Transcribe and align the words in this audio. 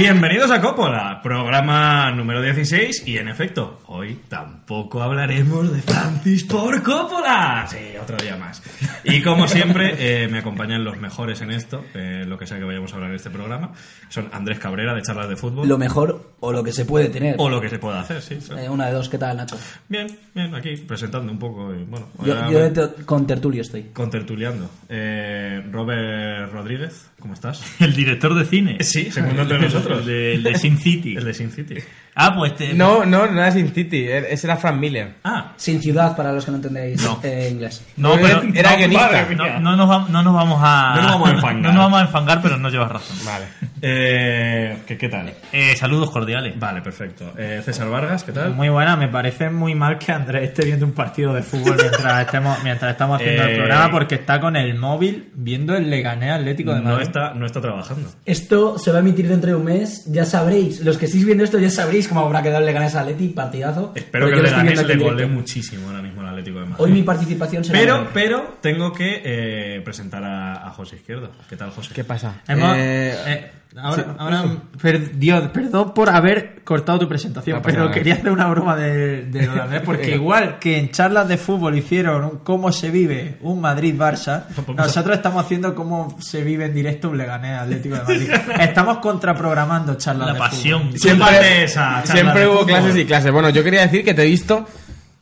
Bienvenidos 0.00 0.50
a 0.50 0.62
Coppola, 0.62 1.20
programa 1.22 2.10
número 2.10 2.40
16 2.40 3.06
y 3.06 3.18
en 3.18 3.28
efecto, 3.28 3.80
hoy 3.84 4.18
tampoco 4.30 5.02
hablaremos 5.02 5.70
de 5.70 5.82
Francis 5.82 6.44
por 6.44 6.82
Coppola. 6.82 7.66
Sí, 7.68 7.76
otro 8.00 8.16
día 8.16 8.34
más. 8.38 8.62
Y 9.04 9.20
como 9.20 9.46
siempre, 9.46 9.96
eh, 10.24 10.28
me 10.28 10.38
acompañan 10.38 10.84
los 10.84 10.96
mejores 10.96 11.42
en 11.42 11.50
esto, 11.50 11.84
eh, 11.92 12.24
lo 12.26 12.38
que 12.38 12.46
sea 12.46 12.56
que 12.56 12.64
vayamos 12.64 12.90
a 12.92 12.94
hablar 12.94 13.10
en 13.10 13.16
este 13.16 13.28
programa. 13.28 13.72
Son 14.08 14.30
Andrés 14.32 14.58
Cabrera 14.58 14.94
de 14.94 15.02
Charlas 15.02 15.28
de 15.28 15.36
Fútbol. 15.36 15.68
Lo 15.68 15.76
mejor 15.76 16.32
o 16.40 16.50
lo 16.50 16.64
que 16.64 16.72
se 16.72 16.86
puede 16.86 17.10
tener. 17.10 17.34
O 17.36 17.50
lo 17.50 17.60
que 17.60 17.68
se 17.68 17.78
pueda 17.78 18.00
hacer, 18.00 18.22
sí. 18.22 18.38
Eh, 18.56 18.70
una 18.70 18.86
de 18.86 18.92
dos, 18.94 19.10
¿qué 19.10 19.18
tal, 19.18 19.36
Nacho? 19.36 19.58
Bien, 19.86 20.06
bien, 20.34 20.54
aquí 20.54 20.78
presentando 20.78 21.30
un 21.30 21.38
poco. 21.38 21.74
Y, 21.74 21.84
bueno, 21.84 22.08
Yo, 22.24 23.04
con 23.04 23.26
tertulio 23.26 23.60
estoy. 23.60 23.90
contertuliando. 23.92 24.70
Eh, 24.88 25.62
Robert 25.70 26.50
Rodríguez, 26.50 27.10
¿cómo 27.20 27.34
estás? 27.34 27.62
El 27.80 27.94
director 27.94 28.34
de 28.34 28.46
cine. 28.46 28.78
Sí, 28.82 29.10
segundo 29.10 29.42
entre 29.42 29.58
nosotros. 29.60 29.89
El 29.98 30.06
de, 30.06 30.34
el 30.34 30.42
de 30.42 30.54
Sin 30.58 30.78
City. 30.78 31.14
El 31.18 31.24
de 31.24 31.34
Sin 31.34 31.50
City. 31.50 31.74
Ah, 32.14 32.34
pues 32.36 32.56
te... 32.56 32.74
No, 32.74 33.04
no, 33.06 33.26
no 33.28 33.40
era 33.40 33.52
Sin 33.52 33.72
City, 33.72 34.06
ese 34.08 34.46
era 34.46 34.56
Frank 34.56 34.76
Miller. 34.78 35.14
Ah, 35.24 35.52
Sin 35.56 35.80
ciudad, 35.80 36.16
para 36.16 36.32
los 36.32 36.44
que 36.44 36.50
no 36.50 36.56
entendéis 36.56 37.00
No. 37.02 37.20
eh, 37.22 37.48
inglés. 37.52 37.84
No, 37.96 38.14
pero... 38.20 38.42
Era 38.52 38.72
no, 38.72 38.76
guionista. 38.78 39.26
No, 39.36 39.60
no 39.60 39.76
nos 39.76 39.88
va- 39.90 40.06
no 40.08 40.22
nos 40.22 40.34
vamos 40.34 40.60
a... 40.62 40.94
No 40.96 41.02
nos 41.02 41.10
vamos 41.12 41.28
a 41.28 41.32
enfangar. 41.34 41.62
No 41.62 41.72
nos 41.72 41.84
vamos 41.84 41.98
a 42.00 42.02
enfangar, 42.02 42.42
pero 42.42 42.56
no 42.58 42.68
llevas 42.68 42.90
razón. 42.92 43.16
Vale. 43.24 43.46
eh, 43.80 44.78
¿qué, 44.86 44.98
¿qué 44.98 45.08
tal? 45.08 45.32
Eh, 45.52 45.74
saludos 45.76 46.10
cordiales. 46.10 46.58
Vale, 46.58 46.82
perfecto. 46.82 47.32
Eh, 47.38 47.62
César 47.64 47.88
Vargas, 47.88 48.24
¿qué 48.24 48.32
tal? 48.32 48.54
Muy 48.54 48.68
buena, 48.68 48.96
me 48.96 49.08
parece 49.08 49.48
muy 49.50 49.74
mal 49.74 49.98
que 49.98 50.12
Andrés 50.12 50.48
esté 50.50 50.64
viendo 50.66 50.84
un 50.86 50.92
partido 50.92 51.32
de 51.32 51.42
fútbol 51.42 51.76
mientras 51.80 52.20
estemos, 52.26 52.62
mientras 52.64 52.90
estamos 52.92 53.20
haciendo 53.20 53.42
Eh, 53.44 53.50
el 53.52 53.56
programa 53.58 53.90
porque 53.90 54.16
está 54.16 54.40
con 54.40 54.56
el 54.56 54.74
móvil 54.76 55.30
viendo 55.34 55.76
el 55.76 55.88
Leganés 55.88 56.32
Atlético 56.32 56.72
de 56.74 56.80
No 56.80 56.90
Madrid. 56.90 57.06
está, 57.06 57.34
no 57.34 57.46
está 57.46 57.60
trabajando. 57.60 58.10
Esto 58.26 58.78
se 58.78 58.90
va 58.90 58.98
a 58.98 59.00
emitir 59.00 59.28
dentro 59.28 59.50
de 59.50 59.56
un 59.56 59.64
mes, 59.64 59.79
ya 60.06 60.24
sabréis. 60.24 60.80
Los 60.84 60.98
que 60.98 61.06
estéis 61.06 61.24
viendo 61.24 61.44
esto 61.44 61.58
ya 61.58 61.70
sabréis 61.70 62.08
cómo 62.08 62.20
habrá 62.20 62.42
quedado 62.42 62.60
el 62.60 62.66
Leganés 62.66 62.94
Atleti, 62.94 63.28
partidazo. 63.28 63.92
Espero 63.94 64.26
que 64.28 64.34
el 64.34 64.42
Leganés 64.42 64.86
le 64.86 64.96
directo. 64.96 65.28
muchísimo 65.28 65.88
ahora 65.88 66.02
mismo 66.02 66.20
al 66.22 66.28
Atlético 66.28 66.60
de 66.60 66.66
Madrid. 66.66 66.84
Hoy 66.84 66.92
mi 66.92 67.02
participación 67.02 67.64
será... 67.64 67.78
pero, 67.78 68.08
pero 68.12 68.58
tengo 68.60 68.92
que 68.92 69.22
eh, 69.24 69.80
presentar 69.84 70.22
a, 70.24 70.66
a 70.66 70.70
José 70.70 70.96
Izquierdo. 70.96 71.30
¿Qué 71.48 71.56
tal, 71.56 71.70
José? 71.70 71.90
¿Qué 71.94 72.04
pasa? 72.04 72.42
Hemos- 72.48 72.76
Eh, 72.76 73.14
eh, 73.26 73.50
ahora, 73.76 74.14
ahora- 74.18 74.44
per- 74.80 75.18
Dios, 75.18 75.48
perdón 75.50 75.94
por 75.94 76.10
haber 76.10 76.62
cortado 76.64 76.98
tu 77.00 77.08
presentación, 77.08 77.56
No 77.56 77.62
pero 77.62 77.80
nada. 77.80 77.90
quería 77.92 78.14
hacer 78.14 78.30
una 78.30 78.46
broma 78.48 78.76
de, 78.76 79.22
de 79.26 79.46
lo 79.46 79.54
de 79.54 79.60
Andrés, 79.60 79.82
porque 79.84 80.14
igual 80.14 80.58
que 80.58 80.78
en 80.78 80.90
charlas 80.90 81.28
de 81.28 81.36
fútbol 81.36 81.76
hicieron 81.76 82.24
un 82.24 82.38
cómo 82.38 82.70
se 82.72 82.90
vive 82.90 83.38
un 83.42 83.60
Madrid-Barça, 83.60 84.44
nosotros 84.76 85.16
estamos 85.16 85.44
haciendo 85.44 85.74
cómo 85.74 86.16
se 86.20 86.42
vive 86.42 86.66
en 86.66 86.74
directo 86.74 87.10
un 87.10 87.18
Leganés 87.18 87.60
Atlético 87.60 87.96
de 87.96 88.02
Madrid. 88.02 88.30
Estamos 88.60 88.98
contraprogramando 88.98 89.94
charlas 89.96 90.28
La 90.28 90.32
de 90.34 90.38
pasión. 90.38 90.82
fútbol. 90.86 90.98
Siempre 90.98 91.64
esa 91.64 92.06
siempre 92.06 92.46
hubo 92.48 92.64
clases 92.66 92.96
y 92.96 93.04
clases. 93.04 93.32
Bueno, 93.32 93.50
yo 93.50 93.62
quería 93.64 93.82
decir 93.82 94.04
que 94.04 94.14
te 94.14 94.22
he 94.22 94.26
visto, 94.26 94.66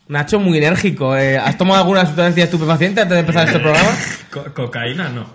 Nacho, 0.09 0.41
muy 0.41 0.57
enérgico. 0.57 1.15
Eh, 1.17 1.37
¿Has 1.37 1.59
tomado 1.59 1.81
alguna 1.81 2.07
sustancia 2.07 2.45
estupefaciente 2.45 3.03
antes 3.03 3.15
de 3.15 3.21
empezar 3.21 3.47
este 3.47 3.59
programa? 3.61 3.91
Co- 4.31 4.45
cocaína, 4.55 5.11
no. 5.11 5.27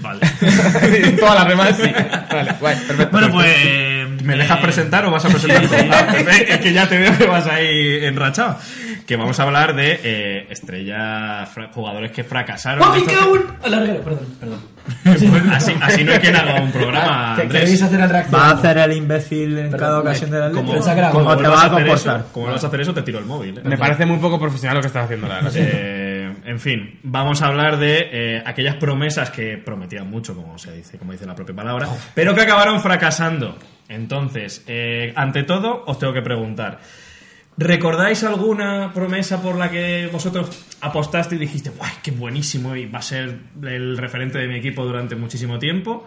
Vale. 0.00 0.20
Todas 1.18 1.34
las 1.34 1.48
demás 1.48 1.76
sí. 1.76 1.92
Vale, 2.30 2.52
guay, 2.60 2.76
perfecto. 2.86 3.08
Bueno, 3.12 3.32
pues... 3.32 3.46
eh, 3.64 4.04
¿Me 4.24 4.36
dejas 4.36 4.58
presentar 4.60 5.04
o 5.06 5.10
vas 5.10 5.24
a 5.24 5.28
presentar 5.28 5.62
tú? 5.66 5.74
Ah, 5.90 6.06
es 6.48 6.58
que 6.58 6.72
ya 6.72 6.86
te 6.88 6.98
veo 6.98 7.16
que 7.16 7.26
vas 7.26 7.46
ahí 7.46 8.04
enrachado. 8.04 8.58
Que 9.06 9.16
vamos 9.16 9.40
a 9.40 9.44
hablar 9.44 9.74
de 9.74 9.98
eh, 10.02 10.46
estrellas, 10.50 11.48
jugadores 11.72 12.10
que 12.12 12.24
fracasaron. 12.24 12.80
¡Papi, 12.80 12.98
Esto- 13.00 13.10
que 13.10 13.28
un... 13.30 13.46
Alarguero, 13.64 14.02
perdón, 14.02 14.26
perdón. 14.38 14.60
así, 15.52 15.74
así 15.80 16.04
no 16.04 16.12
hay 16.12 16.18
quien 16.18 16.36
haga 16.36 16.60
un 16.60 16.70
programa, 16.72 17.34
¿Que- 17.36 17.42
Andrés. 17.42 17.62
¿Queréis 17.62 17.82
hacer 17.82 18.00
el 18.00 18.10
reacción? 18.10 18.40
Va 18.40 18.46
a 18.48 18.50
hacer 18.52 18.78
el 18.78 18.92
imbécil 18.92 19.58
en 19.58 19.72
cada 19.72 20.00
ocasión 20.00 20.30
de 20.30 20.38
la 20.38 20.50
que 20.50 20.58
algo. 20.58 20.72
¿Cómo 21.12 21.36
te 21.36 21.48
vas 21.48 21.64
a 21.64 21.66
hacer 21.66 21.70
comportar? 21.86 22.16
eso- 22.20 22.28
como 22.32 22.44
vuelvas 22.46 22.64
a 22.64 22.66
hacer 22.66 22.80
eso, 22.82 22.94
te 22.94 23.02
tiro 23.02 23.18
el 23.18 23.24
móvil. 23.24 23.56
¿eh? 23.58 23.62
Me 23.64 23.78
parece 23.78 24.04
muy 24.04 24.18
poco 24.18 24.38
profesional 24.38 24.76
lo 24.76 24.80
que 24.82 24.88
estás 24.88 25.04
haciendo, 25.04 25.26
la 25.26 25.36
verdad. 25.36 25.50
En 26.44 26.60
fin, 26.60 26.98
vamos 27.02 27.42
a 27.42 27.46
hablar 27.46 27.78
de 27.78 28.08
eh, 28.10 28.42
aquellas 28.44 28.76
promesas 28.76 29.30
que 29.30 29.58
prometían 29.58 30.08
mucho, 30.10 30.34
como 30.34 30.58
se 30.58 30.76
dice, 30.76 30.98
como 30.98 31.12
dice 31.12 31.26
la 31.26 31.34
propia 31.34 31.54
palabra, 31.54 31.88
pero 32.14 32.34
que 32.34 32.42
acabaron 32.42 32.80
fracasando. 32.80 33.58
Entonces, 33.88 34.64
eh, 34.66 35.12
ante 35.16 35.44
todo, 35.44 35.84
os 35.86 35.98
tengo 35.98 36.12
que 36.12 36.22
preguntar. 36.22 36.80
¿Recordáis 37.56 38.22
alguna 38.22 38.92
promesa 38.94 39.42
por 39.42 39.56
la 39.56 39.68
que 39.68 40.08
vosotros 40.12 40.76
apostaste 40.80 41.34
y 41.34 41.38
dijiste, 41.38 41.70
¡guay, 41.70 41.90
qué 42.02 42.12
buenísimo! 42.12 42.76
Y 42.76 42.86
va 42.86 43.00
a 43.00 43.02
ser 43.02 43.36
el 43.62 43.98
referente 43.98 44.38
de 44.38 44.46
mi 44.46 44.56
equipo 44.56 44.84
durante 44.84 45.16
muchísimo 45.16 45.58
tiempo. 45.58 46.06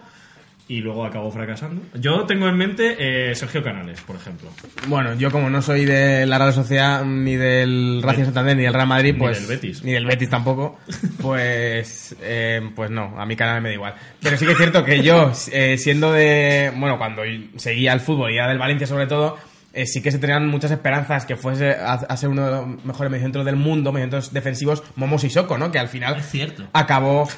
Y 0.68 0.80
luego 0.80 1.04
acabó 1.04 1.30
fracasando. 1.30 1.82
Yo 1.94 2.24
tengo 2.24 2.48
en 2.48 2.56
mente 2.56 2.96
eh, 2.98 3.34
Sergio 3.34 3.62
Canales, 3.62 4.00
por 4.00 4.16
ejemplo. 4.16 4.48
Bueno, 4.86 5.12
yo 5.14 5.30
como 5.30 5.50
no 5.50 5.60
soy 5.60 5.84
de 5.84 6.24
la 6.24 6.38
Real 6.38 6.52
Sociedad, 6.54 7.04
ni 7.04 7.36
del 7.36 8.00
Racing 8.02 8.24
Santander, 8.24 8.56
ni 8.56 8.62
del 8.62 8.72
Real 8.72 8.86
Madrid, 8.86 9.12
Ni 9.12 9.18
pues... 9.18 9.40
del 9.46 9.56
Betis. 9.56 9.82
Ni 9.84 9.92
del 9.92 10.06
Betis 10.06 10.30
tampoco, 10.30 10.78
pues... 11.20 12.16
eh, 12.22 12.60
pues 12.74 12.90
no, 12.90 13.20
a 13.20 13.26
mi 13.26 13.36
canal 13.36 13.60
me 13.60 13.68
da 13.70 13.74
igual. 13.74 13.94
Pero 14.22 14.36
sí 14.38 14.46
que 14.46 14.52
es 14.52 14.58
cierto 14.58 14.84
que 14.84 15.02
yo, 15.02 15.32
eh, 15.52 15.76
siendo 15.78 16.12
de... 16.12 16.72
Bueno, 16.76 16.96
cuando 16.96 17.22
seguía 17.56 17.92
el 17.92 18.00
fútbol 18.00 18.30
y 18.32 18.36
era 18.36 18.48
del 18.48 18.58
Valencia 18.58 18.86
sobre 18.86 19.06
todo, 19.06 19.36
eh, 19.74 19.84
sí 19.86 20.00
que 20.00 20.10
se 20.10 20.18
tenían 20.18 20.46
muchas 20.46 20.70
esperanzas 20.70 21.26
que 21.26 21.36
fuese 21.36 21.72
a, 21.72 21.94
a 21.94 22.16
ser 22.16 22.28
uno 22.30 22.44
de 22.46 22.50
los 22.52 22.84
mejores 22.84 23.10
mediocentros 23.10 23.44
del 23.44 23.56
mundo, 23.56 23.92
mediocentros 23.92 24.32
defensivos, 24.32 24.82
Momos 24.96 25.24
y 25.24 25.30
Soko, 25.30 25.58
¿no? 25.58 25.70
Que 25.72 25.78
al 25.80 25.88
final 25.88 26.16
Es 26.18 26.30
cierto. 26.30 26.64
acabó 26.72 27.28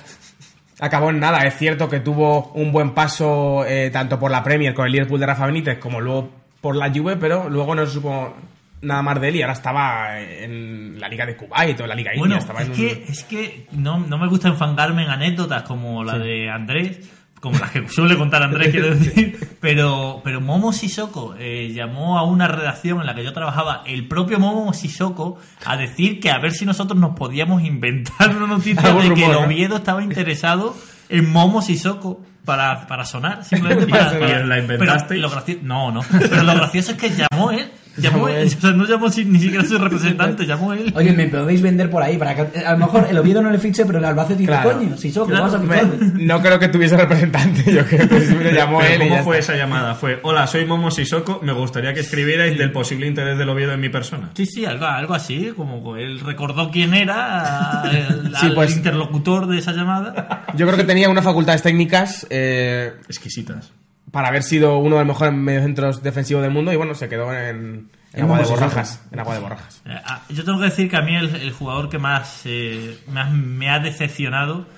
acabó 0.85 1.11
en 1.11 1.21
nada. 1.21 1.47
Es 1.47 1.57
cierto 1.57 1.89
que 1.89 2.01
tuvo 2.01 2.53
un 2.55 2.73
buen 2.73 2.91
paso 2.93 3.65
eh, 3.67 3.91
tanto 3.93 4.19
por 4.19 4.31
la 4.31 4.43
Premier 4.43 4.75
con 4.75 4.87
el 4.87 4.93
Liverpool 4.93 5.21
de 5.21 5.27
Rafa 5.27 5.47
Benítez 5.47 5.79
como 5.79 6.01
luego 6.01 6.31
por 6.61 6.77
la 6.77 6.91
Juve, 6.93 7.17
pero 7.17 7.49
luego 7.51 7.75
no 7.75 7.85
se 7.87 7.93
supo 7.93 8.35
nada 8.83 9.03
más 9.03 9.21
de 9.21 9.29
él 9.29 9.37
y 9.37 9.43
ahora 9.43 9.55
estaba 9.55 10.21
en 10.21 11.01
la 11.01 11.09
Liga 11.09 11.25
de 11.27 11.37
Kuwait 11.37 11.79
o 11.81 11.85
en 11.85 11.89
la 11.89 11.95
Liga 11.95 12.11
Bueno, 12.17 12.35
India. 12.35 12.39
Estaba 12.39 12.61
es 12.63 12.67
en 12.67 12.71
un- 12.73 12.77
que, 12.79 13.05
es 13.09 13.25
que 13.25 13.67
no, 13.73 13.99
no 13.99 14.19
me 14.19 14.29
gusta 14.29 14.49
enfangarme 14.49 15.05
en 15.05 15.11
anécdotas 15.11 15.63
como 15.63 16.05
la 16.05 16.19
de 16.19 16.51
Andrés, 16.51 17.01
como 17.45 17.59
las 17.61 17.71
que 17.71 17.87
suele 17.89 18.17
contar 18.17 18.43
Andrés, 18.43 18.71
quiero 18.71 18.95
decir, 18.95 19.39
pero, 19.61 20.21
pero 20.25 20.41
Momo 20.41 20.73
Sissoko 20.73 21.35
eh, 21.39 21.71
llamó 21.73 22.19
a 22.19 22.25
una 22.25 22.49
redacción 22.49 23.01
en 23.01 23.07
la 23.07 23.15
que 23.15 23.23
yo 23.23 23.33
trabajaba, 23.33 23.83
el 23.87 24.09
propio 24.09 24.39
Momo 24.41 24.73
Sissoko, 24.73 25.39
a 25.65 25.77
decir 25.77 26.19
que 26.21 26.31
a 26.31 26.39
ver 26.39 26.51
si 26.53 26.65
nosotros 26.67 26.99
nos 26.99 27.15
podíamos 27.17 27.63
inventar 27.63 28.37
una 28.37 28.47
noticia 28.49 28.93
de 28.95 29.15
que 29.15 29.25
el 29.27 29.33
¿no? 29.33 29.41
Oviedo 29.41 29.77
estaba 29.77 30.03
interesado 30.03 30.75
en 31.09 31.31
Momo 31.31 31.63
Sissoko. 31.63 32.21
Para, 32.45 32.87
para 32.87 33.07
sonar, 33.07 33.43
simplemente 33.43 33.87
para, 33.87 34.15
¿Y 34.17 34.21
para- 34.21 34.45
la 34.45 34.59
inventasteis? 34.59 35.09
pero 35.09 35.21
lo 35.23 35.31
gracio- 35.31 35.59
no, 35.63 35.91
no. 35.91 36.03
Pero 36.11 36.43
lo 36.43 36.55
gracioso 36.55 36.93
es 36.93 36.99
que 36.99 37.09
llamó 37.09 37.51
él. 37.53 37.71
Llamó 37.97 38.29
él. 38.29 38.49
O 38.57 38.61
sea, 38.61 38.71
no 38.73 38.85
llamó 38.87 39.07
ni 39.09 39.39
siquiera 39.41 39.65
su 39.65 39.79
representante, 39.79 40.47
llamó 40.47 40.73
él. 40.73 40.93
Oye, 40.97 41.13
me 41.13 41.27
podéis 41.29 41.63
vender 41.63 41.91
por 41.91 42.03
ahí 42.03 42.17
para 42.17 42.35
que 42.35 42.59
a 42.65 42.73
lo 42.73 42.79
mejor 42.79 43.07
el 43.11 43.17
Oviedo 43.19 43.41
no 43.43 43.51
le 43.51 43.59
fiche, 43.59 43.85
pero 43.87 43.99
el 43.99 44.05
Albacete 44.05 44.41
dice, 44.41 44.53
Claro. 44.53 44.73
coño, 44.73 44.97
si 44.97 45.13
Claro, 45.13 45.29
vamos 45.31 45.55
a 45.55 45.59
Me- 45.59 46.25
no 46.25 46.41
creo 46.43 46.59
que 46.59 46.69
tuviese 46.69 46.97
representante, 46.97 47.73
yo 47.73 47.85
creo 47.87 48.09
que 48.09 48.53
llamó 48.55 48.79
Pero 48.81 48.95
él 48.95 49.03
y 49.03 49.05
¿Cómo 49.09 49.17
ya 49.17 49.23
fue 49.23 49.39
está. 49.39 49.55
esa 49.55 49.63
llamada? 49.65 49.95
Fue, 49.95 50.19
hola, 50.23 50.47
soy 50.47 50.65
Momo 50.65 50.91
Sissoko, 50.91 51.41
me 51.43 51.53
gustaría 51.53 51.93
que 51.95 52.01
escribierais 52.01 52.57
del 52.59 52.73
posible 52.73 53.07
interés 53.07 53.39
del 53.39 53.49
Oviedo 53.49 53.73
en 53.73 53.81
mi 53.81 53.89
persona. 53.89 54.31
Sí, 54.35 54.47
sí, 54.47 54.65
algo, 54.65 54.87
algo 54.87 55.15
así, 55.15 55.53
como 55.57 55.97
él 55.97 56.21
recordó 56.21 56.71
quién 56.71 56.95
era 56.95 57.83
el, 57.91 58.35
Sí, 58.41 58.51
pues- 58.55 58.77
interlocutor 58.77 59.47
de 59.47 59.59
esa 59.59 59.73
llamada. 59.73 60.45
Yo 60.57 60.67
creo 60.67 60.77
que 60.77 60.85
tenía 60.85 61.09
unas 61.09 61.25
facultades 61.25 61.63
técnicas 61.63 62.27
eh, 62.31 62.93
Exquisitas. 63.09 63.73
Para 64.15 64.29
haber 64.29 64.45
sido 64.45 64.79
uno 64.79 64.95
de 64.95 65.05
los 65.05 65.09
mejores 65.09 65.35
mediocentros 65.35 66.01
defensivos 66.01 66.41
del 66.41 66.53
mundo 66.53 66.73
y 66.73 66.77
bueno, 66.77 66.95
se 66.95 67.09
quedó 67.09 67.35
en, 67.35 67.91
en 68.13 68.23
agua 68.23 68.39
de 68.39 68.45
borrajas. 68.45 69.05
En 69.11 69.19
agua 69.19 69.35
de 69.35 69.41
borrajas. 69.41 69.83
Eh, 69.85 70.01
ah, 70.05 70.23
Yo 70.29 70.45
tengo 70.45 70.61
que 70.61 70.67
decir 70.67 70.89
que 70.89 70.97
a 70.97 71.03
mí 71.03 71.17
el, 71.17 71.35
el 71.35 71.51
jugador 71.51 71.89
que 71.89 71.99
más, 71.99 72.43
eh, 72.45 72.97
más 73.13 73.33
me 73.33 73.69
ha 73.71 73.81
decepcionado, 73.81 74.69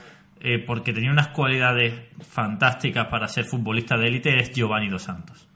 eh, 0.40 0.58
porque 0.66 0.94
tenía 0.94 1.10
unas 1.10 1.28
cualidades 1.28 1.92
fantásticas 2.26 3.08
para 3.08 3.28
ser 3.28 3.44
futbolista 3.44 3.98
de 3.98 4.06
élite, 4.06 4.40
es 4.40 4.52
Giovanni 4.52 4.88
Dos 4.88 5.02
Santos. 5.02 5.46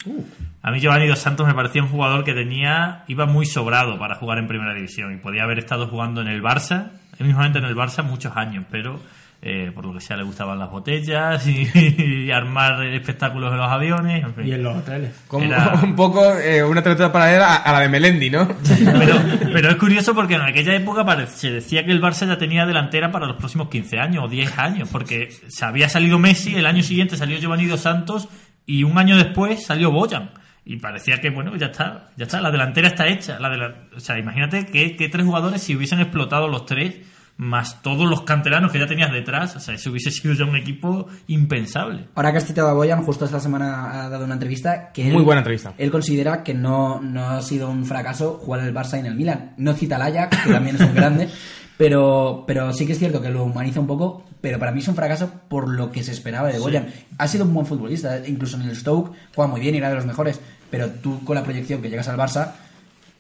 A 0.61 0.71
mí 0.71 0.79
Giovanni 0.79 1.09
Dos 1.09 1.21
Santos 1.21 1.47
me 1.47 1.55
parecía 1.55 1.83
un 1.83 1.89
jugador 1.89 2.23
que 2.23 2.35
tenía 2.35 3.05
iba 3.09 3.25
muy 3.25 3.47
sobrado 3.47 3.99
para 3.99 4.17
jugar 4.17 4.37
en 4.37 4.47
primera 4.47 4.75
división 4.75 5.15
y 5.15 5.17
podía 5.17 5.45
haber 5.45 5.59
estado 5.59 5.89
jugando 5.89 6.21
en 6.21 6.29
el 6.29 6.43
Barça, 6.43 6.91
mismamente 7.19 7.61
en 7.61 7.65
el 7.65 7.75
Barça 7.75 8.05
muchos 8.05 8.37
años, 8.37 8.67
pero 8.71 9.01
eh, 9.43 9.73
por 9.75 9.87
lo 9.87 9.95
que 9.95 10.01
sea 10.01 10.17
le 10.19 10.23
gustaban 10.23 10.59
las 10.59 10.71
botellas 10.71 11.47
y, 11.47 11.67
y 11.75 12.31
armar 12.31 12.83
espectáculos 12.85 13.51
en 13.53 13.59
los 13.59 13.71
aviones. 13.71 14.23
en 14.25 14.35
fin. 14.35 14.47
Y 14.47 14.53
en 14.53 14.63
los 14.63 14.77
hoteles. 14.77 15.13
Como 15.27 15.45
Era- 15.47 15.75
un 15.83 15.97
poco 15.97 16.37
eh, 16.39 16.63
una 16.63 16.83
trayectoria 16.83 17.11
paralela 17.13 17.55
a, 17.55 17.57
a 17.57 17.73
la 17.73 17.81
de 17.81 17.89
Melendi, 17.89 18.29
¿no? 18.31 18.47
Pero, 18.69 19.15
pero 19.53 19.69
es 19.71 19.77
curioso 19.77 20.15
porque 20.15 20.35
en 20.35 20.43
aquella 20.43 20.75
época 20.75 21.05
se 21.27 21.51
decía 21.51 21.85
que 21.87 21.93
el 21.93 22.03
Barça 22.03 22.27
ya 22.27 22.37
tenía 22.39 22.67
delantera 22.67 23.11
para 23.11 23.27
los 23.27 23.37
próximos 23.37 23.69
15 23.69 23.99
años 23.99 24.25
o 24.25 24.29
10 24.29 24.59
años, 24.59 24.89
porque 24.93 25.31
se 25.49 25.65
había 25.65 25.89
salido 25.89 26.19
Messi, 26.19 26.55
el 26.55 26.67
año 26.67 26.83
siguiente 26.83 27.17
salió 27.17 27.39
Giovanni 27.39 27.67
Dos 27.67 27.81
Santos 27.81 28.29
y 28.67 28.83
un 28.85 28.99
año 28.99 29.17
después 29.17 29.65
salió 29.65 29.91
Boyan. 29.91 30.31
Y 30.63 30.77
parecía 30.77 31.17
que, 31.21 31.31
bueno, 31.31 31.57
ya 31.57 31.67
está, 31.69 32.11
ya 32.17 32.27
está, 32.27 32.41
la 32.43 32.51
delantera 32.51 32.89
está 32.89 33.07
hecha. 33.09 33.41
La 33.41 33.49
de 33.49 33.57
la- 33.57 33.75
o 33.97 34.01
sea, 34.01 34.19
imagínate 34.19 34.67
que, 34.67 34.95
que 34.95 35.09
tres 35.09 35.25
jugadores, 35.25 35.63
si 35.63 35.75
hubiesen 35.75 36.01
explotado 36.01 36.47
los 36.47 36.67
tres, 36.67 36.97
más 37.43 37.81
todos 37.81 38.07
los 38.09 38.21
canteranos 38.23 38.71
que 38.71 38.79
ya 38.79 38.87
tenías 38.87 39.11
detrás, 39.11 39.57
o 39.57 39.61
sea, 39.61 39.75
eso 39.75 39.91
hubiese 39.91 40.11
sido 40.11 40.35
ya 40.35 40.45
un 40.45 40.57
equipo 40.57 41.07
impensable. 41.27 42.07
Ahora 42.15 42.33
que 42.33 42.39
has 42.39 42.45
citado 42.47 42.69
a 42.69 42.75
Boyan, 42.75 43.03
justo 43.03 43.25
esta 43.25 43.41
semana 43.41 44.05
ha 44.05 44.09
dado 44.11 44.27
una 44.27 44.35
entrevista 44.35 44.93
que 44.93 45.05
Muy 45.05 45.17
él- 45.17 45.23
buena 45.23 45.41
entrevista. 45.41 45.73
Él 45.79 45.91
considera 45.91 46.43
que 46.43 46.53
no, 46.53 47.01
no 47.01 47.31
ha 47.31 47.41
sido 47.41 47.71
un 47.71 47.87
fracaso 47.87 48.39
jugar 48.45 48.61
en 48.61 48.67
el 48.67 48.75
Barça 48.75 48.97
y 48.97 49.01
en 49.01 49.07
el 49.07 49.15
Milan. 49.15 49.55
No 49.57 49.73
cita 49.73 49.97
al 49.97 50.03
Ajax, 50.03 50.37
que 50.45 50.53
también 50.53 50.77
es 50.77 50.83
un 50.83 50.95
grande, 50.95 51.29
pero, 51.79 52.45
pero 52.47 52.73
sí 52.75 52.85
que 52.85 52.93
es 52.93 52.99
cierto 52.99 53.23
que 53.23 53.31
lo 53.31 53.45
humaniza 53.45 53.81
un 53.81 53.87
poco, 53.87 54.25
pero 54.43 54.59
para 54.59 54.71
mí 54.73 54.81
es 54.81 54.89
un 54.89 54.95
fracaso 54.95 55.31
por 55.49 55.69
lo 55.69 55.91
que 55.91 56.03
se 56.03 56.13
esperaba 56.13 56.49
de 56.49 56.59
Boyan. 56.59 56.89
Ha 57.17 57.27
sido 57.27 57.47
un 57.47 57.55
buen 57.55 57.65
futbolista, 57.67 58.19
incluso 58.27 58.57
en 58.59 58.63
el 58.69 58.77
Stoke 58.77 59.13
juega 59.35 59.51
muy 59.51 59.61
bien 59.63 59.75
y 59.75 59.79
era 59.79 59.89
de 59.89 59.95
los 59.95 60.05
mejores, 60.05 60.39
pero 60.71 60.91
tú 60.91 61.25
con 61.25 61.37
la 61.37 61.43
proyección 61.43 61.81
que 61.81 61.89
llegas 61.89 62.09
al 62.09 62.19
Barça 62.19 62.53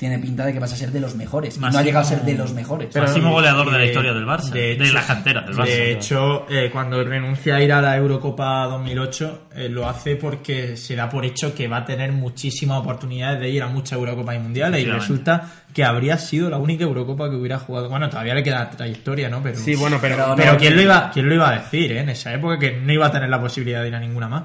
tiene 0.00 0.18
pinta 0.18 0.46
de 0.46 0.54
que 0.54 0.58
vas 0.58 0.72
a 0.72 0.76
ser 0.76 0.92
de 0.92 0.98
los 0.98 1.14
mejores. 1.14 1.58
No 1.58 1.66
ha 1.66 1.82
llegado 1.82 2.06
a 2.06 2.08
ser 2.08 2.22
de 2.22 2.32
los 2.32 2.54
mejores. 2.54 2.96
Máximo 2.96 3.32
goleador 3.32 3.70
de 3.70 3.78
la 3.78 3.84
historia 3.84 4.14
del 4.14 4.24
Barça, 4.24 4.48
de, 4.48 4.92
la 4.94 5.04
cantera 5.04 5.42
del 5.42 5.54
Barça. 5.54 5.66
De 5.66 5.92
hecho, 5.92 6.46
eh, 6.48 6.70
cuando 6.72 7.04
renuncia 7.04 7.56
a 7.56 7.60
ir 7.60 7.70
a 7.70 7.82
la 7.82 7.98
Eurocopa 7.98 8.64
2008, 8.64 9.48
eh, 9.56 9.68
lo 9.68 9.86
hace 9.86 10.16
porque 10.16 10.78
se 10.78 10.96
da 10.96 11.06
por 11.06 11.26
hecho 11.26 11.54
que 11.54 11.68
va 11.68 11.76
a 11.76 11.84
tener 11.84 12.12
muchísimas 12.12 12.80
oportunidades 12.80 13.40
de 13.40 13.50
ir 13.50 13.62
a 13.62 13.66
muchas 13.66 13.98
Eurocopas 13.98 14.36
y 14.36 14.38
Mundiales 14.38 14.82
y 14.82 14.86
resulta 14.86 15.52
que 15.74 15.84
habría 15.84 16.16
sido 16.16 16.48
la 16.48 16.56
única 16.56 16.84
Eurocopa 16.84 17.28
que 17.28 17.36
hubiera 17.36 17.58
jugado. 17.58 17.90
Bueno, 17.90 18.08
todavía 18.08 18.34
le 18.34 18.42
queda 18.42 18.70
trayectoria, 18.70 19.28
¿no? 19.28 19.42
Pero, 19.42 19.58
Sí, 19.58 19.74
bueno, 19.74 19.98
pero, 20.00 20.16
Pero 20.16 20.34
pero 20.34 20.56
¿quién, 20.56 20.76
lo 20.76 20.80
iba, 20.80 21.10
¿quién 21.12 21.28
lo 21.28 21.34
iba 21.34 21.50
a 21.50 21.58
decir 21.58 21.92
eh, 21.92 22.00
en 22.00 22.08
esa 22.08 22.32
época? 22.32 22.58
Que 22.58 22.80
no 22.80 22.90
iba 22.90 23.08
a 23.08 23.12
tener 23.12 23.28
la 23.28 23.38
posibilidad 23.38 23.82
de 23.82 23.88
ir 23.88 23.94
a 23.94 24.00
ninguna 24.00 24.28
más. 24.28 24.44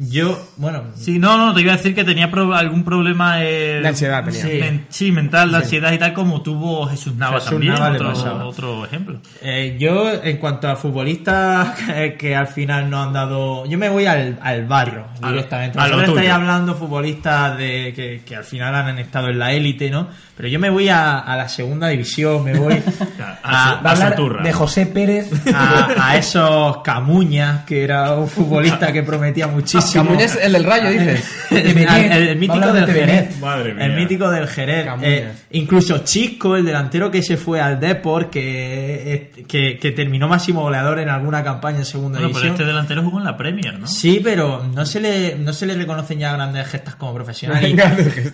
Yo, 0.00 0.40
bueno, 0.58 0.84
Sí, 0.94 1.18
no, 1.18 1.36
no, 1.36 1.52
te 1.52 1.60
iba 1.60 1.72
a 1.72 1.76
decir 1.76 1.92
que 1.92 2.04
tenía 2.04 2.30
pro- 2.30 2.54
algún 2.54 2.84
problema 2.84 3.42
eh, 3.42 3.80
De 3.82 3.88
ansiedad 3.88 4.24
tenía. 4.24 4.40
Sí, 4.42 4.58
men- 4.60 4.86
sí, 4.88 5.10
mental, 5.10 5.50
de 5.50 5.56
ansiedad 5.56 5.90
y 5.92 5.98
tal, 5.98 6.12
como 6.14 6.40
tuvo 6.40 6.86
Jesús 6.86 7.16
Nava 7.16 7.34
Jesús 7.40 7.50
también, 7.50 7.74
Nava 7.74 7.90
otro, 7.90 8.48
otro 8.48 8.84
ejemplo. 8.86 9.18
Eh, 9.42 9.76
yo, 9.80 10.12
en 10.22 10.36
cuanto 10.36 10.68
a 10.68 10.76
futbolistas 10.76 11.70
que, 11.86 12.14
que 12.14 12.36
al 12.36 12.46
final 12.46 12.88
no 12.88 13.02
han 13.02 13.12
dado. 13.12 13.66
Yo 13.66 13.76
me 13.76 13.88
voy 13.88 14.06
al, 14.06 14.38
al 14.40 14.66
barrio 14.66 15.04
A 15.20 15.26
lo- 15.26 15.32
directamente. 15.32 15.76
a 15.78 15.82
Vosotros 15.82 16.08
estáis 16.10 16.30
hablando 16.30 16.74
futbolistas 16.76 17.58
de 17.58 17.92
que, 17.96 18.22
que 18.24 18.36
al 18.36 18.44
final 18.44 18.74
han 18.76 18.98
estado 19.00 19.28
en 19.30 19.38
la 19.40 19.52
élite, 19.52 19.90
¿no? 19.90 20.06
Pero 20.36 20.48
yo 20.48 20.60
me 20.60 20.70
voy 20.70 20.88
a, 20.88 21.18
a 21.18 21.36
la 21.36 21.48
segunda 21.48 21.88
división, 21.88 22.44
me 22.44 22.56
voy 22.56 22.74
A- 23.42 23.80
a, 23.82 23.90
hablar 23.90 24.14
Turra. 24.14 24.44
de 24.44 24.52
José 24.52 24.86
Pérez. 24.86 25.28
a, 25.52 25.88
a 26.10 26.16
esos 26.16 26.76
Camuñas, 26.84 27.64
que 27.64 27.82
era 27.82 28.12
un 28.14 28.28
futbolista 28.28 28.92
que 28.92 29.02
prometía 29.02 29.48
muchísimo. 29.48 29.82
Camuñas, 29.92 30.38
el 30.42 30.52
del 30.52 30.64
rayo, 30.64 30.90
dices. 30.90 31.24
el, 31.50 31.88
a 31.88 32.34
mítico 32.34 32.72
del. 32.72 32.86
Jerez. 32.86 33.40
Madre 33.40 33.74
mía. 33.74 33.86
El 33.86 33.96
mítico 33.96 34.30
del 34.30 34.46
Jerez. 34.48 34.86
Eh, 35.02 35.32
incluso 35.52 35.98
Chisco, 35.98 36.56
el 36.56 36.64
delantero 36.64 37.10
que 37.10 37.22
se 37.22 37.36
fue 37.36 37.60
al 37.60 37.78
Deport, 37.80 38.30
que, 38.30 39.14
eh, 39.14 39.44
que, 39.46 39.78
que 39.78 39.90
terminó 39.92 40.28
máximo 40.28 40.62
goleador 40.62 40.98
en 41.00 41.08
alguna 41.08 41.42
campaña 41.42 41.78
en 41.78 41.84
segunda 41.84 42.18
Bueno, 42.18 42.28
pero 42.28 42.38
división. 42.40 42.54
este 42.54 42.64
delantero 42.64 43.02
jugó 43.02 43.18
en 43.18 43.24
la 43.24 43.36
Premier, 43.36 43.78
¿no? 43.78 43.86
Sí, 43.86 44.20
pero 44.22 44.64
no 44.64 44.84
se 44.86 45.00
le 45.00 45.36
no 45.36 45.52
se 45.52 45.66
le 45.66 45.74
reconocen 45.74 46.18
ya 46.18 46.32
grandes 46.34 46.66
gestas 46.68 46.94
como 46.96 47.14
profesional. 47.14 47.64
Y- 47.68 47.76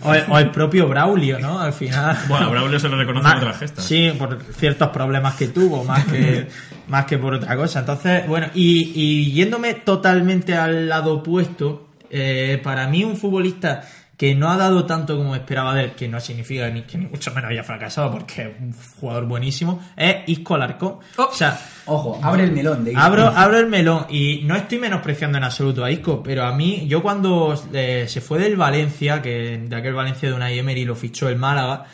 o, 0.02 0.14
el, 0.14 0.24
o 0.28 0.38
el 0.38 0.50
propio 0.50 0.88
Braulio, 0.88 1.38
¿no? 1.38 1.60
Al 1.60 1.72
final. 1.72 2.16
Bueno, 2.28 2.46
a 2.46 2.50
Braulio 2.50 2.78
se 2.80 2.88
le 2.88 2.96
reconoce 2.96 3.24
Más- 3.24 3.36
otras 3.36 3.58
gestas. 3.58 3.84
Sí, 3.84 4.12
por 4.18 4.38
ciertos 4.58 4.88
problemas 4.88 5.34
que 5.34 5.48
tuvo, 5.48 5.84
más 5.84 6.04
que, 6.04 6.46
más 6.88 7.04
que 7.06 7.18
por 7.18 7.34
otra 7.34 7.56
cosa. 7.56 7.80
Entonces, 7.80 8.26
bueno, 8.26 8.48
y, 8.54 8.92
y 8.94 9.32
yéndome 9.32 9.74
totalmente 9.74 10.54
al 10.56 10.88
lado 10.88 11.14
opuesto, 11.14 11.43
eh, 12.10 12.60
para 12.62 12.86
mí 12.88 13.04
un 13.04 13.16
futbolista 13.16 13.82
que 14.16 14.34
no 14.34 14.50
ha 14.50 14.56
dado 14.56 14.86
tanto 14.86 15.16
como 15.16 15.34
esperaba 15.34 15.74
de 15.74 15.84
él, 15.84 15.90
que 15.92 16.08
no 16.08 16.20
significa 16.20 16.68
ni 16.70 16.82
que 16.82 16.98
ni 16.98 17.06
mucho 17.06 17.32
menos 17.34 17.50
haya 17.50 17.64
fracasado, 17.64 18.12
porque 18.12 18.42
es 18.42 18.48
un 18.60 18.72
jugador 19.00 19.26
buenísimo, 19.26 19.82
es 19.96 20.16
Isco 20.26 20.54
Alarcón. 20.54 20.98
O 21.16 21.32
sea, 21.32 21.58
Ojo, 21.86 22.20
abre 22.22 22.44
el 22.44 22.52
melón 22.52 22.84
de 22.84 22.94
Abro, 22.96 23.26
abro 23.26 23.58
el 23.58 23.66
melón 23.66 24.06
y 24.08 24.42
no 24.44 24.54
estoy 24.54 24.78
menospreciando 24.78 25.38
en 25.38 25.44
absoluto 25.44 25.84
a 25.84 25.90
Isco, 25.90 26.22
pero 26.22 26.44
a 26.44 26.54
mí, 26.54 26.86
yo 26.86 27.02
cuando 27.02 27.60
eh, 27.72 28.06
se 28.08 28.20
fue 28.20 28.38
del 28.38 28.56
Valencia, 28.56 29.20
que 29.20 29.58
de 29.58 29.76
aquel 29.76 29.94
Valencia 29.94 30.28
de 30.28 30.34
Unai 30.34 30.58
Emery 30.58 30.84
lo 30.84 30.94
fichó 30.94 31.28
el 31.28 31.36
Málaga, 31.36 31.84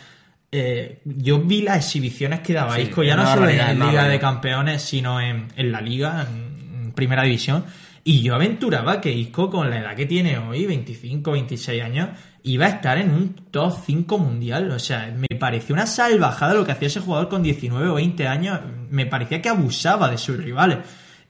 eh, 0.52 1.00
yo 1.04 1.40
vi 1.40 1.62
las 1.62 1.78
exhibiciones 1.78 2.40
que 2.40 2.52
daba 2.52 2.76
Sí, 2.76 2.82
Isco, 2.82 3.02
ya 3.02 3.16
no 3.16 3.22
una 3.22 3.34
solo 3.34 3.48
en, 3.48 3.76
una 3.76 3.90
Liga 3.90 4.08
de. 4.08 4.18
Campeones, 4.18 4.82
sino 4.82 5.20
en, 5.20 5.48
en 5.56 5.72
la 5.72 5.80
Liga, 5.80 6.26
en, 6.28 6.82
en 6.82 6.92
Primera 6.92 7.22
División. 7.22 7.64
Y 8.10 8.22
yo 8.22 8.34
aventuraba 8.34 9.00
que 9.00 9.12
Isco, 9.12 9.48
con 9.48 9.70
la 9.70 9.78
edad 9.78 9.94
que 9.94 10.04
tiene 10.04 10.36
hoy, 10.36 10.66
25, 10.66 11.30
26 11.30 11.80
años, 11.80 12.08
iba 12.42 12.66
a 12.66 12.70
estar 12.70 12.98
en 12.98 13.10
un 13.10 13.34
top 13.52 13.72
5 13.86 14.18
mundial. 14.18 14.68
O 14.72 14.80
sea, 14.80 15.14
me 15.16 15.38
pareció 15.38 15.76
una 15.76 15.86
salvajada 15.86 16.54
lo 16.54 16.66
que 16.66 16.72
hacía 16.72 16.88
ese 16.88 16.98
jugador 16.98 17.28
con 17.28 17.40
19 17.40 17.86
o 17.88 17.94
20 17.94 18.26
años. 18.26 18.58
Me 18.90 19.06
parecía 19.06 19.40
que 19.40 19.48
abusaba 19.48 20.10
de 20.10 20.18
sus 20.18 20.36
rivales. 20.38 20.78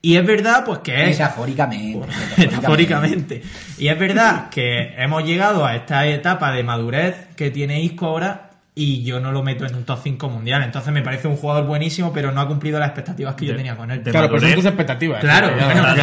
Y 0.00 0.16
es 0.16 0.26
verdad, 0.26 0.64
pues 0.64 0.78
que 0.78 0.94
es 0.94 1.08
Metafóricamente. 1.18 2.06
metafóricamente. 2.38 3.42
Y 3.76 3.88
es 3.88 3.98
verdad 3.98 4.48
que 4.48 4.94
hemos 4.96 5.22
llegado 5.22 5.66
a 5.66 5.76
esta 5.76 6.06
etapa 6.06 6.50
de 6.50 6.64
madurez 6.64 7.26
que 7.36 7.50
tiene 7.50 7.82
Isco 7.82 8.06
ahora 8.06 8.52
y 8.74 9.02
yo 9.02 9.20
no 9.20 9.32
lo 9.32 9.42
meto 9.42 9.66
en 9.66 9.74
un 9.74 9.84
top 9.84 9.98
5 10.02 10.30
mundial. 10.30 10.62
Entonces 10.62 10.94
me 10.94 11.02
parece 11.02 11.28
un 11.28 11.36
jugador 11.36 11.66
buenísimo, 11.66 12.10
pero 12.10 12.32
no 12.32 12.40
ha 12.40 12.48
cumplido 12.48 12.78
las 12.78 12.88
expectativas 12.88 13.34
que 13.34 13.44
yo 13.44 13.54
tenía 13.54 13.76
con 13.76 13.90
él. 13.90 14.00
Claro, 14.00 14.28
pero 14.30 14.40
son 14.40 14.54
tus 14.54 14.64
expectativas. 14.64 15.20
Claro, 15.20 15.54
Ya, 15.58 15.66
bueno, 15.66 15.84
al 15.84 16.00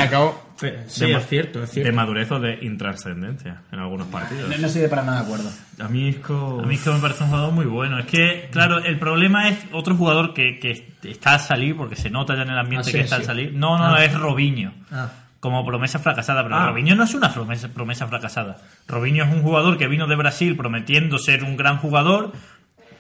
al 0.65 0.89
sí, 0.89 1.05
De 1.05 1.13
es 1.13 1.27
cierto, 1.27 1.63
es 1.63 1.69
De 1.69 1.73
cierto. 1.81 1.93
madurez 1.95 2.31
o 2.31 2.39
de 2.39 2.59
intrascendencia 2.63 3.61
en 3.71 3.79
algunos 3.79 4.07
partidos. 4.07 4.49
No, 4.49 4.57
no 4.57 4.67
estoy 4.67 4.81
de 4.81 4.89
para 4.89 5.03
nada 5.03 5.19
de 5.19 5.23
acuerdo. 5.25 5.49
A 5.79 5.87
mí 5.87 6.07
Isco... 6.09 6.61
A 6.63 6.65
mí 6.65 6.75
es 6.75 6.81
que 6.81 6.89
me 6.89 6.99
parece 6.99 7.23
un 7.23 7.29
jugador 7.29 7.51
muy 7.53 7.65
bueno. 7.65 7.99
Es 7.99 8.05
que, 8.07 8.49
claro, 8.51 8.79
el 8.79 8.97
problema 8.97 9.49
es 9.49 9.59
otro 9.71 9.95
jugador 9.95 10.33
que, 10.33 10.59
que 10.59 10.93
está 11.03 11.35
a 11.35 11.39
salir, 11.39 11.75
porque 11.77 11.95
se 11.95 12.09
nota 12.09 12.35
ya 12.35 12.41
en 12.41 12.49
el 12.49 12.57
ambiente 12.57 12.91
que 12.91 13.01
está 13.01 13.17
a 13.17 13.19
Asensio. 13.19 13.33
salir. 13.45 13.53
No, 13.53 13.77
no, 13.77 13.95
Ah. 13.95 14.03
es 14.03 14.13
Robinho. 14.17 14.73
Ah. 14.91 15.09
Como 15.39 15.63
promesa 15.65 15.99
fracasada, 15.99 16.41
pero 16.43 16.55
Ah. 16.55 16.67
Robinho 16.67 16.95
no 16.95 17.03
es 17.03 17.13
una 17.13 17.31
promesa, 17.31 17.67
promesa 17.69 18.07
fracasada. 18.07 18.57
Robinho 18.87 19.23
es 19.23 19.31
un 19.31 19.43
jugador 19.43 19.77
que 19.77 19.87
vino 19.87 20.07
de 20.07 20.15
Brasil 20.15 20.55
prometiendo 20.57 21.19
ser 21.19 21.43
un 21.43 21.55
gran 21.57 21.77
jugador. 21.77 22.31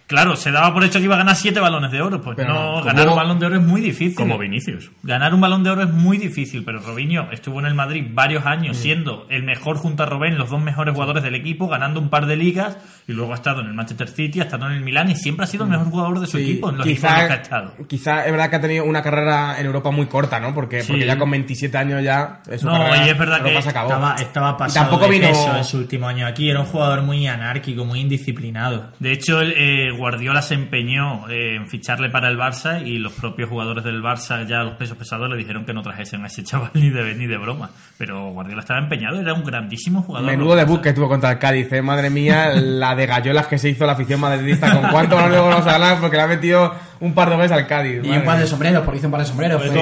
Claro, 0.07 0.37
se 0.37 0.51
daba 0.51 0.73
por 0.73 0.85
hecho 0.85 0.99
que 0.99 1.05
iba 1.05 1.15
a 1.15 1.17
ganar 1.17 1.35
siete 1.35 1.59
balones 1.59 1.91
de 1.91 2.01
oro. 2.01 2.21
Pues 2.21 2.37
Pero 2.37 2.53
no, 2.53 2.81
ganar 2.83 3.09
un 3.09 3.15
balón 3.17 3.39
de 3.39 3.45
oro 3.45 3.55
es 3.57 3.61
muy 3.61 3.81
difícil. 3.81 4.15
Como 4.15 4.37
Vinicius. 4.37 4.89
Ganar 5.03 5.33
un 5.33 5.41
balón 5.41 5.63
de 5.65 5.69
oro 5.69 5.83
es 5.83 5.89
muy 5.91 6.17
difícil, 6.17 6.63
pero 6.63 6.79
Robinho 6.79 7.27
estuvo 7.31 7.59
en 7.59 7.65
el 7.65 7.73
Madrid 7.73 8.05
varios 8.13 8.45
Mm. 8.45 8.47
años 8.47 8.77
siendo 8.77 9.25
el 9.29 9.43
mejor 9.43 9.75
junto 9.77 10.03
a 10.03 10.05
Robén, 10.05 10.37
los 10.37 10.49
dos 10.49 10.61
mejores 10.61 10.93
jugadores 10.93 11.23
del 11.23 11.35
equipo, 11.35 11.67
ganando 11.67 11.99
un 11.99 12.09
par 12.09 12.25
de 12.25 12.37
ligas 12.37 12.77
y 13.05 13.11
luego 13.11 13.33
ha 13.33 13.35
estado 13.35 13.59
en 13.61 13.67
el 13.67 13.73
Manchester 13.73 14.07
City, 14.07 14.39
ha 14.39 14.43
estado 14.43 14.67
en 14.67 14.73
el 14.77 14.81
Milan 14.81 15.09
y 15.11 15.15
siempre 15.15 15.43
ha 15.43 15.47
sido 15.47 15.65
el 15.65 15.71
mejor 15.71 15.87
jugador 15.89 16.19
de 16.21 16.27
su 16.27 16.37
Mm. 16.37 16.39
sí, 16.39 16.51
equipo 16.51 16.69
en 16.69 16.77
los 16.77 16.87
equipos 16.87 17.03
en 17.03 17.09
los 17.09 17.19
que 17.27 17.33
ha 17.33 17.37
quizá, 17.37 17.41
estado. 17.41 17.73
quizá 17.87 18.25
es 18.25 18.31
verdad 18.31 18.49
que 18.49 18.55
ha 18.55 18.61
tenido 18.61 18.85
una 18.85 19.01
carrera 19.01 19.59
en 19.59 19.65
Europa 19.65 19.91
muy 19.91 20.05
corta, 20.05 20.39
¿no? 20.39 20.53
Porque, 20.53 20.83
Sí. 20.83 20.87
porque 20.93 21.05
ya 21.05 21.17
con 21.17 21.29
27 21.31 21.77
años 21.77 22.01
ya 22.01 22.41
es 22.49 22.61
su 22.61 22.67
No, 22.67 22.73
carrera 22.77 23.05
y 23.05 23.09
es 23.09 23.17
verdad 23.17 23.41
que 23.41 23.47
Europa 23.49 23.61
se 23.61 23.69
acabó. 23.71 23.89
Estaba, 23.89 24.15
estaba 24.15 24.67
Y 24.69 24.73
tampoco 24.73 25.03
de 25.05 25.11
vino- 25.11 25.27
peso 25.27 25.57
en 25.57 25.63
su 25.65 25.77
último 25.79 26.07
año 26.07 26.25
aquí. 26.25 26.49
Era 26.49 26.61
un 26.61 26.65
jugador 26.65 27.01
muy 27.01 27.27
anárquico, 27.27 27.83
muy 27.83 27.99
indisciplinado. 27.99 28.91
De 28.99 29.11
hecho, 29.11 29.41
el, 29.41 29.51
eh, 29.51 29.96
Guardiola 29.97 30.41
se 30.41 30.53
empeñó 30.53 31.29
en 31.29 31.67
ficharle 31.67 32.09
para 32.09 32.29
el 32.29 32.37
Barça 32.37 32.81
y 32.85 32.97
los 32.97 33.11
propios 33.13 33.49
jugadores 33.49 33.83
del 33.83 34.01
Barça, 34.01 34.45
ya 34.47 34.63
los 34.63 34.75
pesos 34.77 34.97
pesados, 34.97 35.29
le 35.29 35.35
dijeron 35.35 35.65
que 35.65 35.73
no 35.73 35.81
trajesen 35.81 36.23
a 36.23 36.27
ese 36.27 36.43
chaval 36.43 36.71
ni 36.75 36.89
de, 36.89 37.13
ni 37.15 37.27
de 37.27 37.37
broma. 37.37 37.69
Pero 37.97 38.31
Guardiola 38.31 38.61
estaba 38.61 38.79
empeñado, 38.79 39.19
era 39.19 39.33
un 39.33 39.43
grandísimo 39.43 40.01
jugador. 40.03 40.29
Menudo 40.29 40.55
debut 40.55 40.81
que 40.81 40.93
tuvo 40.93 41.09
contra 41.09 41.31
el 41.31 41.39
Cádiz, 41.39 41.71
¿eh? 41.73 41.81
Madre 41.81 42.09
mía, 42.09 42.51
la 42.55 42.95
de 42.95 43.05
gallolas 43.05 43.47
que 43.47 43.57
se 43.57 43.69
hizo 43.69 43.85
la 43.85 43.93
afición 43.93 44.19
madridista. 44.21 44.71
¿Con 44.73 44.89
cuánto 44.89 45.19
no 45.19 45.27
le 45.29 45.37
vamos 45.37 45.65
a 45.67 45.71
ganar? 45.73 45.99
Porque 45.99 46.15
le 46.17 46.23
ha 46.23 46.27
metido 46.27 46.73
un 46.99 47.13
par 47.13 47.29
de 47.29 47.35
goles 47.35 47.51
al 47.51 47.67
Cádiz. 47.67 48.01
Y 48.03 48.07
madre 48.07 48.19
un 48.19 48.25
par 48.25 48.39
de 48.39 48.47
sombreros, 48.47 48.83
porque 48.83 48.97
hizo 48.99 49.07
un 49.07 49.11
par 49.11 49.21
de 49.21 49.27
sombreros. 49.27 49.61
Fue 49.61 49.71
Fue 49.71 49.81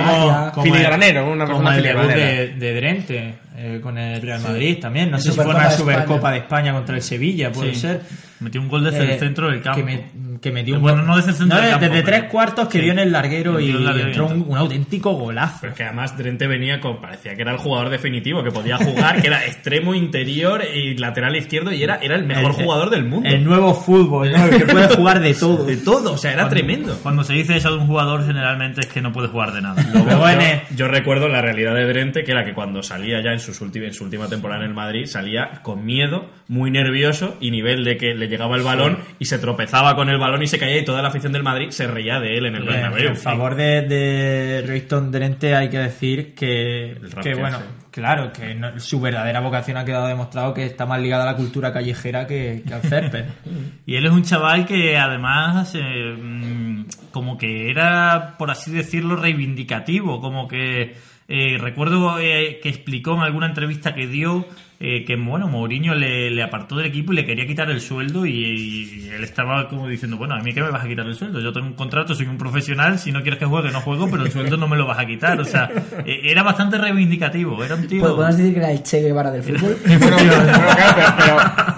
como, 0.51 0.63
Filigranero, 0.63 1.31
una 1.31 1.45
como 1.45 1.59
persona 1.59 1.77
el 1.77 1.83
debut 1.83 2.07
de, 2.07 2.47
de 2.55 2.75
Drente 2.75 3.35
eh, 3.57 3.79
con 3.81 3.97
el 3.97 4.21
Real 4.21 4.41
Madrid 4.41 4.77
también. 4.81 5.11
No 5.11 5.17
En 5.17 5.23
sé 5.23 5.31
si 5.31 5.35
fue 5.35 5.45
una 5.45 5.69
de 5.69 5.75
Supercopa 5.77 6.31
de 6.31 6.37
España 6.39 6.73
contra 6.73 6.95
el 6.95 7.01
Sevilla, 7.01 7.51
puede 7.51 7.73
Sí. 7.73 7.81
ser. 7.81 8.01
Metió 8.39 8.61
un 8.61 8.67
gol 8.67 8.83
desde 8.83 9.03
Eh, 9.05 9.13
el 9.13 9.19
centro 9.19 9.49
del 9.49 9.61
campo. 9.61 9.79
Que, 9.79 9.85
me- 9.85 10.05
que 10.41 10.51
metió 10.51 10.75
un 10.75 10.81
Bueno, 10.81 10.97
gol- 10.99 11.07
no 11.07 11.15
desde 11.17 11.31
el 11.31 11.35
centro 11.37 11.57
del 11.59 11.69
campo, 11.71 11.85
desde 11.85 12.03
pero- 12.03 12.17
tres 12.19 12.31
cuartos 12.31 12.67
que 12.67 12.77
Sí. 12.79 12.83
dio 12.83 12.93
en 12.93 12.99
el 12.99 13.11
larguero 13.11 13.59
y 13.59 13.69
el 13.69 13.83
larguero 13.85 14.07
y 14.07 14.11
entró 14.11 14.27
un, 14.27 14.45
un 14.47 14.57
auténtico 14.57 15.13
golazo. 15.13 15.57
Pero 15.61 15.71
es 15.73 15.77
que 15.77 15.83
además 15.83 16.17
Drente 16.17 16.47
venía 16.47 16.79
con. 16.79 16.99
parecía 17.01 17.35
que 17.35 17.41
era 17.41 17.51
el 17.51 17.57
jugador 17.57 17.89
definitivo, 17.89 18.43
que 18.43 18.51
podía 18.51 18.77
jugar, 18.77 19.21
que 19.21 19.27
era 19.27 19.45
extremo 19.45 19.93
interior 19.95 20.61
y 20.73 20.97
lateral 20.97 21.35
izquierdo 21.35 21.71
y 21.71 21.83
era, 21.83 21.95
era 22.01 22.15
el 22.15 22.25
mejor 22.25 22.51
El- 22.57 22.63
jugador 22.65 22.89
del 22.89 23.05
mundo. 23.05 23.29
El 23.29 23.43
nuevo 23.43 23.73
fútbol, 23.73 24.31
¿no? 24.31 24.45
El 24.45 24.57
que 24.57 24.65
puede 24.65 24.95
jugar 24.95 25.19
de 25.19 25.33
todo. 25.33 25.65
De 25.65 25.77
todo, 25.77 26.13
o 26.13 26.17
sea, 26.17 26.33
era 26.33 26.49
tremendo. 26.49 26.97
Cuando 27.03 27.23
se 27.23 27.33
dice 27.33 27.55
eso 27.57 27.71
de 27.71 27.77
un 27.79 27.87
jugador, 27.87 28.25
generalmente 28.25 28.81
es 28.81 28.87
que 28.87 29.01
no 29.01 29.11
puede 29.11 29.27
jugar 29.27 29.51
de 29.53 29.61
nada. 29.61 29.83
Luego, 29.93 30.09
yo, 30.09 30.27
el- 30.29 30.75
yo 30.75 30.87
recuerdo 30.87 31.27
la 31.27 31.41
realidad 31.41 31.73
de 31.75 31.85
Drente, 31.85 32.23
que 32.23 32.31
era 32.31 32.43
que 32.45 32.53
cuando 32.53 32.81
salía 32.83 33.21
ya 33.23 33.31
en, 33.31 33.39
sus 33.39 33.61
últim- 33.61 33.83
en 33.85 33.93
su 33.93 34.03
última 34.03 34.27
temporada 34.27 34.61
en 34.63 34.69
el 34.69 34.75
Madrid, 34.75 35.05
salía 35.05 35.61
con 35.61 35.85
miedo, 35.85 36.29
muy 36.47 36.71
nervioso 36.71 37.37
y 37.39 37.51
nivel 37.51 37.83
de 37.83 37.97
que 37.97 38.13
le 38.13 38.27
llegaba 38.27 38.55
el 38.55 38.63
balón 38.63 38.97
y 39.19 39.25
se 39.25 39.39
tropezaba 39.39 39.95
con 39.95 40.09
el 40.09 40.17
balón 40.17 40.24
y 40.43 40.47
se 40.47 40.59
caía 40.59 40.79
y 40.79 40.85
toda 40.85 41.01
la 41.01 41.07
afición 41.09 41.31
del 41.33 41.43
Madrid 41.43 41.69
se 41.69 41.87
reía 41.87 42.19
de 42.19 42.37
él 42.37 42.45
en 42.47 42.55
el 42.55 42.63
Bernabéu. 42.63 43.09
En 43.09 43.15
favor 43.17 43.55
de, 43.55 43.81
de 43.83 44.63
Royston 44.67 45.11
hay 45.15 45.69
que 45.69 45.77
decir 45.77 46.33
que, 46.35 46.97
que 47.23 47.35
bueno, 47.35 47.59
claro, 47.91 48.31
que 48.33 48.53
no- 48.55 48.79
su 48.79 48.99
verdadera 48.99 49.39
vocación 49.39 49.77
ha 49.77 49.85
quedado 49.85 50.07
demostrado 50.07 50.53
que 50.53 50.65
está 50.65 50.85
más 50.85 50.99
ligada 51.01 51.23
a 51.23 51.31
la 51.33 51.35
cultura 51.37 51.71
callejera 51.71 52.27
que, 52.27 52.63
que 52.67 52.73
al 52.73 52.81
césped. 52.81 53.25
Y 53.85 53.95
él 53.95 54.05
es 54.05 54.11
un 54.11 54.23
chaval 54.23 54.65
que 54.65 54.97
además, 54.97 55.73
eh, 55.75 56.15
mm, 56.19 56.85
como 57.11 57.37
que 57.37 57.69
era, 57.69 58.35
por 58.37 58.49
así 58.51 58.71
decirlo, 58.71 59.15
reivindicativo, 59.15 60.19
como 60.19 60.47
que 60.47 60.95
eh, 61.27 61.57
recuerdo 61.59 62.19
eh, 62.19 62.59
que 62.61 62.69
explicó 62.69 63.13
en 63.15 63.21
alguna 63.21 63.45
entrevista 63.47 63.93
que 63.95 64.07
dio 64.07 64.45
eh, 64.79 65.05
que 65.05 65.15
bueno, 65.15 65.47
Mourinho 65.47 65.95
le, 65.95 66.29
le 66.29 66.43
apartó 66.43 66.75
del 66.75 66.87
equipo 66.87 67.13
y 67.13 67.15
le 67.15 67.25
quería 67.25 67.47
quitar 67.47 67.69
el 67.69 67.81
sueldo 67.81 68.25
y, 68.25 68.33
y 68.33 69.09
él 69.15 69.23
estaba 69.23 69.67
como 69.69 69.87
diciendo, 69.87 70.17
bueno, 70.17 70.35
a 70.35 70.39
mí 70.39 70.53
que 70.53 70.61
me 70.61 70.69
vas 70.69 70.83
a 70.83 70.87
quitar 70.87 71.05
el 71.05 71.15
sueldo, 71.15 71.39
yo 71.39 71.53
tengo 71.53 71.67
un 71.67 71.73
contrato, 71.73 72.13
soy 72.13 72.27
un 72.27 72.37
profesional, 72.37 72.99
si 72.99 73.11
no 73.11 73.21
quieres 73.21 73.39
que 73.39 73.45
juegue 73.45 73.71
no 73.71 73.81
juego, 73.81 74.09
pero 74.09 74.23
el 74.23 74.31
sueldo 74.31 74.57
no 74.57 74.67
me 74.67 74.75
lo 74.77 74.85
vas 74.85 74.99
a 74.99 75.05
quitar, 75.05 75.39
o 75.39 75.45
sea, 75.45 75.69
eh, 76.05 76.21
era 76.23 76.43
bastante 76.43 76.77
reivindicativo, 76.77 77.63
era 77.63 77.75
un 77.75 77.87
tío... 77.87 78.01
¿Podemos 78.01 78.37
decir 78.37 78.53
que 78.53 78.59
era 78.59 78.71
el 78.71 78.83
Che 78.83 79.01
Guevara 79.01 79.31
del 79.31 79.43
fútbol? 79.43 79.77
Pero, 79.85 80.17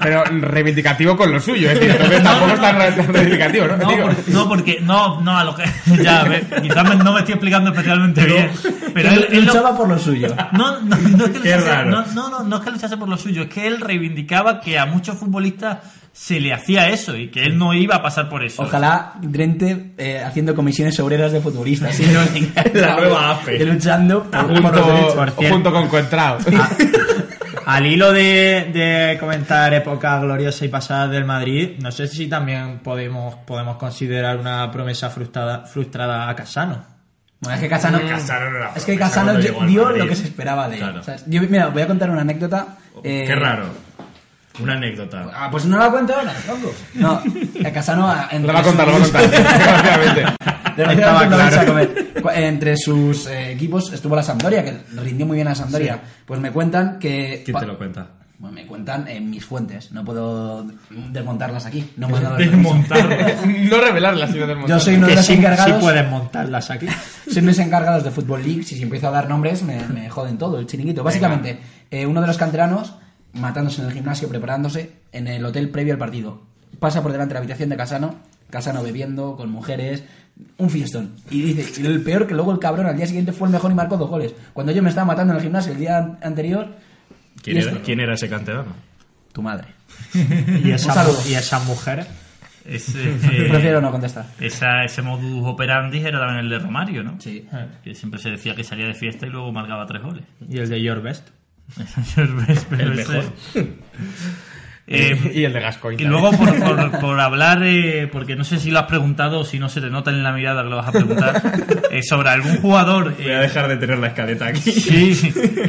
pero 0.08 0.24
reivindicativo 0.40 1.18
con 1.18 1.32
lo 1.34 1.40
suyo, 1.40 1.70
es 1.70 1.80
decir, 1.80 1.98
tampoco 2.24 2.54
es 2.54 2.62
tan 2.62 2.78
re- 2.78 2.92
tan 2.94 3.14
reivindicativo, 3.14 3.68
¿no? 3.68 3.76
No, 3.78 3.90
Digo, 3.90 4.04
por- 4.08 4.30
no, 4.30 4.48
porque 4.48 4.80
no, 4.82 5.20
no, 5.22 5.38
a 5.38 5.44
lo 5.44 5.54
que 5.54 5.64
ya, 6.02 6.22
a 6.22 6.24
ver, 6.24 6.46
quizás 6.62 6.88
me- 6.90 6.96
no 7.04 7.12
me 7.12 7.20
estoy 7.20 7.34
explicando 7.34 7.72
especialmente 7.72 8.24
bien, 8.26 8.50
pero 8.94 9.10
él, 9.10 9.28
él 9.32 9.40
lo- 9.46 9.54
luchaba 9.54 9.76
por 9.76 9.90
lo 9.90 10.00
suyo. 10.00 10.34
No, 10.54 10.80
no, 10.80 10.96
no 10.96 11.26
es 11.26 11.32
que 11.32 11.40
Qué 11.42 11.50
luchase, 11.56 11.70
raro. 11.70 11.90
no, 11.90 12.06
no, 12.14 12.30
no, 12.30 12.44
no 12.46 12.56
es 12.58 12.62
que 12.64 12.72
luchase 12.72 12.96
por 12.96 13.10
lo 13.10 13.18
suyo, 13.18 13.42
es 13.44 13.50
que 13.50 13.68
él 13.68 13.82
reivindicaba 13.82 14.62
que 14.62 14.80
a 14.80 14.86
muchos 14.86 15.18
futbolistas 15.18 15.80
se 16.14 16.40
le 16.40 16.52
hacía 16.54 16.90
eso 16.90 17.16
y 17.16 17.28
que 17.30 17.44
él 17.44 17.58
no 17.60 17.74
iba 17.76 17.96
a 17.98 18.02
pasar 18.02 18.28
por 18.30 18.44
eso. 18.44 18.64
Ojalá 18.64 19.14
Drente 19.22 19.94
eh, 20.00 20.24
haciendo 20.26 20.56
comisiones 20.56 21.00
obreras 21.00 21.32
de 21.32 21.42
futbolistas. 21.42 21.94
¿sí? 21.96 22.06
La 22.74 22.96
nueva 22.96 23.32
AFE. 23.32 23.58
Y 23.58 23.66
luchando 23.66 24.24
por, 24.24 24.48
por 24.48 24.50
los 24.52 24.62
junto, 24.62 24.86
derechos. 24.94 25.34
junto 25.52 25.72
con 25.72 25.88
Contrao. 25.90 26.38
Al 27.68 27.86
hilo 27.86 28.14
de, 28.14 28.70
de 28.72 29.18
comentar 29.20 29.74
época 29.74 30.18
gloriosa 30.20 30.64
y 30.64 30.70
pasada 30.70 31.10
del 31.10 31.26
Madrid, 31.26 31.72
no 31.82 31.92
sé 31.92 32.08
si 32.08 32.30
también 32.30 32.80
podemos, 32.80 33.36
podemos 33.46 33.76
considerar 33.76 34.38
una 34.38 34.72
promesa 34.72 35.10
frustrada, 35.10 35.66
frustrada 35.66 36.30
a 36.30 36.34
Casano. 36.34 36.86
Bueno, 37.42 37.56
es 37.58 37.62
que 37.62 37.68
Casano, 37.68 38.00
no 38.00 38.06
es 38.74 38.86
que 38.86 38.98
dio 39.68 39.90
lo 39.90 40.08
que 40.08 40.16
se 40.16 40.24
esperaba 40.24 40.70
de 40.70 40.78
él. 40.80 41.02
Yo, 41.26 41.42
mira, 41.42 41.68
voy 41.68 41.82
a 41.82 41.88
contar 41.88 42.10
una 42.10 42.22
anécdota. 42.22 42.78
eh, 43.04 43.26
Qué 43.28 43.36
raro. 43.36 43.66
Una 44.62 44.76
anécdota. 44.76 45.30
Ah, 45.36 45.50
pues 45.52 45.66
no 45.66 45.78
la 45.78 45.92
cuento 45.92 46.16
ahora, 46.16 46.34
loco. 46.48 46.74
No, 46.94 47.22
Casano... 47.74 48.16
entre 48.32 48.48
Lo 48.48 48.54
va 48.54 48.60
a 48.62 48.64
contar, 48.64 48.88
lo 48.88 48.94
va 48.94 49.00
a 49.00 49.02
contar. 49.02 50.67
Estaba 50.78 51.22
a 51.22 51.66
comer. 51.66 52.14
Entre 52.36 52.78
sus 52.78 53.28
eh, 53.28 53.52
equipos 53.52 53.92
estuvo 53.94 54.16
la 54.16 54.24
Sampdoria, 54.24 54.64
que 54.64 54.78
rindió 54.96 55.26
muy 55.26 55.36
bien 55.36 55.48
a 55.48 55.56
Sampdoria. 55.56 56.00
Pues 56.26 56.40
me 56.40 56.52
cuentan 56.52 57.00
que... 57.00 57.42
¿Quién 57.46 57.58
te 57.58 57.66
lo 57.66 57.78
cuenta? 57.78 58.08
Bueno, 58.40 58.54
me 58.54 58.68
cuentan 58.68 59.08
en 59.08 59.32
mis 59.32 59.44
fuentes. 59.44 59.92
No 59.92 60.06
puedo 60.06 60.68
desmontarlas 61.12 61.66
aquí. 61.66 61.92
No 61.98 62.08
me 62.08 62.18
han 62.18 62.24
dado 62.24 62.38
el 62.38 62.50
permiso. 62.50 62.74
Desmontar. 62.76 63.48
no 63.48 63.82
revelar 63.82 64.16
la 64.16 64.28
ciudad 64.28 64.48
del 64.48 64.66
Yo 64.68 64.80
soy 64.80 64.96
uno 64.96 65.08
de 65.08 65.16
los 65.16 65.26
sí, 65.26 65.34
sí 65.34 65.40
encargados. 65.40 65.82
puedes 65.82 66.08
montarlas 66.08 66.70
aquí. 66.70 66.88
Soy 67.26 67.40
uno 67.40 67.52
de 67.52 67.58
los 67.58 67.60
encargados 67.60 68.04
de 68.04 68.12
Football 68.12 68.44
League. 68.44 68.64
Si 68.64 68.82
empiezo 68.82 69.08
a 69.08 69.12
dar 69.12 69.28
nombres, 69.28 69.64
me, 69.64 69.84
me 69.88 70.08
joden 70.10 70.38
todo, 70.38 70.60
el 70.60 70.68
chiringuito. 70.68 71.04
Básicamente, 71.04 71.60
eh, 71.90 72.06
uno 72.06 72.22
de 72.22 72.28
los 72.28 72.38
canteranos 72.38 72.94
matándose 73.34 73.82
en 73.82 73.88
el 73.88 73.94
gimnasio, 73.94 74.30
preparándose 74.30 74.92
en 75.12 75.28
el 75.28 75.44
hotel 75.44 75.70
previo 75.70 75.94
al 75.94 76.00
partido. 76.00 76.42
Pasa 76.80 77.02
por 77.02 77.12
delante 77.12 77.30
de 77.30 77.34
la 77.36 77.40
habitación 77.40 77.70
de 77.70 77.78
Casano, 77.78 78.16
Casano 78.50 78.84
bebiendo 78.84 79.36
con 79.36 79.50
mujeres, 79.52 80.04
un 80.58 80.70
fiestón. 80.70 81.16
Y 81.30 81.42
dice, 81.54 81.82
y 81.82 81.86
el 81.86 82.02
peor 82.02 82.28
que 82.28 82.34
luego 82.36 82.52
el 82.52 82.60
cabrón 82.60 82.86
al 82.86 82.96
día 82.98 83.08
siguiente 83.08 83.32
fue 83.34 83.48
el 83.48 83.54
mejor 83.54 83.72
y 83.72 83.76
marcó 83.76 83.98
dos 83.98 84.10
goles. 84.10 84.34
Cuando 84.54 84.72
yo 84.72 84.82
me 84.84 84.90
estaba 84.90 85.06
matando 85.06 85.34
en 85.34 85.38
el 85.38 85.44
gimnasio 85.44 85.72
el 85.74 85.80
día 85.80 85.98
an- 85.98 86.18
anterior, 86.22 86.76
¿Quién 87.44 87.58
¿Y 87.58 87.60
era, 87.62 87.70
esto? 87.72 87.82
quién 87.86 88.00
era 88.00 88.14
ese 88.16 88.30
canterano? 88.30 88.74
tu 89.32 89.42
madre. 89.42 89.68
Y, 90.64 90.72
esa- 90.72 91.06
y 91.28 91.34
esas 91.36 91.66
mujeres. 91.66 92.08
Ese, 92.66 93.12
eh, 93.12 93.48
Prefiero 93.50 93.80
no 93.82 93.92
contestar. 93.92 94.26
esa- 94.40 94.84
ese 94.84 95.02
modus 95.02 95.46
operandi 95.48 96.00
era 96.00 96.20
también 96.20 96.40
el 96.46 96.50
de 96.50 96.60
Romario, 96.60 97.04
¿no? 97.04 97.16
Sí. 97.22 97.48
Que 97.84 97.94
siempre 97.96 98.20
se 98.20 98.30
decía 98.32 98.56
que 98.56 98.64
salía 98.64 98.88
de 98.88 98.94
fiesta 98.94 99.26
y 99.28 99.30
luego 99.30 99.52
marcaba 99.52 99.86
tres 99.86 100.02
goles. 100.02 100.24
Y 100.50 100.58
el 100.58 100.68
de 100.70 100.82
Your 100.82 101.02
Best. 101.02 101.30
el 102.18 102.30
mejor. 102.96 103.24
Eh, 104.90 105.32
y 105.36 105.44
el 105.44 105.52
de 105.54 105.60
Gascoigne. 105.60 106.02
Y 106.02 106.06
luego, 106.06 106.32
por, 106.32 106.58
por- 106.64 107.00
por 107.00 107.20
hablar, 107.20 107.62
eh, 107.64 108.08
porque 108.12 108.36
no 108.38 108.44
sé 108.46 108.58
si 108.58 108.72
lo 108.72 108.80
has 108.80 108.86
preguntado 108.86 109.40
o 109.42 109.44
si 109.44 109.60
no 109.60 109.68
se 109.70 109.82
te 109.82 109.90
nota 109.90 110.12
en 110.12 110.24
la 110.24 110.32
mirada 110.32 110.64
que 110.64 110.70
lo 110.70 110.78
vas 110.78 110.88
a 110.88 110.92
preguntar, 110.94 111.42
eh, 111.92 112.02
sobre 112.04 112.30
algún 112.30 112.58
jugador. 112.58 113.16
Voy 113.18 113.32
a 113.32 113.40
dejar 113.40 113.68
de 113.68 113.78
tener 113.78 114.00
la 114.00 114.08
escaleta 114.08 114.48
aquí. 114.48 114.72
sí, 114.72 115.14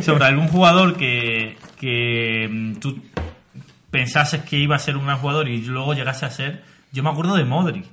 sobre 0.02 0.24
algún 0.24 0.46
jugador 0.48 0.96
que, 0.96 1.56
que 1.80 2.48
mm, 2.50 2.74
tú 2.76 3.02
pensases 3.90 4.42
que 4.42 4.56
iba 4.56 4.76
a 4.76 4.78
ser 4.78 4.96
un 4.96 5.06
gran 5.06 5.18
jugador 5.18 5.48
y 5.48 5.62
luego 5.62 5.94
llegase 5.94 6.26
a 6.26 6.30
ser. 6.30 6.62
Yo 6.92 7.02
me 7.02 7.10
acuerdo 7.10 7.34
de 7.36 7.44
Modric. 7.44 7.86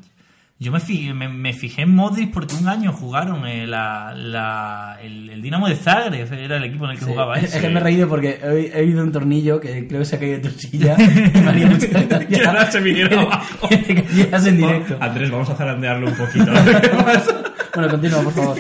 Yo 0.58 0.72
me 0.72 0.80
fijé, 0.80 1.14
me, 1.14 1.28
me 1.28 1.52
fijé 1.52 1.82
en 1.82 1.94
Modric 1.94 2.32
porque 2.32 2.56
un 2.56 2.70
año 2.70 2.94
jugaron 2.94 3.46
eh, 3.46 3.68
la, 3.68 4.14
la- 4.16 4.98
el, 5.04 5.30
el 5.30 5.42
Dinamo 5.42 5.68
de 5.68 5.76
Zagreb, 5.76 6.32
era 6.32 6.56
el 6.56 6.64
equipo 6.64 6.86
en 6.86 6.92
el 6.92 6.98
que 6.98 7.04
Sí. 7.06 7.12
jugaba 7.12 7.36
Es 7.36 7.44
ese. 7.46 7.60
que 7.60 7.68
me 7.70 7.82
he 7.82 7.84
reído 7.84 8.08
porque 8.08 8.40
he, 8.42 8.72
he 8.74 8.82
oído 8.84 9.04
un 9.04 9.12
tornillo 9.12 9.60
que 9.60 9.86
creo 9.86 10.00
que 10.00 10.06
se 10.06 10.16
ha 10.16 10.20
caído 10.20 10.38
de 10.38 10.50
tu 10.50 10.58
silla 10.58 10.96
y 11.34 11.40
me 11.42 11.50
haría 11.50 11.68
mucha 11.68 11.88
gracia. 11.88 12.28
Que 12.28 12.46
ahora 12.46 12.72
se 12.72 12.80
viniera 12.80 13.22
abajo. 13.22 13.68
en 13.70 14.58
directo. 14.58 14.98
Andrés, 15.02 15.30
vamos 15.30 15.50
a 15.50 15.56
zarandearlo 15.56 16.08
un 16.08 16.16
poquito. 16.16 16.46
Bueno, 17.76 17.90
continúa, 17.92 18.22
por 18.24 18.34
favor. 18.34 18.58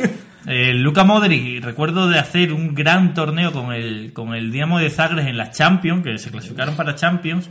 Eh, 0.47 0.73
Luka 0.73 1.05
Modric, 1.05 1.63
recuerdo 1.63 2.09
de 2.09 2.19
hacer 2.19 2.51
un 2.51 2.75
gran 2.75 3.13
torneo 3.13 3.53
con 3.53 3.71
el, 3.71 4.11
con 4.11 4.35
el 4.35 4.51
Dinamo 4.51 4.77
de 4.79 4.89
Zagreb 4.89 5.25
en 5.25 5.37
la 5.37 5.51
Champions, 5.51 6.03
que 6.03 6.17
se 6.17 6.29
clasificaron 6.31 6.75
para 6.75 6.95
Champions, 6.95 7.49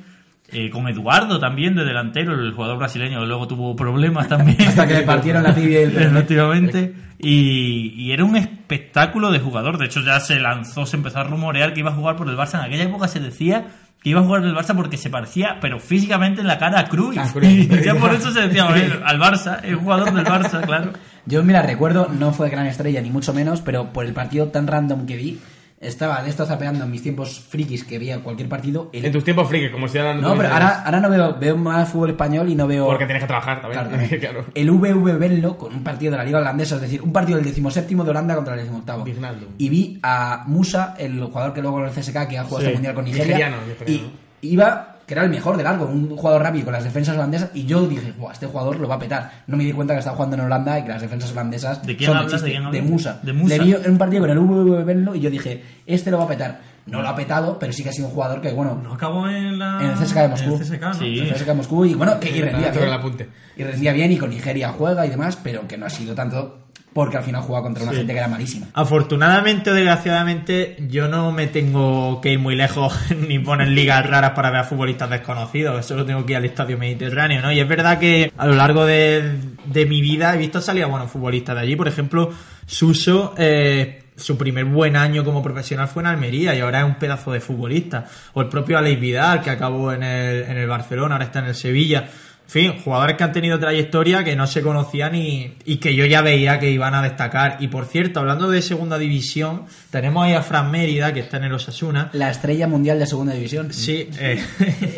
eh, 0.48 0.70
con 0.70 0.88
Eduardo 0.88 1.40
también 1.40 1.74
de 1.74 1.84
delantero, 1.84 2.34
el 2.34 2.52
jugador 2.52 2.78
brasileño 2.78 3.20
que 3.20 3.26
luego 3.26 3.48
tuvo 3.48 3.74
problemas 3.74 4.28
también. 4.28 4.60
Hasta 4.62 4.86
que 4.86 4.94
le 4.94 5.02
partieron 5.02 5.42
la 5.42 5.54
tibia 5.54 5.80
el. 5.80 5.96
Efectivamente. 5.96 6.94
Y, 7.18 7.94
y 7.96 8.12
era 8.12 8.24
un 8.24 8.36
espectáculo 8.36 9.30
de 9.30 9.38
jugador. 9.40 9.78
De 9.78 9.86
hecho, 9.86 10.00
ya 10.00 10.20
se 10.20 10.38
lanzó, 10.38 10.84
se 10.84 10.96
empezó 10.96 11.20
a 11.20 11.24
rumorear 11.24 11.72
que 11.72 11.80
iba 11.80 11.90
a 11.90 11.94
jugar 11.94 12.16
por 12.16 12.28
el 12.28 12.36
Barça. 12.36 12.58
En 12.58 12.66
aquella 12.66 12.84
época 12.84 13.08
se 13.08 13.20
decía 13.20 13.66
que 14.02 14.10
iba 14.10 14.20
a 14.20 14.22
jugar 14.22 14.42
por 14.42 14.50
el 14.50 14.56
Barça 14.56 14.76
porque 14.76 14.98
se 14.98 15.08
parecía, 15.08 15.56
pero 15.60 15.80
físicamente 15.80 16.42
en 16.42 16.46
la 16.46 16.58
cara 16.58 16.80
a 16.80 16.84
Cruyff. 16.88 17.18
A 17.18 17.32
Cruyff. 17.32 17.72
Y 17.72 17.82
ya 17.84 17.94
por 17.94 18.12
eso 18.12 18.30
se 18.30 18.42
decía, 18.42 18.66
"Bueno, 18.66 18.96
al 19.04 19.18
Barça, 19.18 19.60
es 19.64 19.74
jugador 19.76 20.12
del 20.12 20.26
Barça, 20.26 20.60
claro. 20.64 20.92
Yo, 21.24 21.42
mira, 21.42 21.62
recuerdo, 21.62 22.08
no 22.08 22.32
fue 22.32 22.50
gran 22.50 22.66
estrella 22.66 23.00
ni 23.00 23.08
mucho 23.08 23.32
menos, 23.32 23.62
pero 23.62 23.94
por 23.94 24.04
el 24.04 24.12
partido 24.12 24.48
tan 24.48 24.66
random 24.66 25.06
que 25.06 25.16
vi, 25.16 25.38
estaba 25.86 26.22
de 26.22 26.30
esto 26.30 26.44
zapeando 26.46 26.84
en 26.84 26.90
mis 26.90 27.02
tiempos 27.02 27.40
frikis 27.48 27.84
que 27.84 27.98
veía 27.98 28.20
cualquier 28.20 28.48
partido. 28.48 28.90
el- 28.92 29.04
En 29.04 29.12
tus 29.12 29.24
tiempos 29.24 29.48
frikis, 29.48 29.70
como 29.70 29.86
si 29.88 29.98
eran... 29.98 30.20
No, 30.20 30.36
pero 30.36 30.48
ahora, 30.52 30.82
ahora 30.84 31.00
no 31.00 31.10
veo, 31.10 31.36
veo 31.38 31.56
más 31.56 31.88
fútbol 31.88 32.10
español 32.10 32.48
y 32.48 32.54
no 32.54 32.66
veo... 32.66 32.86
Porque 32.86 33.04
tienes 33.06 33.22
que 33.22 33.26
trabajar 33.28 33.60
también. 33.60 33.82
Claro, 33.82 33.96
también. 33.96 34.20
Claro. 34.24 34.44
El 34.54 34.70
VV 34.70 35.18
Venlo 35.18 35.56
con 35.58 35.74
un 35.74 35.84
partido 35.84 36.12
de 36.12 36.18
la 36.18 36.24
Liga 36.24 36.38
Holandesa, 36.38 36.76
es 36.76 36.80
decir, 36.82 37.02
un 37.02 37.12
partido 37.12 37.36
del 37.38 37.46
decimoséptimo 37.46 38.04
de 38.04 38.10
Holanda 38.10 38.34
contra 38.34 38.54
el 38.54 38.60
decimoctavo. 38.60 39.04
Wijnaldum. 39.04 39.48
Y 39.58 39.68
vi 39.68 39.98
a 40.02 40.44
Musa, 40.46 40.94
el 40.98 41.20
jugador 41.22 41.52
que 41.52 41.60
luego 41.62 41.80
en 41.80 41.86
el 41.86 41.90
CSK, 41.92 42.26
que 42.28 42.38
ha 42.38 42.44
jugado 42.44 42.58
Sí, 42.60 42.64
este 42.66 42.72
mundial 42.74 42.94
con 42.94 43.04
Nigeria. 43.04 43.26
nigeriano, 43.36 43.56
nigeriano. 43.66 44.10
Y 44.40 44.48
iba, 44.52 44.93
que 45.06 45.14
era 45.14 45.22
el 45.22 45.30
mejor 45.30 45.56
de 45.56 45.62
largo, 45.62 45.86
un 45.86 46.16
jugador 46.16 46.42
rápido 46.42 46.64
con 46.64 46.72
las 46.72 46.84
defensas 46.84 47.16
holandesas. 47.16 47.50
Y 47.54 47.66
yo 47.66 47.86
dije, 47.86 48.12
Buah, 48.16 48.32
este 48.32 48.46
jugador 48.46 48.78
lo 48.78 48.88
va 48.88 48.96
a 48.96 48.98
petar. 48.98 49.30
No 49.46 49.56
me 49.56 49.64
di 49.64 49.72
cuenta 49.72 49.94
que 49.94 49.98
estaba 49.98 50.16
jugando 50.16 50.36
en 50.36 50.42
Holanda 50.42 50.78
y 50.78 50.82
que 50.82 50.88
las 50.88 51.02
defensas 51.02 51.32
holandesas. 51.32 51.86
¿De 51.86 51.96
quién 51.96 52.08
son 52.08 52.16
hablas? 52.16 52.32
chiste. 52.32 52.46
¿De 52.46 52.52
quién 52.52 52.64
hablas? 52.66 52.84
Musa. 52.84 53.20
De 53.22 53.32
Musa. 53.32 53.56
Le 53.56 53.64
vi 53.64 53.72
en 53.72 53.90
un 53.90 53.98
partido 53.98 54.22
con 54.22 54.30
el 54.30 54.38
VV 54.38 54.84
Venlo 54.84 55.14
y 55.14 55.20
yo 55.20 55.30
dije, 55.30 55.62
este 55.86 56.10
lo 56.10 56.18
va 56.18 56.24
a 56.24 56.28
petar. 56.28 56.60
No 56.86 57.00
lo 57.00 57.08
ha 57.08 57.16
petado, 57.16 57.58
pero 57.58 57.72
sí 57.72 57.82
que 57.82 57.88
ha 57.88 57.92
sido 57.92 58.08
un 58.08 58.14
jugador 58.14 58.42
que, 58.42 58.52
bueno, 58.52 58.78
No 58.82 58.92
acabó 58.92 59.26
en 59.28 59.58
la. 59.58 59.78
En 59.80 59.90
el 59.90 59.96
CSKA 59.96 60.22
de 60.22 60.28
Moscú. 60.28 60.54
En 60.54 60.60
el 60.60 60.60
CSKA, 60.60 60.88
¿no? 60.88 60.94
Sí. 60.94 61.18
el 61.18 61.34
CSKA 61.34 61.54
Moscú 61.54 61.84
y 61.86 61.94
bueno, 61.94 62.20
que 62.20 62.30
y 62.30 62.42
rendía 62.42 62.70
bien. 62.70 63.28
Y 63.56 63.62
rendía 63.64 63.92
bien 63.92 64.12
y 64.12 64.18
con 64.18 64.30
Nigeria 64.30 64.68
juega 64.70 65.06
y 65.06 65.10
demás, 65.10 65.38
pero 65.42 65.66
que 65.66 65.78
no 65.78 65.86
ha 65.86 65.90
sido 65.90 66.14
tanto 66.14 66.63
porque 66.94 67.16
al 67.16 67.24
final 67.24 67.42
juega 67.42 67.62
contra 67.62 67.82
una 67.82 67.92
gente 67.92 68.12
que 68.12 68.18
era 68.18 68.28
malísima. 68.28 68.68
Afortunadamente 68.72 69.70
o 69.70 69.74
desgraciadamente, 69.74 70.76
yo 70.88 71.08
no 71.08 71.32
me 71.32 71.48
tengo 71.48 72.20
que 72.20 72.30
ir 72.32 72.38
muy 72.38 72.54
lejos 72.54 72.96
ni 73.28 73.40
poner 73.40 73.68
ligas 73.68 74.08
raras 74.08 74.30
para 74.30 74.50
ver 74.50 74.60
a 74.60 74.64
futbolistas 74.64 75.10
desconocidos. 75.10 75.84
Solo 75.84 76.06
tengo 76.06 76.24
que 76.24 76.32
ir 76.32 76.36
al 76.36 76.44
estadio 76.44 76.78
mediterráneo, 76.78 77.42
¿no? 77.42 77.52
Y 77.52 77.58
es 77.58 77.68
verdad 77.68 77.98
que 77.98 78.32
a 78.36 78.46
lo 78.46 78.54
largo 78.54 78.86
de, 78.86 79.38
de 79.66 79.86
mi 79.86 80.00
vida 80.00 80.34
he 80.34 80.38
visto 80.38 80.60
salir 80.60 80.84
a 80.84 80.86
buenos 80.86 81.10
futbolistas 81.10 81.56
de 81.56 81.62
allí. 81.62 81.74
Por 81.74 81.88
ejemplo, 81.88 82.30
Suso, 82.66 83.34
eh, 83.36 84.04
su 84.16 84.38
primer 84.38 84.64
buen 84.66 84.96
año 84.96 85.24
como 85.24 85.42
profesional 85.42 85.88
fue 85.88 86.02
en 86.02 86.06
Almería 86.06 86.54
y 86.54 86.60
ahora 86.60 86.78
es 86.80 86.84
un 86.84 86.94
pedazo 86.94 87.32
de 87.32 87.40
futbolista. 87.40 88.06
O 88.34 88.40
el 88.40 88.48
propio 88.48 88.78
Alex 88.78 89.00
Vidal, 89.00 89.42
que 89.42 89.50
acabó 89.50 89.92
en 89.92 90.04
el, 90.04 90.44
en 90.44 90.56
el 90.56 90.68
Barcelona, 90.68 91.16
ahora 91.16 91.24
está 91.24 91.40
en 91.40 91.46
el 91.46 91.54
Sevilla. 91.56 92.08
En 92.46 92.50
fin, 92.50 92.72
jugadores 92.84 93.16
que 93.16 93.24
han 93.24 93.32
tenido 93.32 93.58
trayectoria 93.58 94.22
que 94.22 94.36
no 94.36 94.46
se 94.46 94.62
conocían 94.62 95.14
y, 95.14 95.54
y 95.64 95.76
que 95.78 95.94
yo 95.94 96.04
ya 96.06 96.22
veía 96.22 96.58
que 96.58 96.70
iban 96.70 96.94
a 96.94 97.02
destacar. 97.02 97.56
Y 97.60 97.68
por 97.68 97.86
cierto, 97.86 98.20
hablando 98.20 98.48
de 98.48 98.62
segunda 98.62 98.98
división, 98.98 99.64
tenemos 99.90 100.24
ahí 100.24 100.34
a 100.34 100.42
Fran 100.42 100.70
Mérida, 100.70 101.12
que 101.12 101.20
está 101.20 101.38
en 101.38 101.44
el 101.44 101.52
Osasuna. 101.52 102.10
La 102.12 102.30
estrella 102.30 102.68
mundial 102.68 102.98
de 102.98 103.06
segunda 103.06 103.32
división. 103.32 103.72
Sí, 103.72 104.08
eh, 104.20 104.40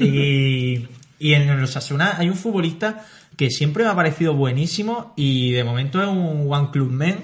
y, 0.01 0.89
y 1.19 1.35
en 1.35 1.49
el 1.49 1.63
Osasuna 1.63 2.17
hay 2.19 2.29
un 2.29 2.37
futbolista 2.37 3.07
que 3.37 3.51
siempre 3.51 3.85
me 3.85 3.91
ha 3.91 3.95
parecido 3.95 4.35
buenísimo 4.35 5.13
y 5.17 5.53
de 5.53 5.63
momento 5.63 6.03
es 6.03 6.09
un 6.09 6.47
One 6.51 6.71
Club 6.73 6.91
Man 6.91 7.17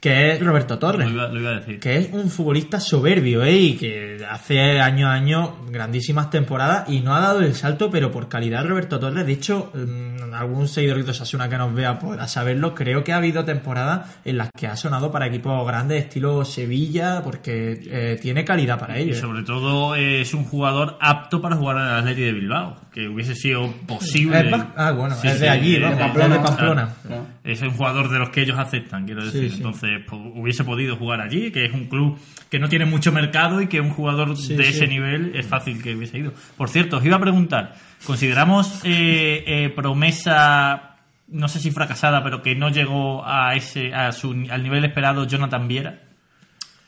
que 0.00 0.30
es 0.32 0.40
Roberto 0.40 0.78
Torres. 0.78 1.08
Lo 1.08 1.12
iba, 1.14 1.28
lo 1.28 1.40
iba 1.40 1.50
a 1.50 1.54
decir. 1.60 1.80
que 1.80 1.96
es 1.96 2.10
un 2.12 2.30
futbolista 2.30 2.78
soberbio 2.78 3.42
¿eh? 3.42 3.56
y 3.56 3.76
que 3.76 4.24
hace 4.30 4.80
año 4.80 5.08
a 5.08 5.14
año 5.14 5.56
grandísimas 5.68 6.30
temporadas 6.30 6.88
y 6.88 7.00
no 7.00 7.16
ha 7.16 7.20
dado 7.20 7.40
el 7.40 7.54
salto, 7.54 7.90
pero 7.90 8.12
por 8.12 8.28
calidad 8.28 8.64
Roberto 8.64 9.00
Torres. 9.00 9.26
De 9.26 9.32
hecho, 9.32 9.72
mm, 9.74 10.34
algún 10.34 10.68
seguidor 10.68 11.04
de 11.04 11.10
Osasuna 11.10 11.48
que 11.48 11.58
nos 11.58 11.74
vea 11.74 11.98
podrá 11.98 12.28
saberlo. 12.28 12.74
Creo 12.76 13.02
que 13.02 13.12
ha 13.12 13.16
habido 13.16 13.44
temporadas 13.44 14.18
en 14.24 14.38
las 14.38 14.50
que 14.56 14.68
ha 14.68 14.76
sonado 14.76 15.10
para 15.10 15.26
equipos 15.26 15.66
grandes, 15.66 16.04
estilo 16.04 16.44
Sevilla, 16.44 17.22
porque 17.24 17.80
eh, 17.90 18.18
tiene 18.22 18.44
calidad 18.44 18.78
para 18.78 19.00
Y 19.00 19.02
ello. 19.02 19.12
¿eh? 19.14 19.16
sobre 19.20 19.42
todo 19.42 19.96
eh, 19.96 20.20
es 20.20 20.32
un 20.32 20.44
jugador 20.44 20.96
apto 21.00 21.40
para 21.42 21.56
jugar 21.56 21.76
en 21.78 21.82
el 21.82 21.94
Atleti 21.94 22.22
de 22.22 22.32
Bilbao, 22.34 22.76
que 22.92 23.08
hubiese 23.08 23.34
sido 23.34 23.68
posible. 23.86 24.48
Ah, 24.76 24.92
bueno, 24.92 25.16
Sí, 25.16 25.26
es 25.26 25.40
de 25.40 25.48
allí, 25.48 25.72
de. 25.72 25.88
Pamplona. 25.90 26.94
Claro. 27.04 27.26
Es 27.42 27.62
un 27.62 27.70
jugador 27.70 28.10
de 28.10 28.18
los 28.18 28.30
que 28.30 28.42
ellos 28.42 28.58
aceptan, 28.58 29.06
quiero 29.06 29.24
decir. 29.24 29.50
sí. 29.50 29.56
Entonces, 29.56 29.87
pues, 30.06 30.20
hubiese 30.34 30.64
podido 30.64 30.96
jugar 30.96 31.20
allí, 31.20 31.50
que 31.50 31.64
es 31.66 31.72
un 31.72 31.86
club 31.86 32.18
que 32.50 32.58
no 32.58 32.68
tiene 32.68 32.84
mucho 32.84 33.12
mercado 33.12 33.60
y 33.60 33.66
que 33.66 33.80
un 33.80 33.90
jugador 33.90 34.36
Sí, 34.36 34.54
de 34.56 34.64
sí. 34.64 34.70
ese 34.70 34.86
nivel 34.86 35.32
es 35.34 35.46
fácil 35.46 35.82
que 35.82 35.94
hubiese 35.94 36.18
ido. 36.18 36.32
Por 36.56 36.68
cierto, 36.68 36.96
os 36.98 37.04
iba 37.04 37.16
a 37.16 37.20
preguntar, 37.20 37.74
¿consideramos 38.04 38.80
eh, 38.84 39.44
eh, 39.46 39.70
promesa, 39.70 40.96
no 41.28 41.48
sé 41.48 41.60
si 41.60 41.70
fracasada, 41.70 42.22
pero 42.24 42.42
que 42.42 42.54
no 42.54 42.70
llegó 42.70 43.26
a 43.26 43.54
ese 43.54 43.92
a 43.94 44.12
su, 44.12 44.32
al 44.50 44.62
nivel 44.62 44.84
esperado 44.84 45.26
Jonathan 45.26 45.68
Viera? 45.68 46.00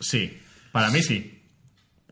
Sí, 0.00 0.38
para 0.73 0.90
mí 0.90 1.02
sí. 1.02 1.37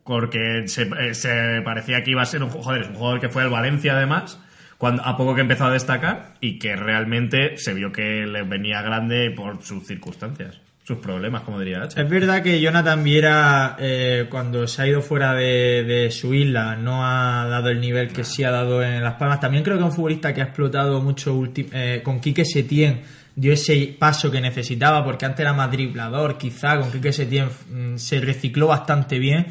Porque 0.03 0.63
se, 0.67 0.83
eh, 0.99 1.13
se 1.13 1.61
parecía 1.63 2.01
que 2.03 2.11
iba 2.11 2.21
a 2.23 2.25
ser 2.25 2.41
un, 2.43 2.49
joder, 2.49 2.81
es 2.81 2.87
un 2.89 2.95
jugador 2.95 3.19
que 3.19 3.29
fue 3.29 3.43
al 3.43 3.49
Valencia 3.49 3.93
además, 3.93 4.39
cuando, 4.79 5.03
a 5.03 5.15
poco 5.17 5.35
que 5.35 5.41
empezó 5.41 5.65
a 5.65 5.71
destacar 5.71 6.33
y 6.39 6.57
que 6.57 6.75
realmente 6.75 7.57
se 7.57 7.73
vio 7.73 7.91
que 7.91 8.25
le 8.25 8.43
venía 8.43 8.81
grande 8.81 9.29
por 9.29 9.61
sus 9.61 9.85
circunstancias, 9.85 10.61
sus 10.89 10.97
problemas, 10.97 11.43
como 11.43 11.59
diría 11.59 11.83
H. 11.83 12.01
Es 12.01 12.09
verdad 12.09 12.41
que 12.41 12.59
Jonathan 12.59 13.03
Viera, 13.03 13.75
eh, 13.77 14.25
cuando 14.27 14.67
se 14.67 14.81
ha 14.81 14.87
ido 14.87 15.03
fuera 15.03 15.35
de, 15.35 15.83
de 15.83 16.09
su 16.09 16.33
isla, 16.33 16.75
no 16.75 17.05
ha 17.05 17.45
dado 17.47 17.69
el 17.69 17.79
nivel 17.79 18.11
que 18.11 18.23
sí 18.23 18.43
ha 18.43 18.49
dado 18.49 18.81
en 18.81 19.03
Las 19.03 19.13
Palmas. 19.13 19.39
También 19.39 19.63
creo 19.63 19.77
que 19.77 19.83
es 19.83 19.89
un 19.91 19.95
futbolista 19.95 20.33
que 20.33 20.41
ha 20.41 20.45
explotado 20.45 20.99
mucho 20.99 21.43
eh, 21.55 22.01
con 22.03 22.19
Quique 22.19 22.43
Setién. 22.43 23.01
Dio 23.35 23.53
ese 23.53 23.95
paso 23.99 24.31
que 24.31 24.41
necesitaba 24.41 25.05
porque 25.05 25.27
antes 25.27 25.41
era 25.41 25.53
más 25.53 25.71
driblador, 25.71 26.39
quizá 26.39 26.79
con 26.79 26.91
Quique 26.91 27.13
Setién 27.13 27.49
mm, 27.69 27.97
se 27.97 28.19
recicló 28.19 28.65
bastante 28.65 29.19
bien 29.19 29.45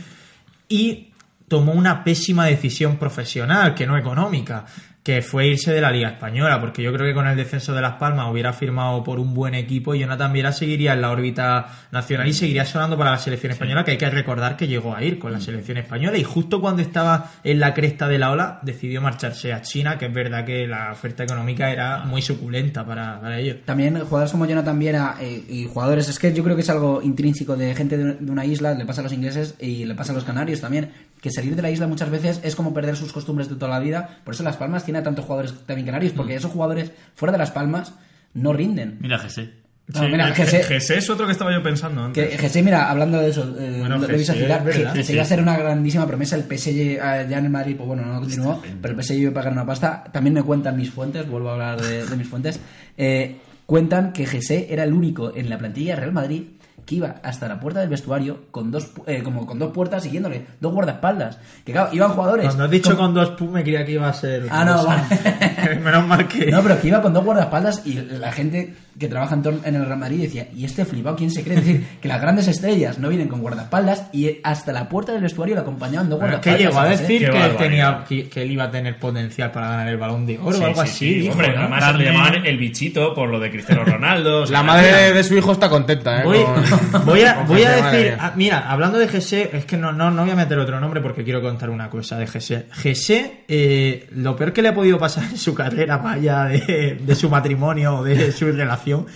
y 0.69 1.13
tomó 1.47 1.71
una 1.71 2.03
pésima 2.03 2.47
decisión 2.47 2.97
profesional, 2.97 3.77
que 3.77 3.87
no 3.87 3.97
económica, 3.97 4.67
que 5.09 5.23
fue 5.23 5.47
irse 5.47 5.73
de 5.73 5.81
la 5.81 5.91
Liga 5.91 6.11
Española, 6.11 6.61
porque 6.61 6.83
yo 6.83 6.93
creo 6.93 7.07
que 7.07 7.15
con 7.15 7.27
el 7.27 7.35
descenso 7.35 7.73
de 7.73 7.81
Las 7.81 7.95
Palmas 7.95 8.31
hubiera 8.31 8.53
firmado 8.53 9.03
por 9.03 9.19
un 9.19 9.33
buen 9.33 9.55
equipo 9.55 9.95
y 9.95 10.01
Jonathan 10.01 10.31
Viera 10.35 10.53
seguiría 10.53 10.93
en 10.93 11.01
la 11.01 11.11
órbita 11.11 11.67
nacional 11.91 12.29
y 12.29 12.35
seguiría 12.35 12.67
sonando 12.67 12.99
para 12.99 13.13
la 13.13 13.17
selección 13.17 13.53
española, 13.53 13.85
que 13.85 13.93
hay 13.93 13.97
que 13.97 14.11
recordar 14.11 14.55
que 14.55 14.69
llegó 14.69 14.95
a 14.95 15.03
ir 15.03 15.19
con 15.19 15.33
la 15.33 15.41
selección 15.41 15.79
española 15.79 16.19
y 16.19 16.25
justo 16.25 16.61
cuando 16.61 16.83
estaba 16.83 17.31
en 17.43 17.59
la 17.59 17.73
cresta 17.73 18.07
de 18.07 18.19
la 18.19 18.31
ola 18.31 18.59
decidió 18.61 19.01
marcharse 19.01 19.51
a 19.51 19.63
China, 19.63 19.97
que 19.97 20.05
es 20.05 20.13
verdad 20.13 20.45
que 20.45 20.67
la 20.67 20.93
oferta 20.93 21.25
económica 21.25 21.71
era 21.71 22.05
muy 22.05 22.21
suculenta 22.21 22.85
para, 22.85 23.19
para 23.19 23.39
ellos. 23.39 23.57
También 23.65 23.99
jugadores 24.01 24.31
como 24.31 24.45
Jonathan 24.45 24.79
Viera 24.79 25.17
eh, 25.23 25.43
y 25.49 25.65
jugadores, 25.65 26.07
es 26.11 26.19
que 26.19 26.35
yo 26.35 26.45
creo 26.45 26.55
que 26.55 26.61
es 26.61 26.69
algo 26.69 27.01
intrínseco 27.01 27.57
de 27.57 27.75
gente 27.75 27.97
de, 27.97 28.13
de 28.13 28.31
una 28.31 28.45
isla, 28.45 28.75
le 28.75 28.85
pasa 28.85 29.01
a 29.01 29.05
los 29.05 29.13
ingleses 29.15 29.55
y 29.59 29.87
le 29.87 29.95
pasa 29.95 30.13
a 30.13 30.15
los 30.15 30.25
canarios 30.25 30.61
también, 30.61 30.91
que 31.21 31.31
salir 31.31 31.57
de 31.57 31.63
la 31.63 31.71
isla 31.71 31.87
muchas 31.87 32.11
veces 32.11 32.41
es 32.45 32.55
como 32.55 32.73
perder 32.73 32.97
sus 32.97 33.13
costumbres 33.13 33.49
de 33.49 33.57
toda 33.57 33.71
la 33.73 33.81
vida. 33.81 34.19
Por 34.25 34.35
eso 34.35 34.43
Las 34.43 34.57
Palmas 34.57 34.85
tiene 34.85 34.99
a 35.01 35.03
tantos 35.03 35.25
jugadores 35.25 35.53
también 35.67 35.87
canarios, 35.87 36.13
porque 36.13 36.35
esos 36.35 36.51
jugadores 36.53 36.93
fuera 37.15 37.33
de 37.33 37.39
Las 37.39 37.51
Palmas 37.51 37.93
no 38.35 38.53
rinden. 38.53 38.99
Mira, 39.01 39.19
Jesse. 39.19 39.51
No, 39.95 40.07
mira, 40.07 40.29
el- 40.29 40.35
Jesse- 40.35 40.65
Jesse 40.67 40.91
es 40.99 41.09
otro 41.09 41.25
que 41.25 41.33
estaba 41.33 41.51
yo 41.51 41.63
pensando 41.63 42.05
antes. 42.05 42.29
Que 42.29 42.37
Jesse, 42.37 42.63
mira, 42.63 42.91
hablando 42.91 43.19
de 43.21 43.31
eso, 43.31 43.43
eh, 43.59 43.77
Bueno, 43.81 43.99
Jesse. 44.07 44.93
Jesse 44.95 45.11
iba 45.15 45.23
a 45.23 45.25
ser 45.25 45.41
una 45.41 45.57
grandísima 45.57 46.07
promesa, 46.07 46.37
el 46.37 46.43
PSG 46.43 46.77
eh, 46.79 46.99
ya 47.01 47.39
en 47.39 47.45
el 47.47 47.51
Madrid, 47.51 47.75
pues 47.77 47.87
bueno, 47.87 48.05
no 48.05 48.21
continuó, 48.21 48.63
pero 48.83 48.95
el 48.95 49.03
PSG 49.03 49.15
iba 49.19 49.31
a 49.31 49.35
pagar 49.35 49.53
una 49.55 49.65
pasta. 49.65 50.05
También 50.13 50.35
me 50.35 50.43
cuentan 50.43 50.77
mis 50.77 50.91
fuentes, 50.91 51.27
vuelvo 51.27 51.49
a 51.49 51.53
hablar 51.55 51.81
de, 51.81 52.05
de 52.07 52.17
mis 52.17 52.29
fuentes, 52.29 52.61
eh, 52.99 53.39
cuentan 53.65 54.13
que 54.13 54.27
Jesse 54.27 54.67
era 54.71 54.85
el 54.85 54.93
único 54.93 55.35
en 55.35 55.49
la 55.49 55.57
plantilla 55.57 55.95
de 55.95 56.01
Real 56.01 56.13
Madrid 56.13 56.43
que 56.89 56.95
iba 56.95 57.17
hasta 57.23 57.47
la 57.49 57.61
puerta 57.61 57.81
del 57.81 57.91
vestuario 57.91 58.45
con 58.51 58.71
dos 58.71 58.95
pu- 58.95 59.03
eh, 59.07 59.23
como 59.23 59.45
con 59.47 59.59
dos 59.59 59.73
puertas 59.73 60.03
siguiéndole, 60.03 60.47
dos 60.59 60.73
guardaespaldas. 60.73 61.39
Que 61.67 61.73
claro, 61.73 61.91
iban 61.93 62.13
jugadores. 62.13 62.47
Cuando 62.47 62.65
has 62.65 62.71
dicho 62.71 62.97
con 62.97 63.13
dos 63.13 63.29
pum 63.33 63.51
me 63.53 63.63
creía 63.63 63.85
que 63.85 63.93
iba 63.93 64.09
a 64.09 64.13
ser... 64.15 64.47
Ah, 64.51 64.65
no, 64.65 64.85
vale. 64.87 65.03
Menos 65.85 66.07
mal 66.07 66.27
que... 66.27 66.47
No, 66.51 66.63
pero 66.63 66.81
que 66.81 66.89
iba 66.89 67.03
con 67.03 67.13
dos 67.13 67.23
guardaespaldas 67.25 67.83
y 67.87 67.93
la 67.95 68.33
gente 68.33 68.75
que 68.99 69.07
trabaja 69.07 69.35
en, 69.35 69.43
torno- 69.43 69.61
en 69.65 69.75
el 69.77 69.85
Real 69.85 69.99
Madrid 69.99 70.23
decía, 70.23 70.49
¿y 70.57 70.65
este 70.65 70.85
flipado 70.85 71.15
quién 71.15 71.31
se 71.31 71.45
cree? 71.45 71.59
Es 71.59 71.65
decir, 71.67 71.87
que 72.01 72.09
las 72.09 72.21
grandes 72.21 72.49
estrellas 72.49 72.99
no 72.99 73.09
vienen 73.11 73.29
con 73.29 73.43
guardaespaldas 73.43 74.07
y 74.13 74.39
hasta 74.43 74.73
la 74.73 74.89
puerta 74.89 75.13
del 75.13 75.23
vestuario 75.23 75.55
lo 75.57 75.61
acompañaban 75.61 76.09
dos 76.09 76.19
es 76.23 76.25
que 76.41 76.51
guardaespaldas. 76.51 76.61
llegó 76.61 76.79
a 76.79 76.83
¿sabes, 76.85 76.99
eh? 77.01 77.03
decir 77.03 77.31
que 77.31 77.45
él, 77.45 77.57
tenía, 77.57 78.05
que, 78.09 78.29
que 78.29 78.43
él 78.43 78.51
iba 78.51 78.65
a 78.65 78.71
tener 78.71 78.99
potencial 78.99 79.53
para 79.53 79.69
ganar 79.69 79.89
el 79.89 79.99
balón 79.99 80.27
de 80.27 80.39
oro 80.39 80.57
Sí, 80.57 80.63
o 80.63 80.67
algo 80.67 80.83
sí, 80.83 80.89
así. 80.89 80.99
sí. 80.99 81.15
dijo, 81.21 81.33
Hombre, 81.35 81.53
¿no? 81.55 81.61
además 81.61 81.97
le 81.97 82.05
llamaban 82.07 82.47
el 82.47 82.57
bichito 82.59 83.15
por 83.15 83.29
lo 83.29 83.39
de 83.39 83.51
Cristiano 83.51 83.85
Ronaldo. 83.85 84.43
o 84.43 84.47
sea, 84.47 84.57
La 84.59 84.63
madre 84.65 84.93
de, 84.93 85.13
de 85.13 85.23
su 85.25 85.37
hijo 85.37 85.53
está 85.53 85.69
contenta, 85.69 86.23
¿eh? 86.23 86.25
Voy, 86.25 86.43
con- 86.43 86.65
voy 87.05 87.23
a, 87.23 87.43
voy 87.47 87.63
a 87.63 87.71
decir, 87.71 88.17
ah, 88.19 88.33
mira, 88.37 88.71
hablando 88.71 88.99
de 88.99 89.09
Gese, 89.09 89.51
es 89.53 89.65
que 89.65 89.77
no, 89.77 89.93
no, 89.93 90.11
no 90.11 90.23
voy 90.23 90.31
a 90.31 90.37
meter 90.37 90.59
otro 90.59 90.81
nombre 90.81 91.01
porque 91.01 91.25
quiero 91.25 91.41
contar 91.41 91.71
una 91.71 91.89
cosa 91.91 92.17
de 92.17 92.27
Gese. 92.27 92.67
Gese, 92.73 93.45
eh, 93.49 94.09
lo 94.13 94.37
peor 94.37 94.53
que 94.53 94.63
le 94.63 94.69
ha 94.69 94.75
podido 94.75 94.99
pasar 94.99 95.25
en 95.25 95.39
su 95.39 95.55
carrera, 95.55 96.01
allá 96.05 96.45
de, 96.45 96.99
de 97.01 97.15
su 97.15 97.29
matrimonio 97.29 97.97
o 97.97 98.05
de 98.05 98.33
su 98.33 98.51
relación, 98.51 99.07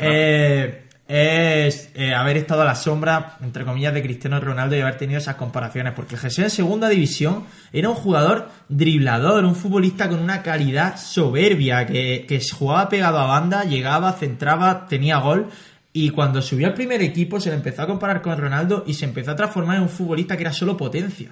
eh, 0.00 0.82
es 1.08 1.90
eh, 1.94 2.12
haber 2.12 2.36
estado 2.36 2.62
a 2.62 2.64
la 2.64 2.74
sombra, 2.74 3.36
entre 3.40 3.64
comillas, 3.64 3.94
de 3.94 4.02
Cristiano 4.02 4.40
Ronaldo 4.40 4.76
y 4.76 4.80
haber 4.80 4.98
tenido 4.98 5.18
esas 5.18 5.36
comparaciones. 5.36 5.92
Porque 5.94 6.16
Gese 6.16 6.42
en 6.42 6.50
segunda 6.50 6.88
división 6.88 7.44
era 7.72 7.88
un 7.88 7.94
jugador 7.94 8.50
driblador, 8.68 9.44
un 9.44 9.54
futbolista 9.54 10.08
con 10.08 10.18
una 10.18 10.42
calidad 10.42 10.96
soberbia, 10.96 11.86
que, 11.86 12.26
que 12.28 12.40
jugaba 12.40 12.88
pegado 12.88 13.18
a 13.18 13.26
banda, 13.26 13.64
llegaba, 13.64 14.12
centraba, 14.14 14.86
tenía 14.88 15.18
gol. 15.18 15.48
Y 15.98 16.10
cuando 16.10 16.42
subió 16.42 16.66
al 16.66 16.74
primer 16.74 17.00
equipo 17.00 17.40
se 17.40 17.48
le 17.48 17.56
empezó 17.56 17.80
a 17.82 17.86
comparar 17.86 18.20
con 18.20 18.36
Ronaldo 18.36 18.84
y 18.86 18.92
se 18.92 19.06
empezó 19.06 19.30
a 19.30 19.36
transformar 19.36 19.76
en 19.76 19.84
un 19.84 19.88
futbolista 19.88 20.36
que 20.36 20.42
era 20.42 20.52
solo 20.52 20.76
potencia. 20.76 21.30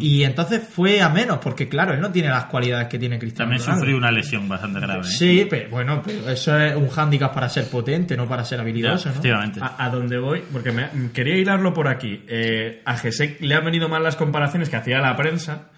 Y 0.00 0.24
entonces 0.24 0.62
fue 0.66 1.02
a 1.02 1.10
menos, 1.10 1.36
porque 1.36 1.68
claro, 1.68 1.92
él 1.92 2.00
no 2.00 2.10
tiene 2.10 2.30
las 2.30 2.46
cualidades 2.46 2.88
que 2.88 2.98
tiene 2.98 3.18
Cristiano 3.18 3.50
También 3.50 3.60
Ronaldo. 3.60 3.80
sufrió 3.80 3.96
una 3.98 4.10
lesión 4.10 4.48
bastante 4.48 4.80
grave. 4.80 5.00
¿eh? 5.02 5.04
Sí, 5.04 5.46
pero 5.50 5.68
bueno, 5.68 6.00
pero 6.02 6.30
eso 6.30 6.58
es 6.58 6.74
un 6.74 6.88
hándicap 6.88 7.34
para 7.34 7.50
ser 7.50 7.66
potente, 7.68 8.16
no 8.16 8.26
para 8.26 8.42
ser 8.46 8.56
Ya, 8.56 8.62
habilidoso, 8.62 9.08
¿no? 9.10 9.10
efectivamente. 9.12 9.60
A, 9.62 9.84
a 9.84 9.90
dónde 9.90 10.18
voy, 10.18 10.42
porque 10.50 10.72
me, 10.72 10.88
quería 11.12 11.36
hilarlo 11.36 11.74
por 11.74 11.88
aquí. 11.88 12.24
Eh, 12.26 12.80
a 12.86 12.96
Gesek 12.96 13.42
le 13.42 13.54
han 13.54 13.66
venido 13.66 13.90
mal 13.90 14.02
las 14.02 14.16
comparaciones 14.16 14.70
que 14.70 14.76
hacía 14.76 14.98
la 15.00 15.14
prensa 15.14 15.68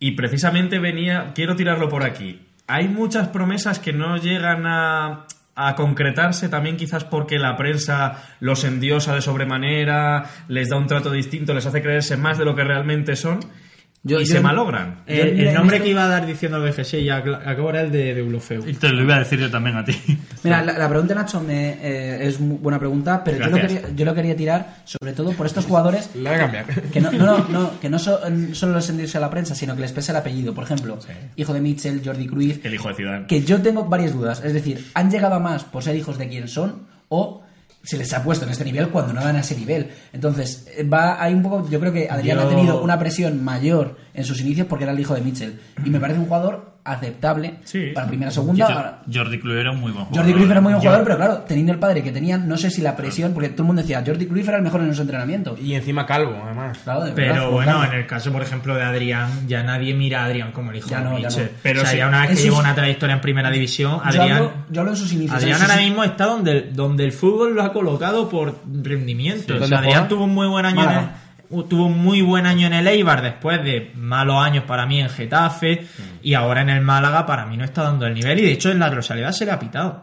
y 0.00 0.10
precisamente 0.16 0.80
venía, 0.80 1.30
quiero 1.32 1.54
tirarlo 1.54 1.88
por 1.88 2.02
aquí. 2.04 2.40
Hay 2.66 2.88
muchas 2.88 3.28
promesas 3.28 3.78
que 3.78 3.92
no 3.92 4.16
llegan 4.16 4.66
a, 4.66 5.26
a 5.54 5.74
concretarse 5.74 6.48
también 6.48 6.76
quizás 6.76 7.04
porque 7.04 7.38
la 7.38 7.56
prensa 7.56 8.22
los 8.40 8.64
endiosa 8.64 9.14
de 9.14 9.20
sobremanera, 9.20 10.24
les 10.48 10.68
da 10.68 10.76
un 10.76 10.86
trato 10.86 11.10
distinto, 11.10 11.52
les 11.52 11.66
hace 11.66 11.82
creerse 11.82 12.16
más 12.16 12.38
de 12.38 12.44
lo 12.44 12.54
que 12.54 12.64
realmente 12.64 13.16
son 13.16 13.40
Yo- 14.04 14.20
y 14.20 14.24
yo- 14.24 14.34
se 14.34 14.40
malogran. 14.40 15.02
El, 15.06 15.38
el 15.40 15.54
nombre 15.54 15.80
que 15.80 15.88
iba 15.88 16.04
a 16.04 16.08
dar 16.08 16.26
diciendo 16.26 16.60
de 16.60 16.72
Gese 16.72 17.04
ya 17.04 17.18
acabo 17.18 17.70
era 17.70 17.82
el 17.82 17.92
de, 17.92 18.14
de 18.14 18.22
Ulofeu. 18.22 18.66
Y 18.68 18.74
te 18.74 18.88
lo 18.88 19.02
iba 19.02 19.14
a 19.14 19.18
decir 19.20 19.38
yo 19.38 19.48
también 19.50 19.76
a 19.76 19.84
ti. 19.84 19.96
Mira, 20.42 20.60
la, 20.62 20.76
la 20.76 20.88
pregunta, 20.88 21.14
Nacho, 21.14 21.40
me, 21.40 21.70
eh, 21.80 22.26
es 22.26 22.40
muy 22.40 22.56
buena 22.56 22.78
pregunta, 22.80 23.22
pero 23.24 23.38
yo 23.38 23.46
lo, 23.46 23.56
quería, 23.60 23.82
yo 23.94 24.04
lo 24.04 24.12
quería 24.14 24.34
tirar 24.36 24.76
sobre 24.84 25.12
todo 25.12 25.30
por 25.32 25.46
estos 25.46 25.66
jugadores 25.66 26.10
La 26.16 26.30
voy 26.30 26.38
a 26.38 26.42
cambiar. 26.42 26.64
que 26.90 27.00
no, 27.00 27.12
no, 27.12 27.26
no, 27.38 27.48
no, 27.48 27.80
que 27.80 27.88
no 27.88 27.98
solo 28.00 28.74
les 28.74 28.88
endiose 28.90 29.18
a 29.18 29.20
la 29.20 29.30
prensa, 29.30 29.54
sino 29.54 29.74
que 29.76 29.82
les 29.82 29.92
pesa 29.92 30.10
el 30.12 30.16
apellido. 30.18 30.52
Por 30.52 30.64
ejemplo, 30.64 30.98
hijo 31.36 31.52
de 31.54 31.60
Mitchell, 31.60 32.02
Jordi 32.04 32.26
Cruyff, 32.26 32.64
El 32.66 32.74
hijo 32.74 32.88
de 32.88 32.94
Zidane. 32.94 33.26
que 33.26 33.42
yo 33.42 33.62
tengo 33.62 33.84
varias 33.84 34.14
dudas. 34.14 34.42
Es 34.44 34.52
decir, 34.52 34.84
¿han 34.94 35.10
llegado 35.12 35.36
a 35.36 35.38
más 35.38 35.62
por 35.62 35.82
ser 35.84 35.94
hijos 35.94 36.18
de 36.18 36.28
quien 36.28 36.48
son 36.48 36.88
o 37.08 37.41
se 37.82 37.96
les 37.98 38.12
ha 38.12 38.22
puesto 38.22 38.44
en 38.44 38.50
este 38.52 38.64
nivel 38.64 38.88
cuando 38.90 39.12
no 39.12 39.20
dan 39.22 39.36
a 39.36 39.40
ese 39.40 39.56
nivel? 39.56 39.90
Entonces, 40.12 40.66
eh, 40.76 40.84
va 40.84 41.22
hay 41.22 41.34
un 41.34 41.42
poco, 41.42 41.68
yo 41.68 41.80
creo 41.80 41.92
que 41.92 42.08
Adrián 42.10 42.38
Yo- 42.38 42.44
ha 42.44 42.48
tenido 42.48 42.82
una 42.82 42.98
presión 42.98 43.42
mayor 43.44 43.96
en 44.14 44.24
sus 44.24 44.40
inicios 44.40 44.66
porque 44.68 44.84
era 44.84 44.92
el 44.92 45.00
hijo 45.00 45.14
de 45.14 45.20
Mitchell. 45.20 45.60
Y 45.84 45.90
me 45.90 45.98
parece 46.00 46.18
un 46.20 46.26
jugador 46.26 46.71
aceptable 46.84 47.54
Sí. 47.64 47.92
para 47.94 48.06
primera 48.08 48.30
segunda. 48.30 49.00
Yo- 49.06 49.20
Jordi 49.22 49.38
Cruyff 49.38 49.58
era 49.58 49.70
un 49.70 49.80
muy 49.80 49.92
buen 49.92 50.04
jugador. 50.06 50.24
Jordi 50.24 50.32
Cruyff 50.36 50.50
era 50.50 50.60
muy 50.60 50.72
buen 50.72 50.82
Yo- 50.82 50.88
jugador, 50.90 51.04
pero 51.04 51.16
claro, 51.16 51.44
teniendo 51.46 51.72
el 51.72 51.78
padre 51.78 52.02
que 52.02 52.10
tenían, 52.12 52.48
no 52.48 52.56
sé 52.56 52.70
si 52.70 52.82
la 52.82 52.96
presión, 52.96 53.32
porque 53.34 53.50
todo 53.50 53.62
el 53.62 53.66
mundo 53.68 53.82
decía, 53.82 54.02
Jordi 54.04 54.26
Cruyff 54.26 54.48
era 54.48 54.56
el 54.56 54.62
mejor 54.64 54.80
en 54.80 54.88
los 54.88 54.98
entrenamientos. 54.98 55.60
Y 55.60 55.74
encima 55.74 56.04
calvo, 56.06 56.36
además. 56.44 56.78
Claro, 56.82 57.04
de 57.04 57.12
Pero 57.12 57.34
pues, 57.34 57.52
bueno, 57.52 57.72
claro. 57.78 57.92
en 57.92 57.98
el 58.00 58.06
caso, 58.06 58.32
por 58.32 58.42
ejemplo, 58.42 58.74
de 58.74 58.82
Adrián, 58.82 59.46
ya 59.46 59.62
nadie 59.62 59.94
mira 59.94 60.22
a 60.22 60.24
Adrián 60.26 60.50
como 60.52 60.70
el 60.72 60.78
hijo 60.78 60.88
Ya 60.88 60.98
de 60.98 61.04
no, 61.04 61.18
ya 61.18 61.28
no. 61.28 61.36
Pero 61.62 61.80
o 61.80 61.82
sea, 61.84 61.92
sí, 61.92 61.98
ya 61.98 62.08
una 62.08 62.22
vez 62.26 62.30
que 62.30 62.42
lleva 62.42 62.58
una 62.58 62.74
trayectoria 62.74 63.14
en 63.14 63.20
primera 63.20 63.50
división, 63.50 63.92
yo, 63.98 64.02
Adrián, 64.04 64.32
hablo, 64.32 64.52
yo 64.70 64.80
hablo 64.80 64.92
en 64.92 64.96
sus 64.98 65.12
inicios. 65.12 65.38
Adrián 65.40 65.62
ahora 65.62 65.76
mismo 65.76 66.02
está 66.04 66.24
donde, 66.26 66.62
donde 66.72 67.04
el 67.04 67.12
fútbol 67.12 67.54
lo 67.54 67.62
ha 67.62 67.72
colocado 67.72 68.28
por 68.28 68.58
rendimiento. 68.82 69.54
O 69.54 69.58
¿Dónde 69.58 69.68
sea, 69.68 69.78
Adrián 69.78 70.08
tuvo 70.08 70.24
un 70.24 70.34
muy 70.34 70.48
buen 70.48 70.64
año 70.66 70.82
en 70.82 70.88
el, 70.88 70.94
Málaga. 70.96 71.16
Tuvo 71.68 71.86
un 71.86 71.98
muy 71.98 72.22
buen 72.22 72.46
año 72.46 72.66
en 72.66 72.72
el 72.72 72.86
Eibar 72.86 73.22
después 73.22 73.62
de 73.62 73.92
malos 73.94 74.42
años 74.42 74.64
para 74.64 74.86
mí 74.86 75.00
en 75.00 75.10
Getafe 75.10 75.86
y 76.22 76.34
ahora 76.34 76.62
en 76.62 76.70
el 76.70 76.80
Málaga 76.80 77.26
para 77.26 77.46
mí 77.46 77.56
no 77.56 77.64
está 77.64 77.82
dando 77.82 78.06
el 78.06 78.14
nivel 78.14 78.38
y 78.40 78.42
de 78.42 78.52
hecho 78.52 78.70
en 78.70 78.78
la 78.78 78.90
Rosaleda 78.90 79.32
se 79.32 79.44
le 79.44 79.52
ha 79.52 79.58
pitado. 79.58 80.02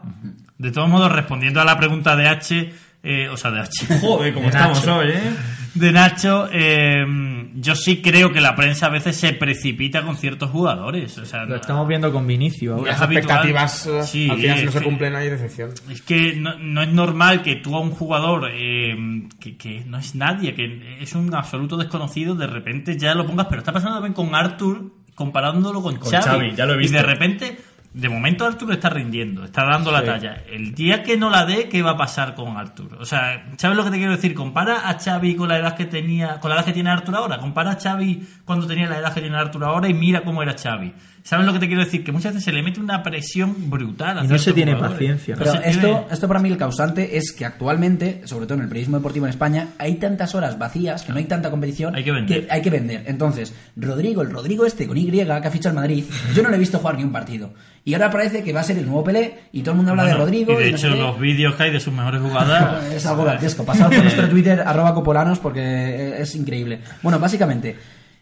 De 0.58 0.70
todos 0.70 0.88
modos, 0.88 1.10
respondiendo 1.10 1.60
a 1.60 1.64
la 1.64 1.76
pregunta 1.76 2.14
de 2.14 2.28
H, 2.28 2.72
eh, 3.02 3.28
o 3.28 3.36
sea, 3.36 3.50
de 3.50 3.60
H. 3.60 3.98
Joder, 4.00 4.34
como 4.34 4.48
estamos 4.48 4.86
hoy, 4.86 5.08
¿eh? 5.08 5.32
De 5.74 5.92
Nacho, 5.92 6.48
eh, 6.52 7.04
yo 7.54 7.74
sí 7.74 8.02
creo 8.02 8.32
que 8.32 8.40
la 8.40 8.56
prensa 8.56 8.86
a 8.86 8.88
veces 8.90 9.16
se 9.16 9.32
precipita 9.32 10.02
con 10.02 10.16
ciertos 10.16 10.50
jugadores. 10.50 11.16
O 11.18 11.24
sea, 11.24 11.44
Lo 11.44 11.56
estamos 11.56 11.86
viendo 11.86 12.12
con 12.12 12.26
Vinicius. 12.26 12.82
Las 12.84 13.00
expectativas 13.00 13.88
Sí, 14.04 14.28
al 14.28 14.38
final 14.38 14.58
si 14.58 14.64
no 14.64 14.72
se 14.72 14.82
cumplen 14.82 15.14
hay 15.14 15.28
decepción. 15.28 15.70
Es 15.88 16.02
que 16.02 16.34
no, 16.34 16.58
no 16.58 16.82
es 16.82 16.92
normal 16.92 17.42
que 17.42 17.56
tú 17.56 17.76
a 17.76 17.80
un 17.80 17.90
jugador 17.90 18.50
eh, 18.52 18.94
que, 19.38 19.56
que 19.56 19.84
no 19.86 19.98
es 19.98 20.14
nadie, 20.14 20.54
que 20.54 20.98
es 21.00 21.14
un 21.14 21.34
absoluto 21.34 21.76
desconocido, 21.76 22.34
de 22.34 22.46
repente 22.46 22.98
ya 22.98 23.14
lo 23.14 23.26
pongas. 23.26 23.46
Pero 23.48 23.60
está 23.60 23.72
pasando 23.72 23.96
también 23.96 24.14
con 24.14 24.34
Arthur, 24.34 24.90
comparándolo 25.14 25.82
con, 25.82 25.96
Con 25.96 26.10
Xavi. 26.10 26.24
Xavi, 26.24 26.56
ya 26.56 26.66
lo 26.66 26.74
he 26.74 26.78
visto. 26.78 26.96
Y 26.96 27.00
de 27.00 27.02
repente, 27.02 27.58
de 27.92 28.08
momento 28.08 28.46
Arthur 28.46 28.72
está 28.72 28.88
rindiendo, 28.88 29.44
está 29.44 29.64
dando 29.64 29.90
la 29.90 30.04
talla. 30.04 30.44
El 30.48 30.74
día 30.74 31.02
que 31.02 31.16
no 31.16 31.28
la 31.28 31.44
dé, 31.44 31.68
¿qué 31.68 31.82
va 31.82 31.92
a 31.92 31.96
pasar 31.96 32.36
con 32.36 32.56
Arthur? 32.56 32.96
O 33.00 33.04
sea, 33.04 33.48
¿sabes 33.56 33.76
lo 33.76 33.84
que 33.84 33.90
te 33.90 33.96
quiero 33.96 34.12
decir? 34.12 34.32
Compara 34.32 34.88
a 34.88 34.98
Xavi 34.98 35.34
con 35.34 35.48
la 35.48 35.58
edad 35.58 35.76
que 35.76 35.86
tenía, 35.86 36.38
con 36.38 36.50
la 36.50 36.56
edad 36.56 36.64
que 36.64 36.72
tiene 36.72 36.90
Arthur 36.90 37.16
ahora. 37.16 37.38
Compara 37.38 37.72
a 37.72 37.80
Xavi 37.80 38.26
cuando 38.44 38.68
tenía 38.68 38.88
la 38.88 38.98
edad 38.98 39.12
que 39.12 39.20
tiene 39.20 39.36
Arthur 39.36 39.64
ahora 39.64 39.88
y 39.88 39.94
mira 39.94 40.22
cómo 40.22 40.40
era 40.40 40.54
Xavi. 40.56 40.94
¿Sabes 41.22 41.44
lo 41.46 41.52
que 41.52 41.58
te 41.58 41.66
quiero 41.66 41.84
decir? 41.84 42.02
Que 42.02 42.12
muchas 42.12 42.32
veces 42.32 42.44
se 42.44 42.52
le 42.52 42.62
mete 42.62 42.80
una 42.80 43.02
presión 43.02 43.70
brutal. 43.70 44.18
a 44.18 44.24
Y 44.24 44.28
no 44.28 44.38
se 44.38 44.52
tiene 44.52 44.72
jugadores. 44.72 44.94
paciencia. 44.98 45.34
No 45.36 45.38
Pero 45.40 45.52
se 45.52 45.58
tiene- 45.58 45.72
esto, 45.72 46.06
esto 46.10 46.28
para 46.28 46.40
mí 46.40 46.48
el 46.48 46.56
causante 46.56 47.16
es 47.18 47.32
que 47.32 47.44
actualmente, 47.44 48.22
sobre 48.24 48.46
todo 48.46 48.54
en 48.58 48.62
el 48.62 48.68
periodismo 48.68 48.96
deportivo 48.96 49.26
en 49.26 49.30
España, 49.30 49.68
hay 49.78 49.96
tantas 49.96 50.34
horas 50.34 50.58
vacías, 50.58 51.02
que 51.02 51.12
no 51.12 51.18
hay 51.18 51.24
tanta 51.24 51.50
competición, 51.50 51.94
Hay 51.94 52.04
que 52.04 52.12
vender. 52.12 52.48
hay 52.50 52.62
que 52.62 52.70
vender. 52.70 53.04
Entonces, 53.06 53.54
Rodrigo, 53.76 54.22
el 54.22 54.30
Rodrigo 54.30 54.64
este 54.64 54.86
con 54.88 54.96
Y, 54.96 55.10
que 55.10 55.22
ha 55.22 55.50
fichado 55.50 55.74
el 55.74 55.80
Madrid, 55.80 56.04
yo 56.34 56.42
no 56.42 56.48
le 56.48 56.56
he 56.56 56.58
visto 56.58 56.78
jugar 56.78 56.96
ni 56.96 57.04
un 57.04 57.12
partido. 57.12 57.52
Y 57.84 57.94
ahora 57.94 58.10
parece 58.10 58.42
que 58.42 58.52
va 58.52 58.60
a 58.60 58.64
ser 58.64 58.78
el 58.78 58.86
nuevo 58.86 59.04
Pelé 59.04 59.34
y 59.52 59.60
todo 59.62 59.72
el 59.72 59.76
mundo 59.76 59.92
habla 59.92 60.04
Bueno, 60.04 60.18
de 60.18 60.24
Rodrigo. 60.24 60.52
Y 60.60 60.64
de 60.64 60.72
no 60.72 60.78
sé 60.78 60.86
hecho, 60.88 60.96
los 60.96 61.18
vídeos 61.20 61.54
que 61.54 61.62
hay 61.64 61.70
de 61.72 61.80
sus 61.80 61.92
mejores 61.92 62.20
jugadas. 62.20 62.84
Es 62.94 63.04
algo 63.06 63.24
dantesco. 63.24 63.64
Pasad 63.64 63.88
por 63.90 64.02
nuestro 64.02 64.28
Twitter, 64.28 64.60
arroba 64.66 64.94
copolanos, 64.94 65.38
porque 65.38 66.14
es 66.20 66.34
increíble. 66.34 66.80
Bueno, 67.02 67.18
básicamente, 67.18 67.76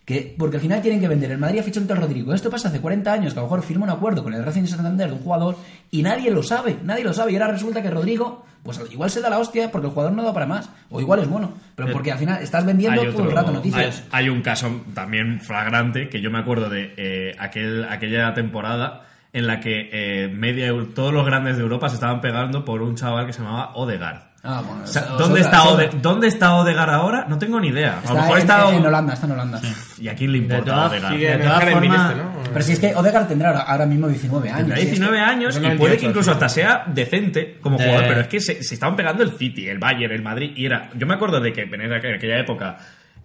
que 0.08 0.34
porque 0.38 0.56
al 0.56 0.62
final 0.62 0.80
tienen 0.80 1.00
que 1.00 1.06
vender. 1.08 1.30
El 1.32 1.36
Madrid 1.36 1.58
ha 1.58 1.62
fichado 1.62 1.84
tal 1.86 1.98
Rodrigo. 1.98 2.32
Esto 2.32 2.48
pasa 2.48 2.68
hace 2.68 2.80
40 2.80 3.12
años, 3.12 3.34
que 3.34 3.40
a 3.40 3.42
lo 3.42 3.46
mejor 3.48 3.62
firma 3.62 3.84
un 3.84 3.90
acuerdo 3.90 4.22
con 4.24 4.32
el 4.32 4.42
Racing 4.42 4.62
de 4.62 4.68
Santander 4.68 5.08
de 5.08 5.12
un 5.12 5.18
jugador 5.18 5.56
y 5.90 6.02
nadie 6.02 6.30
lo 6.30 6.42
sabe. 6.42 6.78
Nadie 6.82 7.04
lo 7.04 7.12
sabe. 7.12 7.32
Y 7.32 7.34
ahora 7.36 7.48
resulta 7.52 7.82
que 7.82 7.90
Rodrigo, 7.90 8.46
pues 8.62 8.80
igual 8.90 9.10
se 9.10 9.20
da 9.20 9.28
la 9.28 9.38
hostia 9.38 9.70
porque 9.70 9.88
el 9.88 9.92
jugador 9.92 10.14
no 10.14 10.22
da 10.22 10.32
para 10.32 10.46
más. 10.46 10.70
O 10.88 10.98
igual 11.02 11.20
es 11.20 11.28
bueno. 11.28 11.52
Pero 11.76 11.92
porque 11.92 12.10
al 12.10 12.18
final 12.18 12.42
estás 12.42 12.64
vendiendo 12.64 13.02
Hay, 13.02 13.08
todo 13.08 13.18
el 13.20 13.28
otro- 13.28 13.36
rato 13.36 13.52
noticias. 13.52 14.04
hay- 14.10 14.24
hay 14.24 14.28
un 14.30 14.40
caso 14.40 14.80
también 14.94 15.42
flagrante 15.42 16.08
que 16.08 16.22
yo 16.22 16.30
me 16.30 16.38
acuerdo 16.38 16.70
de 16.70 16.94
eh, 16.96 17.36
aquel, 17.38 17.84
aquella 17.84 18.32
temporada 18.32 19.02
en 19.34 19.46
la 19.46 19.60
que 19.60 19.90
eh, 19.92 20.28
media, 20.28 20.72
todos 20.94 21.12
los 21.12 21.26
grandes 21.26 21.58
de 21.58 21.62
Europa 21.64 21.90
se 21.90 21.96
estaban 21.96 22.22
pegando 22.22 22.64
por 22.64 22.80
un 22.80 22.94
chaval 22.96 23.26
que 23.26 23.34
se 23.34 23.42
llamaba 23.42 23.72
Odegaard. 23.74 24.22
Ah, 24.44 24.62
bueno, 24.64 24.84
O 24.84 24.86
sea, 24.86 25.02
¿dónde, 25.02 25.24
otra- 25.24 25.40
está 25.40 25.58
es 25.64 25.68
Ode-. 25.72 25.90
¿Dónde 26.00 26.28
está 26.28 26.54
Odegaard 26.54 26.90
ahora? 26.90 27.26
No 27.28 27.38
tengo 27.38 27.58
ni 27.60 27.68
idea. 27.68 27.94
A 27.94 27.94
lo 27.96 28.00
Está 28.02 28.14
mejor 28.14 28.30
en, 28.36 28.38
está 28.42 28.74
en 28.76 28.86
Holanda, 28.86 29.12
está 29.14 29.26
en 29.26 29.32
Holanda. 29.32 29.60
¿Y 30.00 30.08
a 30.08 30.14
quién 30.14 30.32
le 30.32 30.38
importa 30.38 30.64
todas- 30.64 30.92
Odegaard? 30.92 31.16
De 31.18 31.36
todas 31.38 31.58
Jeremy 31.58 31.88
formas- 31.88 32.10
este, 32.10 32.22
¿no? 32.22 32.32
Pero 32.52 32.64
si 32.64 32.72
es 32.72 32.78
que 32.78 32.94
Odegaard 32.94 33.28
tendrá 33.28 33.58
ahora, 33.60 33.84
mismo 33.86 34.06
19 34.08 34.48
años. 34.48 34.58
Tendrá 34.60 34.76
que- 34.76 34.84
19 34.84 35.20
años 35.20 35.56
Es 35.56 35.56
y 35.56 35.60
puede 35.60 35.74
98, 35.76 36.00
que 36.00 36.06
incluso 36.06 36.30
sí. 36.30 36.34
hasta 36.34 36.48
sea 36.48 36.84
decente 36.86 37.58
como 37.60 37.78
De- 37.78 37.84
jugador, 37.84 38.06
pero 38.08 38.20
es 38.20 38.28
que 38.28 38.40
se, 38.40 38.62
se 38.62 38.74
estaban 38.74 38.94
pegando 38.96 39.22
el 39.24 39.32
City, 39.32 39.68
el 39.68 39.78
Bayern, 39.78 40.12
el 40.12 40.22
Madrid, 40.22 40.52
y 40.56 40.66
era... 40.66 40.90
Yo 40.94 41.06
me 41.06 41.14
acuerdo 41.14 41.40
de 41.40 41.52
que 41.52 41.62
en 41.62 41.92
aquella- 41.92 42.38
época 42.38 42.76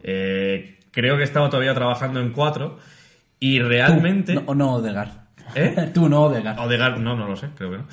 eh, 0.03 0.79
creo 0.91 1.15
que 1.17 1.23
estaba 1.23 1.49
todavía 1.49 1.73
trabajando 1.73 2.19
en 2.21 2.31
cuatro 2.31 2.79
y 3.39 3.59
realmente... 3.59 4.33
No, 4.35 4.53
no 4.55 4.73
Odegaard. 4.73 5.22
¿Eh? 5.55 5.91
Tú 5.93 6.09
no 6.09 6.21
Odegaard. 6.23 6.59
Odegaard, 6.59 6.97
no, 6.99 7.15
no 7.15 7.27
lo 7.27 7.35
sé, 7.35 7.47
creo 7.55 7.71
que 7.71 7.77
no. 7.77 7.83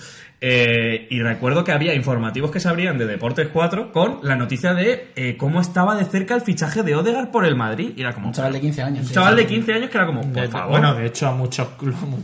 Eh, 0.43 1.07
y 1.11 1.21
recuerdo 1.21 1.65
que 1.65 1.73
había 1.73 1.95
informativos 1.95 2.51
que 2.51 2.61
se 2.61 2.69
abrían 2.71 2.97
de 2.97 3.07
Deportes 3.07 3.49
4 3.53 3.93
con 3.93 4.21
la 4.23 4.37
noticia 4.37 4.73
de 4.73 5.13
eh, 5.15 5.37
cómo 5.37 5.61
estaba 5.61 5.95
de 5.97 6.07
cerca 6.07 6.35
el 6.35 6.41
fichaje 6.41 6.83
de 6.83 6.95
Odegaard 6.95 7.31
por 7.31 7.45
el 7.45 7.57
Madrid. 7.57 7.93
Y 7.95 8.01
era 8.01 8.15
como... 8.15 8.29
Un 8.29 8.33
chaval 8.33 8.55
de 8.55 8.61
15 8.63 8.83
años. 8.83 9.01
Un 9.03 9.07
sí, 9.09 9.15
chaval 9.15 9.35
sí. 9.35 9.41
de 9.43 9.47
15 9.47 9.73
años 9.75 9.91
que 9.91 9.99
era 9.99 10.07
como, 10.07 10.23
por 10.23 10.33
De- 10.43 10.49
favor. 10.49 10.71
Bueno, 10.71 10.95
de 10.95 11.07
hecho, 11.07 11.29
a 11.29 11.33
muchos 11.33 11.69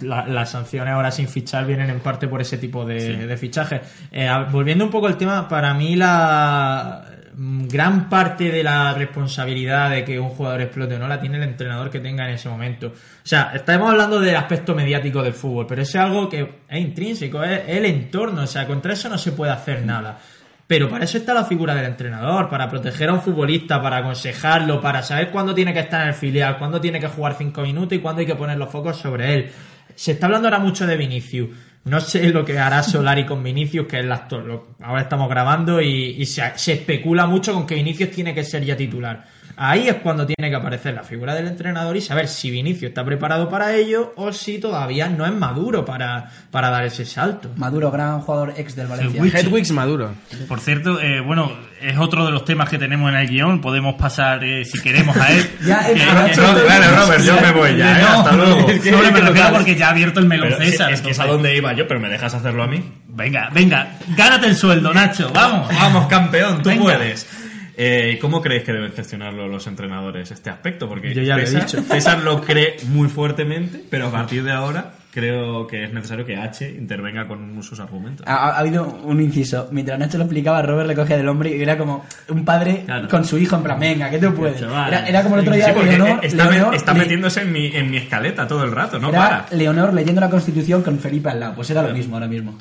la- 0.00 0.26
las 0.26 0.50
sanciones 0.50 0.94
ahora 0.94 1.10
sin 1.10 1.28
fichar 1.28 1.66
vienen 1.66 1.90
en 1.90 2.00
parte 2.00 2.26
por 2.26 2.40
ese 2.40 2.56
tipo 2.56 2.86
de, 2.86 3.26
de 3.26 3.36
fichajes. 3.36 3.82
Eh, 4.10 4.28
volviendo 4.50 4.84
un 4.86 4.90
poco 4.90 5.08
al 5.08 5.18
tema, 5.18 5.46
para 5.46 5.74
mí 5.74 5.94
la 5.94 7.04
gran 7.38 8.08
parte 8.08 8.50
de 8.50 8.62
la 8.62 8.94
responsabilidad 8.94 9.90
de 9.90 10.04
que 10.04 10.18
un 10.18 10.30
jugador 10.30 10.62
explote 10.62 10.94
o 10.94 10.98
no 10.98 11.06
la 11.06 11.20
tiene 11.20 11.36
el 11.36 11.42
entrenador 11.42 11.90
que 11.90 12.00
tenga 12.00 12.26
en 12.26 12.34
ese 12.34 12.48
momento. 12.48 12.86
O 12.86 12.92
sea, 13.22 13.52
estamos 13.54 13.90
hablando 13.90 14.18
del 14.20 14.36
aspecto 14.36 14.74
mediático 14.74 15.22
del 15.22 15.34
fútbol, 15.34 15.66
pero 15.66 15.82
es 15.82 15.94
algo 15.96 16.30
que 16.30 16.60
es 16.66 16.80
intrínseco, 16.80 17.44
es 17.44 17.62
el 17.68 17.84
entorno, 17.84 18.42
o 18.42 18.46
sea, 18.46 18.66
contra 18.66 18.94
eso 18.94 19.10
no 19.10 19.18
se 19.18 19.32
puede 19.32 19.52
hacer 19.52 19.84
nada. 19.84 20.18
Pero 20.66 20.88
para 20.88 21.04
eso 21.04 21.18
está 21.18 21.34
la 21.34 21.44
figura 21.44 21.74
del 21.74 21.84
entrenador, 21.84 22.48
para 22.48 22.70
proteger 22.70 23.10
a 23.10 23.12
un 23.12 23.20
futbolista, 23.20 23.82
para 23.82 23.98
aconsejarlo, 23.98 24.80
para 24.80 25.02
saber 25.02 25.30
cuándo 25.30 25.54
tiene 25.54 25.74
que 25.74 25.80
estar 25.80 26.02
en 26.02 26.08
el 26.08 26.14
filial, 26.14 26.56
cuándo 26.56 26.80
tiene 26.80 26.98
que 26.98 27.08
jugar 27.08 27.34
cinco 27.36 27.60
minutos 27.60 27.98
y 27.98 28.00
cuándo 28.00 28.20
hay 28.20 28.26
que 28.26 28.34
poner 28.34 28.56
los 28.56 28.70
focos 28.70 28.96
sobre 28.96 29.34
él. 29.34 29.50
Se 29.94 30.12
está 30.12 30.26
hablando 30.26 30.48
ahora 30.48 30.58
mucho 30.58 30.86
de 30.86 30.96
Vinicius. 30.96 31.50
No 31.86 32.00
sé 32.00 32.28
lo 32.30 32.44
que 32.44 32.58
hará 32.58 32.82
Solari 32.82 33.24
con 33.24 33.42
Vinicius, 33.42 33.86
que 33.86 33.98
es 33.98 34.04
el 34.04 34.12
actor. 34.12 34.44
Lo- 34.44 34.76
ahora 34.82 35.02
estamos 35.02 35.28
grabando 35.28 35.80
y, 35.80 36.16
y 36.20 36.26
se, 36.26 36.42
se 36.56 36.72
especula 36.74 37.26
mucho 37.26 37.54
con 37.54 37.66
que 37.66 37.76
Vinicius 37.76 38.10
tiene 38.10 38.34
que 38.34 38.42
ser 38.44 38.64
ya 38.64 38.76
titular. 38.76 39.24
Ahí 39.58 39.88
es 39.88 39.94
cuando 39.96 40.26
tiene 40.26 40.50
que 40.50 40.56
aparecer 40.56 40.92
la 40.94 41.02
figura 41.02 41.34
del 41.34 41.46
entrenador 41.46 41.96
y 41.96 42.02
saber 42.02 42.28
si 42.28 42.50
Vinicius 42.50 42.90
está 42.90 43.04
preparado 43.04 43.48
para 43.48 43.74
ello 43.74 44.12
o 44.16 44.30
si 44.32 44.58
todavía 44.58 45.08
no 45.08 45.24
es 45.24 45.32
maduro 45.32 45.84
para, 45.84 46.30
para 46.50 46.68
dar 46.68 46.84
ese 46.84 47.06
salto. 47.06 47.50
Maduro, 47.56 47.90
gran 47.90 48.20
jugador 48.20 48.52
ex 48.56 48.76
del 48.76 48.86
Valencia. 48.86 49.22
Hedwigs 49.40 49.70
Maduro. 49.70 50.10
Por 50.46 50.60
cierto, 50.60 51.00
eh, 51.00 51.20
bueno, 51.20 51.50
es 51.80 51.96
otro 51.96 52.26
de 52.26 52.32
los 52.32 52.44
temas 52.44 52.68
que 52.68 52.76
tenemos 52.78 53.10
en 53.10 53.16
el 53.16 53.28
guion. 53.28 53.62
Podemos 53.62 53.94
pasar, 53.94 54.44
eh, 54.44 54.64
si 54.66 54.78
queremos, 54.80 55.16
a 55.16 55.32
él. 55.32 55.50
Ya, 55.66 55.88
eh, 55.88 55.94
Que- 55.94 56.00
que- 56.00 56.30
esto- 56.32 56.64
Claro, 56.66 56.96
Robert, 57.06 57.22
yo 57.24 57.40
me 57.40 57.52
voy 57.52 57.76
ya, 57.78 57.98
¿eh? 57.98 58.02
No, 58.02 58.08
Hasta 58.08 58.32
luego. 58.32 58.60
no, 58.90 58.98
me 59.12 59.20
refiero 59.20 59.52
porque 59.52 59.74
ya 59.74 59.86
ha 59.86 59.90
abierto 59.90 60.20
el 60.20 60.26
melón 60.26 60.52
es, 60.60 60.70
César. 60.72 60.92
es 60.92 61.00
que 61.00 61.10
es 61.12 61.18
a 61.18 61.26
dónde 61.26 61.56
iba 61.56 61.72
yo, 61.72 61.88
pero 61.88 61.98
me 61.98 62.10
dejas 62.10 62.34
hacerlo 62.34 62.62
a 62.62 62.66
mí. 62.66 62.82
Venga, 63.08 63.48
venga, 63.54 63.88
gánate 64.16 64.48
el 64.48 64.54
sueldo, 64.56 64.92
Nacho, 64.92 65.30
vamos. 65.32 65.68
Vamos, 65.74 66.06
campeón, 66.08 66.62
tú 66.62 66.68
Venga. 66.68 66.82
puedes. 66.82 67.26
Eh, 67.76 68.18
¿Cómo 68.20 68.40
crees 68.40 68.64
que 68.64 68.72
deben 68.72 68.92
gestionarlo 68.92 69.46
los 69.48 69.66
entrenadores 69.66 70.30
este 70.30 70.48
aspecto? 70.50 70.88
Porque 70.88 71.12
Yo 71.14 71.22
ya 71.22 71.36
lo 71.36 71.42
he 71.42 71.46
César, 71.46 71.66
dicho. 71.66 71.82
César 71.82 72.22
lo 72.22 72.40
cree 72.40 72.76
muy 72.88 73.08
fuertemente, 73.08 73.84
pero 73.90 74.06
a 74.08 74.10
partir 74.10 74.42
de 74.44 74.52
ahora 74.52 74.92
creo 75.10 75.66
que 75.66 75.84
es 75.84 75.92
necesario 75.92 76.24
que 76.26 76.36
H 76.36 76.68
intervenga 76.70 77.26
con 77.26 77.62
sus 77.62 77.80
argumentos. 77.80 78.26
Ha, 78.26 78.50
ha 78.50 78.58
habido 78.58 78.84
un 79.04 79.20
inciso. 79.20 79.68
Mientras 79.72 79.98
Nacho 79.98 80.18
lo 80.18 80.24
explicaba, 80.24 80.60
Robert 80.62 80.86
le 80.88 80.94
cogía 80.94 81.16
del 81.16 81.28
hombre 81.28 81.56
y 81.56 81.62
era 81.62 81.76
como 81.78 82.04
un 82.28 82.44
padre 82.44 82.82
Claro. 82.86 83.08
con 83.08 83.24
su 83.24 83.38
hijo 83.38 83.56
en 83.56 83.62
plan, 83.62 83.78
venga, 83.80 84.10
que 84.10 84.18
tú 84.18 84.34
puedes. 84.34 84.60
Era, 84.60 85.06
era 85.08 85.22
como 85.22 85.36
el 85.36 85.40
otro 85.42 85.54
día 85.54 85.72
Sí, 85.74 85.80
Leonor, 85.84 86.20
está, 86.24 86.50
Leonor 86.50 86.74
está 86.74 86.92
le- 86.92 86.98
metiéndose 87.00 87.40
en 87.42 87.52
mi, 87.52 87.66
en 87.74 87.90
mi 87.90 87.96
escaleta 87.98 88.46
todo 88.46 88.64
el 88.64 88.72
rato, 88.72 88.98
no 88.98 89.08
era 89.10 89.18
para. 89.18 89.46
Leonor 89.52 89.92
leyendo 89.94 90.20
la 90.20 90.28
Constitución 90.30 90.82
con 90.82 90.98
Felipe 90.98 91.30
al 91.30 91.40
lado. 91.40 91.54
Pues 91.54 91.70
era 91.70 91.82
lo 91.82 91.92
mismo 91.94 92.16
ahora 92.16 92.26
mismo. 92.28 92.56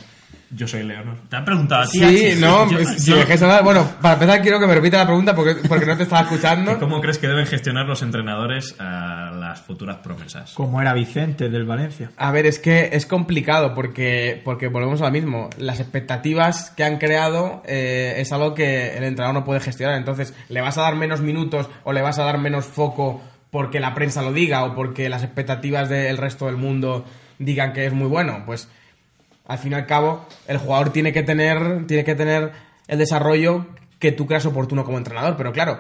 Yo 0.52 0.68
soy 0.68 0.84
Leonor. 0.84 1.18
Te 1.30 1.36
han 1.36 1.44
preguntado 1.44 1.84
a 1.84 1.88
ti. 1.88 2.00
Sí, 2.00 2.36
no, 2.40 2.70
Yo- 2.70 2.86
si 2.86 3.12
yo- 3.12 3.18
hablar, 3.22 3.64
bueno, 3.64 3.88
para 4.02 4.14
empezar 4.14 4.42
quiero 4.42 4.60
que 4.60 4.68
me 4.68 4.76
repita 4.76 4.98
la 4.98 5.06
pregunta 5.06 5.36
porque, 5.36 5.56
porque 5.68 5.86
no 5.86 5.98
te 5.98 6.04
estaba 6.04 6.22
escuchando. 6.22 6.78
¿Cómo 6.80 7.02
crees 7.02 7.18
que 7.18 7.28
deben 7.28 7.46
gestionar 7.48 7.86
los 7.88 8.02
entrenadores 8.02 8.76
a 8.80 9.32
las 9.36 9.62
futuras 9.62 9.98
promesas? 9.98 10.54
Como 10.54 10.80
era 10.82 10.94
Vicente 10.94 11.50
del 11.50 11.66
Valencia. 11.66 12.12
A 12.18 12.32
ver, 12.32 12.46
es 12.46 12.60
que 12.60 12.90
es 12.94 13.06
complicado 13.06 13.74
porque, 13.74 14.42
porque 14.46 14.68
volvemos 14.68 15.02
a 15.02 15.06
lo 15.06 15.12
mismo. 15.12 15.50
Las 15.58 15.80
expectativas 15.80 16.70
que 16.72 16.84
han 16.84 16.98
creado 17.00 17.64
eh, 17.66 18.16
es 18.18 18.32
algo 18.32 18.54
que 18.54 18.98
el 18.98 19.04
entrenador 19.04 19.34
no 19.34 19.46
puede 19.46 19.60
gestionar. 19.60 19.98
Entonces, 19.98 20.34
¿le 20.50 20.62
vas 20.62 20.78
a 20.78 20.82
dar 20.82 20.96
menos 20.96 21.22
minutos 21.22 21.70
o 21.84 21.92
le 21.92 22.02
vas 22.02 22.20
a 22.20 22.24
dar 22.24 22.38
menos 22.38 22.66
foco 22.66 23.22
porque 23.52 23.80
la 23.80 23.94
prensa 23.96 24.22
lo 24.22 24.32
diga 24.32 24.64
o 24.64 24.76
porque 24.76 25.10
las 25.10 25.24
expectativas 25.24 25.90
del 25.90 26.18
resto 26.18 26.46
del 26.46 26.58
mundo 26.58 27.06
digan 27.40 27.74
que 27.74 27.86
es 27.88 27.94
muy 27.94 28.08
bueno? 28.08 28.44
Pues 28.46 28.70
al 29.48 29.58
fin 29.58 29.74
y 29.74 29.76
al 29.76 29.86
cabo, 29.86 30.26
el 30.48 30.58
jugador 30.58 30.92
tiene 30.92 31.14
que 31.14 31.24
tener, 31.24 31.86
tiene 31.88 32.04
que 32.04 32.16
tener 32.16 32.52
el 32.88 32.98
desarrollo 32.98 33.68
que 34.00 34.12
tú 34.12 34.26
creas 34.26 34.46
oportuno 34.46 34.84
como 34.84 34.98
entrenador. 34.98 35.36
Pero 35.38 35.52
claro, 35.52 35.80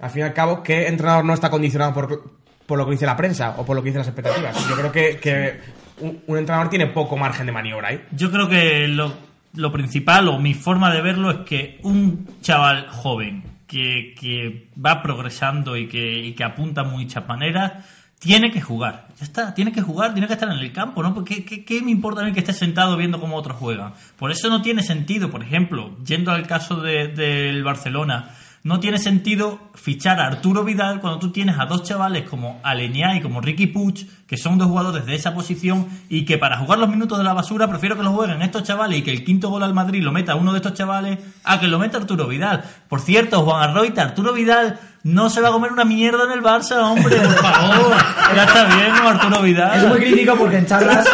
al 0.00 0.10
fin 0.10 0.20
y 0.20 0.24
al 0.24 0.34
cabo, 0.34 0.62
¿qué 0.62 0.88
entrenador 0.88 1.24
no 1.24 1.34
está 1.34 1.50
condicionado 1.50 1.92
por, 1.94 2.32
por 2.66 2.78
lo 2.78 2.84
que 2.84 2.92
dice 2.92 3.06
la 3.06 3.16
prensa 3.16 3.54
o 3.58 3.64
por 3.64 3.76
lo 3.76 3.82
que 3.82 3.88
dicen 3.88 4.00
las 4.00 4.08
expectativas? 4.08 4.68
Yo 4.68 4.76
creo 4.76 4.92
que, 4.92 5.18
que 5.18 5.60
un, 6.00 6.38
entrenador 6.38 6.68
tiene 6.68 6.86
poco 6.86 7.16
margen 7.16 7.46
de 7.46 7.52
maniobra 7.52 7.88
ahí. 7.88 8.04
Yo 8.12 8.30
creo 8.30 8.48
que 8.48 8.86
lo, 8.88 9.12
lo 9.54 9.72
principal 9.72 10.28
o 10.28 10.38
mi 10.38 10.54
forma 10.54 10.92
de 10.92 11.02
verlo 11.02 11.30
es 11.30 11.38
que 11.46 11.78
un 11.82 12.26
chaval 12.40 12.88
joven 12.88 13.44
que, 13.66 14.14
que 14.18 14.68
va 14.84 15.02
progresando 15.02 15.76
y 15.76 15.88
que, 15.88 16.18
y 16.18 16.32
que 16.32 16.44
apunta 16.44 16.82
muchas 16.82 17.26
maneras 17.26 17.72
tiene 18.20 18.52
que 18.52 18.60
jugar. 18.60 19.08
Ya 19.18 19.24
está, 19.24 19.54
tiene 19.54 19.72
que 19.72 19.82
jugar, 19.82 20.12
tiene 20.12 20.28
que 20.28 20.34
estar 20.34 20.48
en 20.50 20.58
el 20.58 20.72
campo, 20.72 21.02
¿no? 21.02 21.12
Porque 21.14 21.44
¿qué, 21.44 21.82
me 21.82 21.90
importa 21.90 22.20
a 22.20 22.24
mí 22.24 22.32
que 22.32 22.40
esté 22.40 22.52
sentado 22.52 22.96
viendo 22.96 23.18
cómo 23.18 23.36
otros 23.36 23.56
juegan? 23.56 23.94
Por 24.16 24.30
eso 24.30 24.48
no 24.48 24.62
tiene 24.62 24.82
sentido, 24.82 25.30
por 25.30 25.42
ejemplo, 25.42 25.96
yendo 26.06 26.30
al 26.30 26.46
caso 26.46 26.76
de- 26.80 27.08
del 27.08 27.64
Barcelona, 27.64 28.30
No 28.62 28.78
tiene 28.78 28.98
sentido 28.98 29.58
fichar 29.74 30.20
a 30.20 30.26
Arturo 30.26 30.64
Vidal 30.64 31.00
cuando 31.00 31.18
tú 31.18 31.32
tienes 31.32 31.58
a 31.58 31.64
dos 31.64 31.82
chavales 31.82 32.28
como 32.28 32.60
Aleñá 32.62 33.16
y 33.16 33.22
como 33.22 33.40
Ricky 33.40 33.68
Puch, 33.68 34.02
que 34.26 34.36
son 34.36 34.58
dos 34.58 34.68
jugadores 34.68 35.06
de 35.06 35.14
esa 35.14 35.32
posición 35.32 35.88
y 36.10 36.26
que 36.26 36.36
para 36.36 36.58
jugar 36.58 36.78
los 36.78 36.90
minutos 36.90 37.16
de 37.16 37.24
la 37.24 37.32
basura 37.32 37.68
prefiero 37.68 37.96
que 37.96 38.02
lo 38.02 38.12
jueguen 38.12 38.42
estos 38.42 38.64
chavales 38.64 38.98
y 38.98 39.02
que 39.02 39.12
el 39.12 39.24
quinto 39.24 39.48
gol 39.48 39.62
al 39.62 39.72
Madrid 39.72 40.02
lo 40.02 40.12
meta 40.12 40.34
uno 40.34 40.52
de 40.52 40.58
estos 40.58 40.74
chavales 40.74 41.18
a 41.42 41.58
que 41.58 41.68
lo 41.68 41.78
meta 41.78 41.96
Arturo 41.96 42.26
Vidal. 42.28 42.62
Por 42.86 43.00
cierto, 43.00 43.40
Juan 43.46 43.62
Arroita, 43.70 44.02
Arturo 44.02 44.34
Vidal 44.34 44.78
no 45.02 45.30
se 45.30 45.40
va 45.40 45.48
a 45.48 45.52
comer 45.52 45.72
una 45.72 45.84
mierda 45.84 46.24
en 46.24 46.32
el 46.32 46.42
Barça, 46.42 46.76
hombre, 46.82 47.16
por 47.16 47.34
favor. 47.36 47.94
Ya 48.36 48.44
está 48.44 48.64
bien, 48.66 48.92
¿no, 48.94 49.08
Arturo 49.08 49.42
Vidal. 49.42 49.76
Es 49.80 49.88
muy 49.88 49.98
crítico 49.98 50.36
porque 50.36 50.58
en 50.58 50.66
charlas 50.66 51.04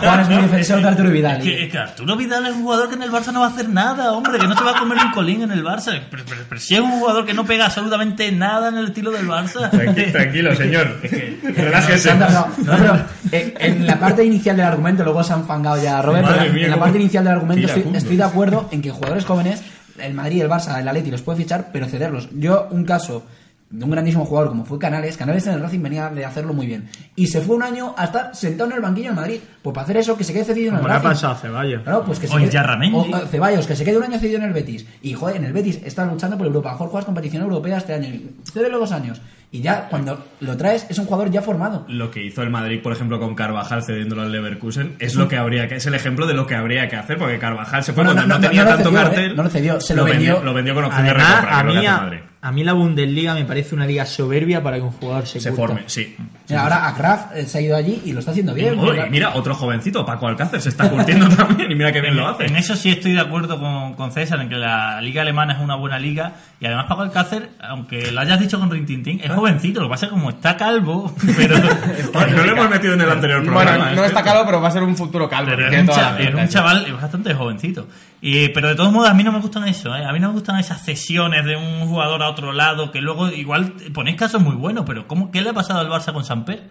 Juan 0.00 0.20
es 0.20 0.28
muy 0.28 0.42
defensor 0.42 0.82
de 0.82 0.88
Arturo 0.88 1.08
Vidal. 1.10 1.40
Que, 1.40 1.68
que 1.70 1.78
Arturo 1.78 2.16
Vidal 2.16 2.44
es 2.46 2.52
un 2.54 2.62
jugador 2.64 2.88
que 2.90 2.96
en 2.96 3.02
el 3.02 3.10
Barça 3.10 3.32
no 3.32 3.40
va 3.40 3.46
a 3.46 3.48
hacer 3.48 3.68
nada, 3.70 4.12
hombre, 4.12 4.38
que 4.38 4.46
no 4.46 4.54
se 4.54 4.62
va 4.62 4.72
a 4.72 4.78
comer 4.78 4.98
un 5.02 5.10
colín 5.12 5.40
en 5.42 5.52
el 5.52 5.64
Barça. 5.64 5.98
Pero, 6.10 6.24
pero- 6.28 6.42
pero 6.46 6.60
si 6.60 6.74
es 6.74 6.80
un 6.80 6.90
jugador 6.98 7.24
que 7.24 7.32
no 7.32 7.46
pega 7.46 7.64
absolutamente 7.66 8.30
nada 8.30 8.68
en 8.68 8.76
el 8.76 8.86
estilo 8.88 9.10
del 9.10 9.26
Barça. 9.26 9.70
Tranqui- 9.70 10.12
tranquilo, 10.12 10.54
señor. 10.54 11.00
Relájese. 11.42 12.14
No, 12.14 12.28
no, 12.28 12.46
no, 12.58 12.76
pero 12.76 12.96
eh, 13.32 13.54
en 13.58 13.86
la 13.86 13.98
parte 13.98 14.22
inicial 14.24 14.56
del 14.56 14.66
argumento, 14.66 15.02
luego 15.02 15.22
se 15.24 15.32
han 15.32 15.46
fangado 15.46 15.82
ya 15.82 16.02
Robert, 16.02 16.24
Madre 16.26 16.40
pero 16.42 16.52
mía, 16.52 16.64
en 16.66 16.70
la 16.72 16.78
parte 16.78 16.98
inicial 16.98 17.24
del 17.24 17.32
argumento 17.34 17.66
estoy, 17.68 17.84
estoy 17.96 18.16
de 18.18 18.24
acuerdo 18.24 18.68
en 18.70 18.82
que 18.82 18.90
jugadores 18.90 19.24
jóvenes, 19.24 19.62
el 20.00 20.14
Madrid, 20.14 20.42
el 20.42 20.48
Barça, 20.48 20.78
el 20.80 20.88
Atleti 20.88 21.10
los 21.10 21.22
puede 21.22 21.38
fichar, 21.38 21.70
pero 21.72 21.86
cederlos. 21.86 22.28
Yo, 22.32 22.68
un 22.70 22.84
caso 22.84 23.24
de 23.68 23.84
un 23.84 23.90
grandísimo 23.90 24.24
jugador 24.24 24.50
como 24.50 24.64
fue 24.64 24.78
Canales, 24.78 25.16
Canales 25.16 25.44
en 25.48 25.54
el 25.54 25.60
Racing 25.60 25.82
venía 25.82 26.08
de 26.08 26.24
hacerlo 26.24 26.54
muy 26.54 26.66
bien. 26.66 26.88
Y 27.16 27.26
se 27.26 27.40
fue 27.40 27.56
un 27.56 27.64
año 27.64 27.94
a 27.98 28.04
estar 28.04 28.30
sentado 28.36 28.70
en 28.70 28.76
el 28.76 28.82
banquillo 28.82 29.08
en 29.10 29.16
Madrid. 29.16 29.40
Pues 29.60 29.74
para 29.74 29.82
hacer 29.84 29.96
eso, 29.96 30.16
que 30.16 30.22
se 30.22 30.32
quede 30.32 30.44
cedido 30.44 30.70
en 30.70 30.78
el 30.78 30.84
Racing. 30.84 31.02
pasado 31.08 31.32
a 31.32 31.36
Ceballos. 31.36 31.82
Claro, 31.82 32.04
pues 32.04 32.20
que 32.20 32.28
se 32.28 32.34
O 32.34 32.38
quede- 32.38 32.50
Yarramendi. 32.50 32.96
o, 32.96 33.00
o 33.16 33.26
Ceballos, 33.26 33.66
que 33.66 33.74
se 33.74 33.84
quede 33.84 33.98
un 33.98 34.04
año 34.04 34.18
cedido 34.20 34.38
en 34.38 34.44
el 34.44 34.52
Betis. 34.52 34.86
Y 35.02 35.14
joder, 35.14 35.36
en 35.36 35.44
el 35.46 35.52
Betis 35.52 35.80
está 35.84 36.04
luchando 36.06 36.38
por 36.38 36.46
Europa. 36.46 36.70
Mejor 36.72 36.88
juegas 36.90 37.04
competición 37.06 37.42
europea 37.42 37.78
este 37.78 37.92
año. 37.94 38.08
y 38.08 38.30
Cédelo 38.52 38.78
dos 38.78 38.92
años. 38.92 39.20
Y 39.56 39.62
ya 39.62 39.88
cuando 39.88 40.22
lo 40.40 40.56
traes, 40.56 40.86
es 40.90 40.98
un 40.98 41.06
jugador 41.06 41.30
ya 41.30 41.40
formado. 41.40 41.86
Lo 41.88 42.10
que 42.10 42.22
hizo 42.22 42.42
el 42.42 42.50
Madrid, 42.50 42.80
por 42.82 42.92
ejemplo, 42.92 43.18
con 43.18 43.34
Carvajal 43.34 43.82
cediéndolo 43.82 44.22
al 44.22 44.32
Leverkusen, 44.32 44.96
es 44.98 45.14
lo 45.14 45.28
que 45.28 45.36
habría 45.36 45.66
que 45.68 45.76
es 45.76 45.86
el 45.86 45.94
ejemplo 45.94 46.26
de 46.26 46.34
lo 46.34 46.46
que 46.46 46.54
habría 46.54 46.88
que 46.88 46.96
hacer, 46.96 47.16
porque 47.16 47.38
Carvajal 47.38 47.82
se 47.82 47.92
fue 47.92 48.04
Bueno, 48.04 48.18
cuando 48.18 48.34
no, 48.34 48.40
no- 48.40 48.40
no- 48.42 48.48
tenía 48.48 48.64
no 48.64 48.70
tanto 48.70 48.90
cedió, 48.90 49.02
cartel. 49.02 49.30
¿eh? 49.30 49.34
No 49.34 49.42
lo 49.44 49.48
cedió, 49.48 49.80
se 49.80 49.94
lo 49.94 50.04
vendió. 50.04 50.42
Lo 50.42 50.52
vendió 50.52 50.74
con 50.74 50.84
opción 50.84 51.04
de 51.06 51.14
recompra, 51.14 51.58
a 51.58 51.62
que 51.62 51.68
es 51.68 51.74
lo 51.74 51.80
mí, 51.80 51.86
a, 51.86 51.96
Madrid. 51.98 52.18
a 52.42 52.52
mí 52.52 52.64
la 52.64 52.72
Bundesliga 52.74 53.34
me 53.34 53.44
parece 53.46 53.74
una 53.74 53.86
liga 53.86 54.04
soberbia 54.04 54.62
para 54.62 54.76
que 54.76 54.82
un 54.82 54.90
jugador 54.92 55.26
se, 55.26 55.40
Se 55.40 55.50
curta. 55.50 55.66
forme, 55.66 55.82
sí. 55.86 56.14
Mira, 56.48 56.62
ahora 56.62 56.88
Akraf 56.88 57.34
eh, 57.34 57.46
se 57.46 57.58
ha 57.58 57.60
ido 57.60 57.76
allí 57.76 58.02
y 58.04 58.12
lo 58.12 58.20
está 58.20 58.30
haciendo 58.30 58.54
bien. 58.54 58.78
Oh, 58.78 58.94
y 58.94 59.10
mira, 59.10 59.34
otro 59.34 59.54
jovencito, 59.54 60.04
Paco 60.06 60.28
Alcácer, 60.28 60.60
se 60.60 60.68
está 60.68 60.88
curtiendo 60.88 61.28
también 61.36 61.70
y 61.70 61.74
mira 61.74 61.92
que 61.92 62.00
bien 62.00 62.16
lo 62.16 62.26
hace. 62.28 62.46
En 62.46 62.56
eso 62.56 62.76
sí 62.76 62.90
estoy 62.90 63.12
de 63.12 63.20
acuerdo 63.20 63.58
con, 63.58 63.94
con 63.94 64.12
César, 64.12 64.40
en 64.40 64.48
que 64.48 64.56
la 64.56 65.00
liga 65.00 65.22
alemana 65.22 65.54
es 65.54 65.60
una 65.60 65.74
buena 65.76 65.98
liga. 65.98 66.32
Y 66.60 66.66
además 66.66 66.86
Paco 66.88 67.02
Alcácer, 67.02 67.50
aunque 67.60 68.10
lo 68.12 68.20
hayas 68.20 68.38
dicho 68.40 68.58
con 68.58 68.70
Rintintín, 68.70 69.20
es 69.22 69.30
jovencito. 69.30 69.80
Lo 69.80 69.86
que 69.88 69.90
pasa 69.90 70.06
es 70.06 70.10
que 70.12 70.18
como 70.18 70.30
está 70.30 70.56
calvo, 70.56 71.14
pero, 71.36 71.56
no 72.36 72.44
lo 72.44 72.52
hemos 72.52 72.70
metido 72.70 72.94
en 72.94 73.00
el 73.00 73.10
anterior 73.10 73.42
programa. 73.44 73.76
Bueno, 73.78 73.94
no 73.96 74.04
¿eh? 74.04 74.06
está 74.06 74.22
calvo, 74.22 74.42
pero 74.46 74.60
va 74.60 74.68
a 74.68 74.72
ser 74.72 74.82
un 74.82 74.96
futuro 74.96 75.28
calvo. 75.28 75.50
pero 75.54 75.68
es, 75.68 75.80
un, 75.80 75.86
toda 75.86 75.98
la 75.98 76.10
cha- 76.10 76.16
pinta, 76.16 76.30
es 76.32 76.34
un 76.42 76.46
sí. 76.48 76.52
chaval 76.54 76.92
bastante 77.00 77.34
jovencito. 77.34 77.88
Y, 78.20 78.48
pero 78.48 78.68
de 78.68 78.74
todos 78.74 78.92
modos, 78.92 79.10
a 79.10 79.14
mí 79.14 79.22
no 79.22 79.32
me 79.32 79.40
gustan 79.40 79.68
eso. 79.68 79.94
¿eh? 79.94 80.04
A 80.04 80.12
mí 80.12 80.18
no 80.20 80.28
me 80.28 80.34
gustan 80.34 80.58
esas 80.58 80.82
cesiones 80.84 81.44
de 81.44 81.56
un 81.56 81.86
jugador 81.88 82.22
a 82.22 82.30
otro 82.30 82.52
lado 82.52 82.90
que 82.90 83.00
luego 83.00 83.28
igual 83.28 83.74
ponéis 83.92 84.16
casos 84.16 84.40
muy 84.42 84.56
buenos, 84.56 84.84
pero 84.86 85.06
¿cómo, 85.06 85.30
¿qué 85.30 85.42
le 85.42 85.50
ha 85.50 85.54
pasado 85.54 85.80
al 85.80 85.88
Barça 85.88 86.12
con 86.12 86.24
Samper? 86.24 86.70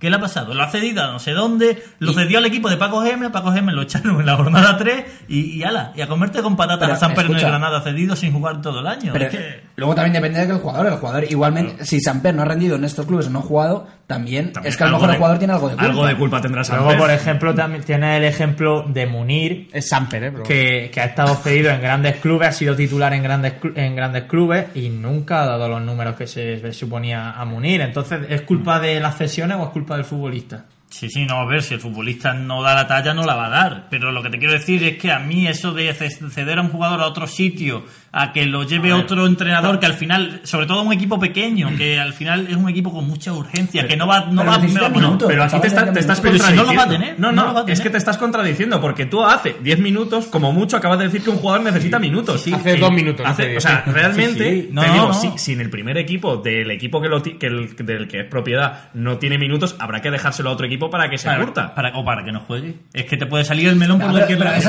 ¿Qué 0.00 0.08
le 0.08 0.16
ha 0.16 0.18
pasado? 0.18 0.54
Lo 0.54 0.62
ha 0.62 0.70
cedido 0.70 1.04
a 1.04 1.08
no 1.12 1.18
sé 1.18 1.32
dónde, 1.32 1.84
lo 1.98 2.14
cedió 2.14 2.38
al 2.38 2.46
equipo 2.46 2.70
de 2.70 2.78
Paco 2.78 3.02
a 3.02 3.32
Paco 3.32 3.52
Gémez 3.52 3.74
lo 3.74 3.82
echaron 3.82 4.18
en 4.18 4.24
la 4.24 4.34
jornada 4.34 4.78
3 4.78 5.04
y, 5.28 5.58
y 5.58 5.62
ala, 5.62 5.92
y 5.94 6.00
a 6.00 6.08
comerte 6.08 6.40
con 6.40 6.56
patatas 6.56 6.90
a 6.92 6.96
Samper 6.96 7.26
en 7.26 7.34
el. 7.34 7.40
Granada 7.42 7.82
cedido 7.82 8.16
sin 8.16 8.32
jugar 8.32 8.62
todo 8.62 8.80
el 8.80 8.86
año. 8.86 9.12
Pero 9.12 9.26
Es 9.26 9.30
que- 9.30 9.62
luego 9.76 9.94
también 9.94 10.14
depende 10.14 10.46
del 10.46 10.56
jugador. 10.56 10.86
El 10.86 10.94
jugador, 10.94 11.24
igualmente, 11.24 11.84
si 11.84 12.00
Samper 12.00 12.34
no 12.34 12.40
ha 12.40 12.46
rendido 12.46 12.76
en 12.76 12.84
estos 12.84 13.04
clubes 13.04 13.26
o 13.26 13.30
no 13.30 13.40
ha 13.40 13.42
jugado, 13.42 13.88
también, 14.10 14.52
También 14.52 14.70
es 14.70 14.76
que 14.76 14.84
a 14.84 14.86
lo 14.88 14.92
mejor 14.94 15.06
de- 15.08 15.12
el 15.14 15.18
jugador 15.18 15.38
tiene 15.38 15.52
algo 15.54 15.68
de 15.68 15.74
culpa. 15.76 15.86
Algo 15.90 16.06
de 16.06 16.16
culpa 16.16 16.40
tendrá 16.42 16.62
Luego, 16.68 16.76
Samper. 16.90 16.98
por 16.98 17.10
ejemplo, 17.10 17.54
también 17.54 17.82
tiene 17.84 18.16
el 18.18 18.24
ejemplo 18.24 18.82
de 18.88 19.06
Munir, 19.06 19.68
Es 19.72 19.88
Samper, 19.88 20.24
¿eh? 20.24 20.30
Pero... 20.32 20.42
que, 20.44 20.90
que 20.92 21.00
ha 21.00 21.04
estado 21.04 21.34
cedido 21.36 21.70
en 21.70 21.80
grandes 21.80 22.16
clubes, 22.16 22.48
ha 22.48 22.52
sido 22.52 22.76
titular 22.76 23.14
en 23.14 23.22
grandes, 23.22 23.54
en 23.74 23.96
grandes 23.96 24.24
clubes 24.24 24.66
y 24.74 24.88
nunca 24.90 25.42
ha 25.42 25.46
dado 25.46 25.68
los 25.68 25.80
números 25.80 26.16
que 26.16 26.26
se 26.26 26.56
le 26.56 26.72
suponía 26.72 27.30
a 27.30 27.44
Munir. 27.44 27.80
Entonces, 27.80 28.20
¿es 28.28 28.42
culpa 28.42 28.80
de 28.80 29.00
las 29.00 29.16
cesiones 29.16 29.56
o 29.58 29.64
es 29.64 29.70
culpa 29.70 29.94
del 29.96 30.04
futbolista? 30.04 30.64
Sí, 30.90 31.08
sí, 31.08 31.24
no, 31.24 31.36
a 31.36 31.46
ver, 31.46 31.62
si 31.62 31.74
el 31.74 31.80
futbolista 31.80 32.34
no 32.34 32.64
da 32.64 32.74
la 32.74 32.84
talla, 32.88 33.14
no 33.14 33.22
la 33.24 33.36
va 33.36 33.46
a 33.46 33.50
dar. 33.50 33.86
Pero 33.90 34.10
lo 34.10 34.24
que 34.24 34.28
te 34.30 34.38
quiero 34.38 34.54
decir 34.54 34.82
es 34.82 34.98
que 34.98 35.12
a 35.12 35.20
mí 35.20 35.46
eso 35.46 35.72
de 35.72 35.94
ce- 35.94 36.10
ceder 36.30 36.58
a 36.58 36.62
un 36.62 36.70
jugador 36.70 37.00
a 37.00 37.06
otro 37.06 37.28
sitio, 37.28 37.84
a 38.12 38.32
que 38.32 38.44
lo 38.46 38.64
lleve 38.64 38.92
otro 38.92 39.26
entrenador, 39.26 39.78
que 39.78 39.86
al 39.86 39.94
final, 39.94 40.40
sobre 40.44 40.66
todo 40.66 40.82
un 40.82 40.92
equipo 40.92 41.20
pequeño, 41.20 41.70
que 41.76 41.98
al 42.00 42.12
final 42.12 42.46
es 42.48 42.56
un 42.56 42.68
equipo 42.68 42.92
con 42.92 43.06
mucha 43.06 43.32
urgencia, 43.32 43.86
que 43.86 43.96
no 43.96 44.06
va, 44.06 44.22
no 44.26 44.42
pero 44.42 44.50
va, 44.50 44.58
bueno, 44.58 44.90
minutos. 44.90 45.28
Pero 45.28 45.44
aquí 45.44 45.60
te, 45.60 45.66
está- 45.68 45.92
te 45.92 46.00
estás 46.00 46.20
Pero 46.20 46.34
si 46.34 46.38
no 46.38 46.64
contradiciendo. 46.64 46.72
lo 46.72 46.76
va 46.78 46.82
a 46.82 46.88
tener, 46.88 47.20
No, 47.20 47.30
no 47.30 47.32
no, 47.42 47.48
lo 47.48 47.54
va 47.54 47.60
a 47.68 47.72
es 47.72 47.80
que 47.80 47.90
te 47.90 47.98
estás 47.98 48.18
contradiciendo 48.18 48.80
porque 48.80 49.06
tú 49.06 49.22
hace 49.24 49.56
10 49.62 49.78
minutos, 49.78 50.26
como 50.26 50.52
mucho, 50.52 50.76
acabas 50.76 50.98
de 50.98 51.04
decir 51.04 51.22
que 51.22 51.30
un 51.30 51.36
jugador 51.36 51.62
necesita 51.64 51.98
minutos. 52.00 52.44
Hace 52.52 52.76
dos 52.78 52.92
minutos, 52.92 53.24
Hace- 53.26 53.56
o 53.56 53.60
sea, 53.60 53.84
realmente, 53.86 54.50
Sí, 54.54 54.60
sí. 54.62 54.68
No, 54.72 54.82
te 54.82 54.90
digo, 54.90 55.06
no. 55.08 55.14
si, 55.14 55.30
si 55.36 55.52
en 55.52 55.60
el 55.60 55.70
primer 55.70 55.96
equipo 55.96 56.36
del 56.38 56.70
equipo 56.72 57.00
que 57.00 57.08
lo 57.08 57.22
que 57.22 57.46
el- 57.46 57.76
del 57.76 58.08
que 58.08 58.20
es 58.22 58.26
propiedad 58.26 58.90
no 58.92 59.18
tiene 59.18 59.38
minutos, 59.38 59.76
habrá 59.78 60.00
que 60.00 60.10
dejárselo 60.10 60.50
a 60.50 60.52
otro 60.52 60.66
equipo 60.66 60.90
para 60.90 61.08
que 61.10 61.16
se 61.18 61.26
para, 61.28 61.44
curta. 61.44 61.74
para- 61.76 61.96
o 61.96 62.04
para 62.04 62.24
que 62.24 62.32
no 62.32 62.40
juegue. 62.40 62.74
Es 62.92 63.04
que 63.04 63.16
te 63.16 63.26
puede 63.26 63.44
salir 63.44 63.68
el 63.68 63.76
melón 63.76 64.00
por 64.00 64.10
cualquier 64.10 64.40
lado. 64.40 64.60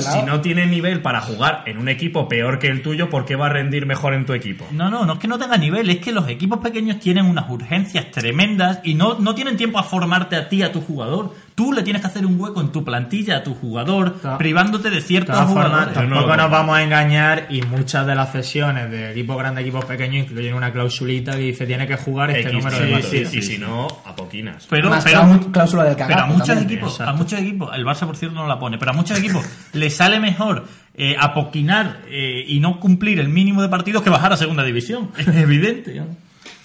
si 0.00 0.22
no 0.22 0.40
tiene 0.40 0.66
nivel 0.66 1.02
para 1.02 1.20
jugar 1.20 1.64
en 1.66 1.78
un 1.78 1.88
equipo 1.88 2.28
peor 2.28 2.59
que 2.60 2.68
el 2.68 2.82
tuyo, 2.82 3.10
¿por 3.10 3.24
qué 3.24 3.34
va 3.34 3.46
a 3.46 3.48
rendir 3.48 3.86
mejor 3.86 4.14
en 4.14 4.24
tu 4.24 4.32
equipo? 4.34 4.64
No, 4.70 4.88
no, 4.88 5.04
no 5.04 5.14
es 5.14 5.18
que 5.18 5.26
no 5.26 5.36
tenga 5.38 5.56
nivel, 5.56 5.90
es 5.90 5.98
que 5.98 6.12
los 6.12 6.28
equipos 6.28 6.60
pequeños 6.60 7.00
tienen 7.00 7.26
unas 7.26 7.50
urgencias 7.50 8.12
tremendas 8.12 8.78
y 8.84 8.94
no, 8.94 9.18
no 9.18 9.34
tienen 9.34 9.56
tiempo 9.56 9.78
a 9.78 9.82
formarte 9.82 10.36
a 10.36 10.48
ti, 10.48 10.62
a 10.62 10.70
tu 10.70 10.80
jugador. 10.80 11.34
Tú 11.56 11.72
le 11.74 11.82
tienes 11.82 12.00
que 12.00 12.08
hacer 12.08 12.24
un 12.24 12.40
hueco 12.40 12.60
en 12.62 12.70
tu 12.72 12.84
plantilla 12.84 13.38
a 13.38 13.42
tu 13.42 13.54
jugador, 13.54 14.18
Ta- 14.22 14.38
privándote 14.38 14.88
de 14.88 15.00
ciertos 15.02 15.36
jugadores. 15.36 15.88
No 15.88 15.92
tampoco 15.92 16.36
nos 16.36 16.50
vamos 16.50 16.76
a 16.76 16.82
engañar 16.82 17.46
y 17.50 17.60
muchas 17.62 18.06
de 18.06 18.14
las 18.14 18.32
cesiones 18.32 18.90
de 18.90 19.10
equipos 19.10 19.36
grandes, 19.36 19.62
equipos 19.62 19.84
pequeños 19.84 20.24
incluyen 20.26 20.54
una 20.54 20.72
clausulita 20.72 21.32
que 21.32 21.38
dice 21.38 21.66
tiene 21.66 21.86
que 21.86 21.96
jugar 21.96 22.30
este 22.30 22.48
X, 22.48 22.52
número 22.54 22.76
sí, 22.76 22.82
de 22.82 22.88
sí, 22.88 22.92
partidos. 23.02 23.34
y 23.34 23.42
si 23.42 23.58
no, 23.58 23.86
a 24.06 24.14
poquinas. 24.16 24.66
Pero, 24.70 24.88
Más 24.90 25.04
pero, 25.04 25.20
clau- 25.22 25.50
cláusula 25.52 25.84
del 25.84 25.96
cagazo 25.96 26.14
pero 26.14 26.24
a 26.24 26.26
muchos 26.28 26.46
también. 26.48 26.66
equipos, 26.70 27.00
a 27.00 27.12
muchos 27.12 27.38
equipos, 27.40 27.70
el 27.74 27.84
Barça 27.84 28.06
por 28.06 28.16
cierto 28.16 28.36
no 28.36 28.46
la 28.46 28.58
pone, 28.58 28.78
pero 28.78 28.92
a 28.92 28.94
muchos 28.94 29.18
equipos 29.18 29.44
le 29.74 29.90
sale 29.90 30.18
mejor 30.20 30.64
eh, 30.94 31.16
apoquinar 31.18 32.00
eh, 32.08 32.44
y 32.46 32.60
no 32.60 32.80
cumplir 32.80 33.20
el 33.20 33.28
mínimo 33.28 33.62
de 33.62 33.68
partidos 33.68 34.02
que 34.02 34.10
bajar 34.10 34.32
a 34.32 34.36
segunda 34.36 34.62
división. 34.64 35.10
Es 35.18 35.28
evidente. 35.28 35.94
¿no? 35.94 36.06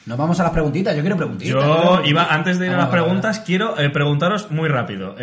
Nos 0.05 0.17
vamos 0.17 0.39
a 0.39 0.43
las 0.43 0.51
preguntitas. 0.51 0.95
Yo 0.95 1.01
quiero 1.01 1.17
preguntitas. 1.17 1.51
Yo 1.53 2.01
iba, 2.05 2.25
antes 2.25 2.59
de 2.59 2.67
ir 2.67 2.71
a 2.71 2.75
Ah, 2.75 2.77
las 2.77 2.89
vale, 2.91 3.01
preguntas, 3.01 3.39
quiero 3.39 3.79
eh, 3.79 3.89
preguntaros 3.89 4.51
muy 4.51 4.69
rápido. 4.69 5.15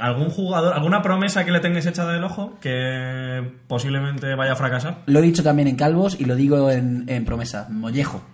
¿Algún 0.00 0.30
jugador, 0.30 0.74
alguna 0.74 1.02
promesa 1.02 1.44
que 1.44 1.52
le 1.52 1.60
tengáis 1.60 1.86
echada 1.86 2.12
del 2.12 2.24
ojo 2.24 2.58
que 2.60 3.42
posiblemente 3.68 4.34
vaya 4.34 4.52
a 4.52 4.56
fracasar? 4.56 4.98
Lo 5.06 5.20
he 5.20 5.22
dicho 5.22 5.42
también 5.42 5.68
en 5.68 5.76
Calvos 5.76 6.16
y 6.18 6.24
lo 6.24 6.34
digo 6.34 6.70
en, 6.70 7.04
en 7.08 7.24
promesa. 7.24 7.68
Mollejo. 7.70 8.24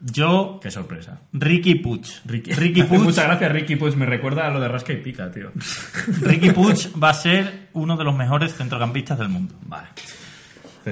Yo, 0.00 0.60
Qué 0.62 0.70
sorpresa. 0.70 1.20
Ricky 1.32 1.76
Puch. 1.76 2.06
Ricky, 2.26 2.52
Ricky 2.52 2.82
Puig. 2.84 3.00
Muchas 3.00 3.24
gracias, 3.24 3.50
Ricky. 3.52 3.76
Pues 3.76 3.96
me 3.96 4.06
recuerda 4.06 4.46
a 4.46 4.50
lo 4.50 4.60
de 4.60 4.68
Rasca 4.68 4.92
y 4.92 4.96
Pica, 4.96 5.30
tío. 5.30 5.52
Ricky 6.22 6.50
Puch 6.50 6.88
va 7.02 7.10
a 7.10 7.14
ser 7.14 7.68
uno 7.72 7.96
de 7.96 8.04
los 8.04 8.14
mejores 8.14 8.54
centrocampistas 8.54 9.18
del 9.18 9.28
mundo. 9.28 9.54
Vale. 9.62 9.88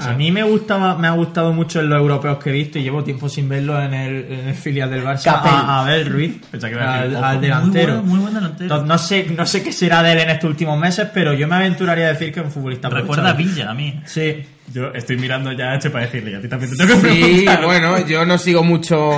A 0.00 0.12
mí 0.14 0.32
me 0.32 0.42
gustaba, 0.42 0.96
me 0.98 1.06
ha 1.06 1.12
gustado 1.12 1.52
mucho 1.52 1.78
en 1.78 1.88
los 1.88 2.00
europeos 2.00 2.38
que 2.38 2.50
he 2.50 2.52
visto 2.52 2.80
y 2.80 2.82
llevo 2.82 3.04
tiempo 3.04 3.28
sin 3.28 3.48
verlo 3.48 3.80
en 3.80 3.94
el, 3.94 4.24
en 4.32 4.48
el 4.48 4.54
filial 4.56 4.90
del 4.90 5.04
Barça 5.04 5.40
a 5.40 5.82
Abel 5.82 6.06
Ruiz, 6.10 6.40
Pensaba 6.50 6.68
que 6.70 6.76
iba 6.76 6.94
a 6.94 7.02
decir, 7.02 7.16
al, 7.16 7.22
ojo. 7.22 7.24
al 7.24 7.40
delantero. 7.40 7.92
Muy 7.92 8.00
buen, 8.02 8.08
muy 8.08 8.18
buen 8.18 8.34
delantero. 8.34 8.76
No, 8.76 8.84
no 8.84 8.98
sé, 8.98 9.26
no 9.30 9.46
sé 9.46 9.62
qué 9.62 9.70
será 9.70 10.02
de 10.02 10.10
él 10.12 10.18
en 10.18 10.30
estos 10.30 10.50
últimos 10.50 10.76
meses, 10.80 11.08
pero 11.14 11.32
yo 11.32 11.46
me 11.46 11.54
aventuraría 11.54 12.06
a 12.06 12.08
decir 12.08 12.32
que 12.32 12.40
es 12.40 12.46
un 12.46 12.50
futbolista 12.50 12.88
Recuerda 12.88 13.30
a. 13.30 13.32
Villa 13.34 13.70
a 13.70 13.74
mí. 13.74 14.00
Sí, 14.04 14.44
Yo 14.72 14.92
estoy 14.94 15.18
mirando 15.18 15.52
ya 15.52 15.72
a 15.72 15.74
H 15.74 15.90
para 15.90 16.06
decirle, 16.06 16.30
y 16.32 16.34
a 16.36 16.40
ti 16.40 16.48
también 16.48 16.70
te 16.70 16.76
tengo 16.78 17.00
que 17.02 17.08
Sí, 17.10 17.20
preguntar. 17.20 17.64
bueno, 17.64 18.06
yo 18.06 18.24
no 18.24 18.38
sigo 18.38 18.64
mucho 18.64 19.12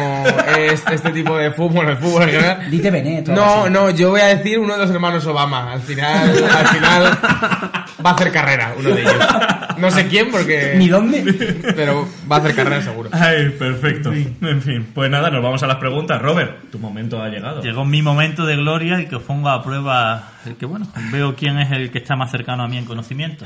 este, 0.59 0.95
este 0.97 1.11
tipo 1.13 1.37
de 1.39 1.53
fútbol, 1.53 1.89
el 1.89 1.97
fútbol 1.97 2.23
en 2.25 2.29
general. 2.31 2.71
Dite 2.71 2.91
Benet. 2.91 3.29
o 3.29 3.33
algo 3.33 3.45
No, 3.45 3.63
así. 3.63 3.73
no, 3.73 3.91
yo 3.91 4.11
voy 4.11 4.21
a 4.23 4.27
decir 4.37 4.59
uno 4.59 4.73
de 4.75 4.81
los 4.81 4.91
hermanos 4.91 5.25
Obama. 5.27 5.73
Al 5.73 5.81
final, 5.81 6.31
al 6.53 6.67
final 6.67 7.03
va 8.05 8.11
a 8.11 8.15
hacer 8.15 8.33
carrera 8.33 8.75
uno 8.77 8.91
de 8.91 9.03
ellos. 9.03 9.15
No 9.79 9.91
sé 9.93 10.09
quién 10.09 10.31
porque... 10.33 10.75
¿Ni 10.77 10.89
dónde? 10.89 11.23
Pero 11.77 12.09
va 12.31 12.37
a 12.37 12.39
hacer 12.41 12.55
carrera 12.55 12.83
seguro. 12.83 13.11
Ay, 13.13 13.51
perfecto. 13.51 14.13
En 14.13 14.63
fin, 14.63 14.89
pues 14.95 15.11
nada, 15.11 15.31
nos 15.31 15.43
vamos 15.45 15.63
a 15.63 15.67
las 15.69 15.77
preguntas. 15.77 16.21
Robert, 16.21 16.71
tu 16.73 16.79
momento 16.81 17.23
ha 17.23 17.29
llegado. 17.29 17.63
Llegó 17.63 17.85
mi 17.85 18.03
momento 18.03 18.47
de 18.47 18.57
gloria 18.57 19.01
y 19.01 19.07
que 19.07 19.17
os 19.17 19.23
pongo 19.23 19.49
a 19.49 19.63
prueba 19.63 20.31
el 20.45 20.57
que, 20.57 20.67
bueno, 20.67 20.89
veo 21.13 21.37
quién 21.37 21.59
es 21.61 21.71
el 21.73 21.91
que 21.93 21.99
está 21.99 22.17
más 22.17 22.31
cercano 22.33 22.65
a 22.65 22.69
mí 22.69 22.79
en 22.79 22.85
conocimiento. 22.85 23.45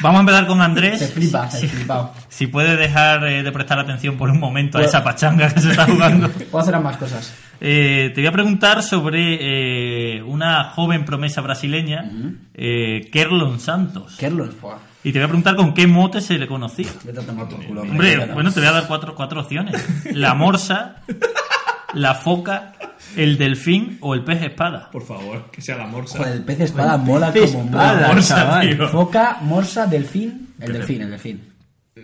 Vamos 0.00 0.18
a 0.18 0.20
empezar 0.20 0.46
con 0.46 0.60
Andrés. 0.60 0.98
Se 0.98 1.08
flipa, 1.08 1.50
se 1.50 1.66
flipado. 1.68 2.12
Si 2.28 2.46
puede 2.46 2.76
dejar 2.76 3.24
eh, 3.26 3.42
de 3.42 3.52
prestar 3.52 3.78
atención 3.78 4.16
por 4.16 4.30
un 4.30 4.38
momento 4.38 4.78
a 4.78 4.80
Pues- 4.80 4.90
esa 4.90 5.02
pachanga 5.02 5.48
que 5.52 5.60
se 5.60 5.70
está 5.70 5.84
jugando. 5.86 6.28
Puedo 6.50 6.62
hacer 6.62 6.78
más 6.80 6.96
cosas. 6.96 7.34
Eh, 7.60 8.10
te 8.14 8.20
voy 8.20 8.26
a 8.28 8.32
preguntar 8.32 8.82
sobre 8.82 10.16
eh, 10.18 10.22
una 10.22 10.64
joven 10.70 11.04
promesa 11.04 11.40
brasileña, 11.40 12.10
eh, 12.54 13.08
Kerlon 13.12 13.60
Santos. 13.60 14.16
Kerlon, 14.18 14.52
buah, 14.60 14.78
Y 15.04 15.12
te 15.12 15.18
voy 15.18 15.24
a 15.26 15.28
preguntar 15.28 15.54
con 15.56 15.72
qué 15.74 15.86
mote 15.86 16.20
se 16.20 16.38
le 16.38 16.46
conocía. 16.48 16.88
vete 17.04 17.20
a 17.20 17.22
tomar 17.26 17.48
por 17.48 17.64
culo. 17.64 17.82
Hombre, 17.82 18.18
hombre. 18.18 18.34
bueno, 18.34 18.50
te 18.52 18.60
voy 18.60 18.68
a 18.68 18.72
dar 18.72 18.86
cuatro, 18.88 19.14
cuatro 19.14 19.40
opciones. 19.42 19.84
La 20.12 20.34
morsa, 20.34 20.96
la 21.94 22.14
foca, 22.14 22.72
el 23.16 23.36
delfín 23.38 23.98
o 24.00 24.14
el 24.14 24.24
pez 24.24 24.42
espada. 24.42 24.90
Por 24.90 25.04
favor, 25.04 25.50
que 25.50 25.60
sea 25.60 25.76
la 25.76 25.86
morsa. 25.86 26.18
Joder, 26.18 26.32
el 26.34 26.42
pez 26.44 26.60
espada 26.60 26.96
mola 26.96 27.32
Pez 27.32 27.52
como 27.52 27.64
espada, 27.64 27.94
mola. 27.94 28.08
morsa, 28.08 28.36
chaval. 28.36 28.76
tío. 28.76 28.88
Foca, 28.88 29.36
morsa, 29.42 29.86
delfín. 29.86 30.54
El 30.60 30.72
delfín, 30.72 31.02
el 31.02 31.10
delfín. 31.10 31.52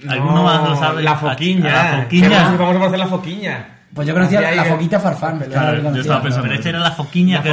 ¿Alguno 0.08 0.42
más 0.42 0.68
lo 0.68 0.76
sabe? 0.76 1.02
La 1.02 1.16
foquiña. 1.16 1.72
La 1.94 2.02
foquiña. 2.02 2.56
Vamos 2.56 2.82
a 2.82 2.86
hacer 2.86 2.98
la 2.98 3.06
foquiña. 3.06 3.77
Pues 3.94 4.06
yo 4.06 4.14
conocía 4.14 4.54
la 4.54 4.64
foquita 4.64 5.00
farfán. 5.00 5.38
Claro, 5.38 5.50
claro, 5.50 5.76
yo 5.76 5.82
conocía, 5.82 6.00
estaba 6.02 6.22
pensando 6.22 6.42
Pero 6.44 6.54
este 6.54 6.68
era 6.68 6.78
la 6.78 6.90
foquiña 6.92 7.42
que 7.42 7.50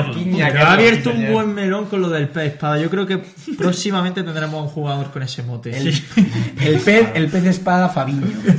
ha 0.59 0.73
abierto 0.73 1.09
un 1.11 1.31
buen 1.31 1.53
melón 1.55 1.85
con 1.85 2.01
lo 2.01 2.09
del 2.09 2.27
pez 2.27 2.53
espada. 2.53 2.77
Yo 2.77 2.89
creo 2.89 3.07
que 3.07 3.19
próximamente 3.57 4.21
tendremos 4.21 4.61
un 4.61 4.67
jugador 4.67 5.09
con 5.11 5.23
ese 5.23 5.41
mote. 5.43 5.75
El, 5.75 5.87
el 6.61 6.79
pez, 6.81 7.07
el 7.15 7.27
pez 7.29 7.45
espada 7.45 7.89
Fabiño. 7.89 8.27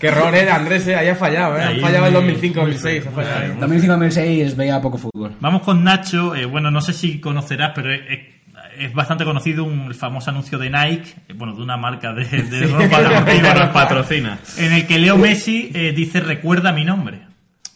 Qué 0.00 0.08
error, 0.08 0.34
eh, 0.34 0.50
Andrés, 0.50 0.86
eh, 0.88 0.96
ahí 0.96 1.08
ha 1.08 1.14
fallado, 1.14 1.56
eh. 1.56 1.62
Ha 1.62 1.68
Ahí 1.68 1.80
fallado 1.80 2.06
el 2.06 2.12
muy- 2.14 2.34
2005-2006. 2.34 3.06
Ha 3.06 3.10
fallado. 3.10 3.42
eh. 3.44 3.56
2005-2006 3.60 4.56
veía 4.56 4.80
poco 4.80 4.98
fútbol. 4.98 5.32
Vamos 5.40 5.62
con 5.62 5.84
Nacho. 5.84 6.34
eh, 6.34 6.46
bueno, 6.46 6.70
no 6.70 6.80
sé 6.80 6.92
si 6.92 7.20
conocerás, 7.20 7.72
pero 7.74 7.92
es, 7.92 8.00
es- 8.78 8.92
bastante 8.92 9.24
conocido 9.24 9.64
un 9.64 9.86
el 9.88 9.94
famoso 9.94 10.30
anuncio 10.30 10.58
de 10.58 10.70
Nike, 10.70 11.14
bueno, 11.34 11.54
de 11.54 11.62
una 11.62 11.76
marca 11.76 12.12
de, 12.12 12.24
de 12.24 12.60
ropa 12.66 13.00
Deportiva 13.08 13.54
nos 13.54 13.68
patrocina. 13.70 14.38
en 14.58 14.72
el 14.72 14.86
que 14.86 14.98
Leo 14.98 15.16
Messi 15.16 15.70
eh, 15.74 15.92
dice 15.94 16.20
recuerda 16.20 16.72
mi 16.72 16.84
nombre. 16.84 17.20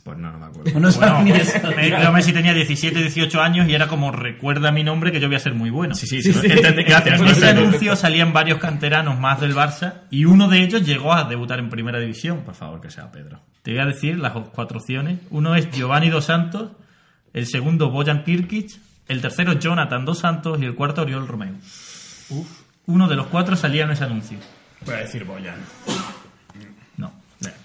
Pues 0.03 0.17
no, 0.17 0.33
no 0.33 0.39
me 0.39 0.47
acuerdo. 0.47 0.81
No 0.81 0.91
Bueno, 0.93 1.23
ni 1.23 1.31
es- 1.33 1.55
eso. 1.55 1.71
Leo 1.77 2.11
Messi 2.13 2.33
tenía 2.33 2.55
17, 2.55 2.99
18 3.01 3.43
años 3.43 3.69
y 3.69 3.75
era 3.75 3.87
como 3.87 4.11
recuerda 4.11 4.73
mi 4.73 4.83
nombre 4.83 5.13
que 5.13 5.21
yo 5.21 5.27
voy 5.29 5.37
a 5.37 5.41
ser 5.41 5.55
muy 5.55 5.69
bueno. 5.69 5.95
Sí, 5.95 6.07
sí, 6.07 6.23
sí. 6.23 6.33
Gracias. 6.49 7.21
En 7.21 7.27
ese 7.29 7.49
anuncio 7.51 7.95
salían 7.97 8.33
varios 8.33 8.59
canteranos 8.59 9.21
más 9.21 9.41
del 9.41 9.55
Barça 9.55 10.03
y 10.11 10.25
uno 10.25 10.49
de 10.49 10.63
ellos 10.63 10.87
llegó 10.87 11.13
a 11.13 11.25
debutar 11.25 11.59
en 11.59 11.69
primera 11.69 12.01
división. 12.01 12.39
Por 12.45 12.55
favor, 12.55 12.81
que 12.81 12.91
sea 12.91 13.13
Pedro. 13.13 13.41
Te 13.63 13.73
voy 13.73 13.81
a 13.81 13.87
decir 13.87 14.19
las 14.19 14.33
cuatro 14.33 14.79
opciones. 14.79 15.19
Uno 15.31 15.55
es 15.55 15.71
Giovanni 15.71 16.09
Dos 16.09 16.25
Santos, 16.25 16.71
el 17.35 17.47
segundo 17.47 17.91
Bojan 17.91 18.25
Kirkic, 18.25 18.71
el 19.11 19.21
tercero 19.21 19.55
Jonathan 19.55 20.05
Dos 20.05 20.21
Santos 20.21 20.63
y 20.63 20.65
el 20.65 20.77
cuarto 20.77 21.03
Oriol 21.03 21.27
Romeo. 21.27 21.55
Uno 22.87 23.09
de 23.09 23.17
los 23.17 23.27
cuatro 23.27 23.57
salía 23.57 23.83
en 23.83 23.91
ese 23.91 24.05
anuncio. 24.05 24.39
Voy 24.87 24.95
a 24.95 24.99
decir 24.99 25.25
Boyan. 25.25 25.57
No, 26.97 27.13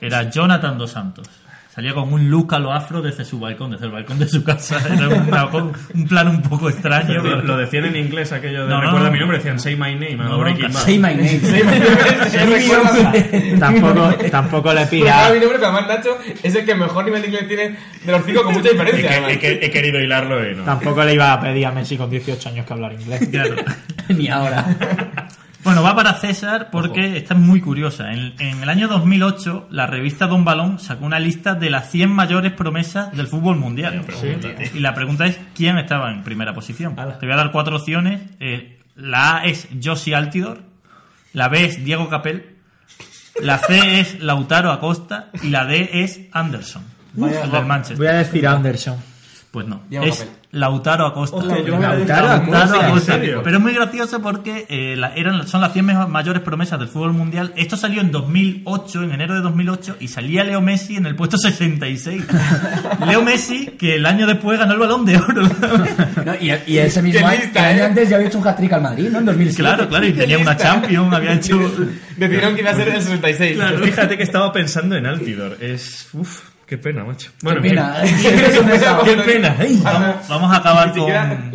era 0.01 0.27
Jonathan 0.31 0.75
Dos 0.75 0.89
Santos. 0.89 1.29
Salía 1.75 1.93
con 1.93 2.13
un 2.13 2.29
look 2.29 2.55
a 2.55 2.59
lo 2.59 2.71
afro 2.71 3.01
desde 3.01 3.25
su 3.25 3.37
balcón, 3.37 3.71
desde 3.71 3.87
el 3.87 3.91
balcón 3.91 4.17
de 4.17 4.29
su 4.29 4.45
casa. 4.45 4.79
Era 4.93 5.09
una- 5.09 5.45
un 5.93 6.07
plan 6.07 6.29
un 6.29 6.41
poco 6.41 6.69
extraño. 6.69 7.21
Lo, 7.21 7.41
lo 7.41 7.57
decían 7.57 7.83
en 7.83 7.97
inglés 7.97 8.31
aquello 8.31 8.63
de 8.63 8.69
No, 8.69 8.75
no, 8.77 8.81
recuerda 8.83 9.07
no. 9.07 9.11
mi 9.11 9.19
nombre, 9.19 9.37
decían 9.39 9.59
say 9.59 9.75
my 9.75 9.93
name, 9.93 10.15
No, 10.15 10.23
no, 10.29 10.39
Breaking 10.39 10.69
no, 10.69 10.73
Bad. 10.73 10.83
Say 10.85 10.97
my 10.97 11.15
name. 11.15 11.41
tampoco, 13.59 14.13
tampoco 14.31 14.69
le 14.73 14.81
nada, 14.81 14.91
mi 14.91 14.99
pida. 15.01 15.29
nombre, 15.29 15.47
pero 15.51 15.67
además 15.67 15.87
Nacho 15.87 16.17
es 16.43 16.55
el 16.55 16.65
que 16.65 16.75
mejor 16.75 17.05
nivel 17.05 17.21
de 17.21 17.27
inglés 17.27 17.47
tiene 17.47 17.75
de 18.05 18.11
los 18.11 18.25
cinco 18.25 18.43
con 18.43 18.53
mucha 18.53 18.69
He, 18.69 18.71
diferencia. 18.71 19.29
he 19.29 19.39
que- 19.39 19.59
he 19.65 19.69
querido 19.69 19.99
hilarlo 19.99 20.49
y 20.49 20.55
no. 20.55 20.63
Tampoco 20.63 21.03
le 21.03 21.13
iba 21.13 21.33
a 21.33 21.41
pedir 21.41 21.65
a 21.65 21.71
Messi 21.71 21.97
con 21.97 22.09
18 22.09 22.49
años 22.49 22.65
que 22.65 22.73
hablar 22.73 22.93
inglés. 22.93 23.27
Claro. 23.29 23.55
Ni 24.09 24.27
ahora. 24.29 24.65
Bueno, 25.65 25.81
va 25.81 25.95
para 25.95 26.13
César 26.13 26.69
porque 26.71 27.17
está 27.17 27.33
muy 27.33 27.59
curiosa. 27.59 28.13
En, 28.13 28.35
en 28.37 28.61
el 28.61 28.69
año 28.69 28.87
2008, 28.87 29.69
la 29.71 29.87
revista 29.87 30.27
Don 30.27 30.45
Balón 30.45 30.77
sacó 30.77 31.05
una 31.05 31.17
lista 31.17 31.55
de 31.55 31.71
las 31.71 31.89
100 31.89 32.11
mayores 32.11 32.51
promesas 32.51 33.11
del 33.17 33.25
fútbol 33.25 33.57
mundial. 33.57 34.05
Y 34.75 34.79
la 34.79 34.93
pregunta 34.93 35.25
es, 35.25 35.39
¿quién 35.55 35.79
estaba 35.79 36.11
en 36.11 36.23
primera 36.23 36.53
posición? 36.53 36.95
Te 36.95 37.25
voy 37.25 37.33
a 37.33 37.37
dar 37.37 37.51
cuatro 37.51 37.77
opciones. 37.77 38.21
Eh, 38.39 38.79
la 38.95 39.37
A 39.37 39.45
es 39.45 39.67
Josie 39.83 40.13
Altidor, 40.13 40.61
la 41.33 41.49
B 41.49 41.65
es 41.65 41.83
Diego 41.83 42.09
Capel, 42.09 42.57
la 43.41 43.57
C 43.57 43.99
es 43.99 44.21
Lautaro 44.21 44.71
Acosta 44.71 45.31
y 45.41 45.49
la 45.49 45.65
D 45.65 45.89
es 45.93 46.21
Anderson, 46.31 46.83
el 47.17 47.51
del 47.51 47.65
Manchester. 47.65 47.97
Voy 47.97 48.07
a 48.07 48.13
decir 48.13 48.47
Anderson. 48.47 48.97
Pues 49.49 49.65
no, 49.65 49.81
Diego 49.89 50.05
es 50.05 50.19
Capel. 50.19 50.35
Lautaro 50.55 51.05
Acosta. 51.07 51.37
Hostia, 51.37 51.59
yo 51.63 51.77
Lautaro 51.79 51.97
dejado 51.99 52.27
Lautaro 52.27 52.41
música, 52.65 52.79
¿en 52.79 52.85
Acosta. 52.91 53.13
serio? 53.13 53.41
Pero 53.43 53.57
es 53.57 53.61
muy 53.63 53.73
gracioso 53.73 54.21
porque 54.21 54.65
eh, 54.69 54.95
la- 54.95 55.13
eran, 55.15 55.47
son 55.47 55.61
las 55.61 55.73
100 55.73 55.85
mejo- 55.85 56.07
mayores 56.07 56.41
promesas 56.41 56.79
del 56.79 56.87
fútbol 56.87 57.13
mundial. 57.13 57.51
Esto 57.55 57.75
salió 57.77 57.99
en 58.01 58.11
2008, 58.11 59.03
en 59.03 59.11
enero 59.11 59.33
de 59.35 59.41
2008, 59.41 59.97
y 59.99 60.07
salía 60.07 60.43
Leo 60.43 60.61
Messi 60.61 60.95
en 60.95 61.05
el 61.05 61.15
puesto 61.15 61.37
66. 61.37 62.23
Leo 63.07 63.21
Messi, 63.21 63.67
que 63.77 63.95
el 63.95 64.05
año 64.05 64.25
después 64.27 64.57
ganó 64.57 64.73
el 64.73 64.79
balón 64.79 65.05
de 65.05 65.17
oro. 65.17 65.41
No, 66.25 66.33
y, 66.39 66.51
y 66.67 66.77
ese 66.77 67.01
mismo 67.01 67.27
año, 67.27 67.39
lista, 67.41 67.59
el 67.59 67.75
año 67.75 67.83
¿eh? 67.83 67.85
antes 67.87 68.09
ya 68.09 68.15
había 68.15 68.27
hecho 68.29 68.39
un 68.39 68.47
hat-trick 68.47 68.71
al 68.73 68.81
Madrid, 68.81 69.09
¿no? 69.11 69.19
En 69.19 69.25
2007. 69.25 69.61
claro, 69.61 69.89
claro, 69.89 70.05
y 70.07 70.13
tenía 70.13 70.37
una 70.37 70.55
Champions, 70.57 71.13
había 71.13 71.33
hecho... 71.33 71.59
Decidieron 72.17 72.55
que 72.55 72.61
iba 72.61 72.71
a 72.71 72.75
ser 72.75 72.87
el 72.89 73.01
66. 73.01 73.57
Pues 73.59 73.81
fíjate 73.89 74.17
que 74.17 74.23
estaba 74.23 74.51
pensando 74.53 74.95
en 74.95 75.05
Altidor. 75.05 75.57
Es. 75.59 76.07
Uf, 76.13 76.41
qué 76.67 76.77
pena, 76.77 77.03
macho. 77.03 77.31
Bueno, 77.41 77.61
Qué 77.61 77.67
en 77.69 77.73
pena. 77.75 79.55
Qué. 79.57 79.63
Ay, 79.63 79.79
Vamos, 79.83 80.27
vamos 80.27 80.51
a 80.53 80.57
acabar 80.57 80.91
con... 80.93 81.09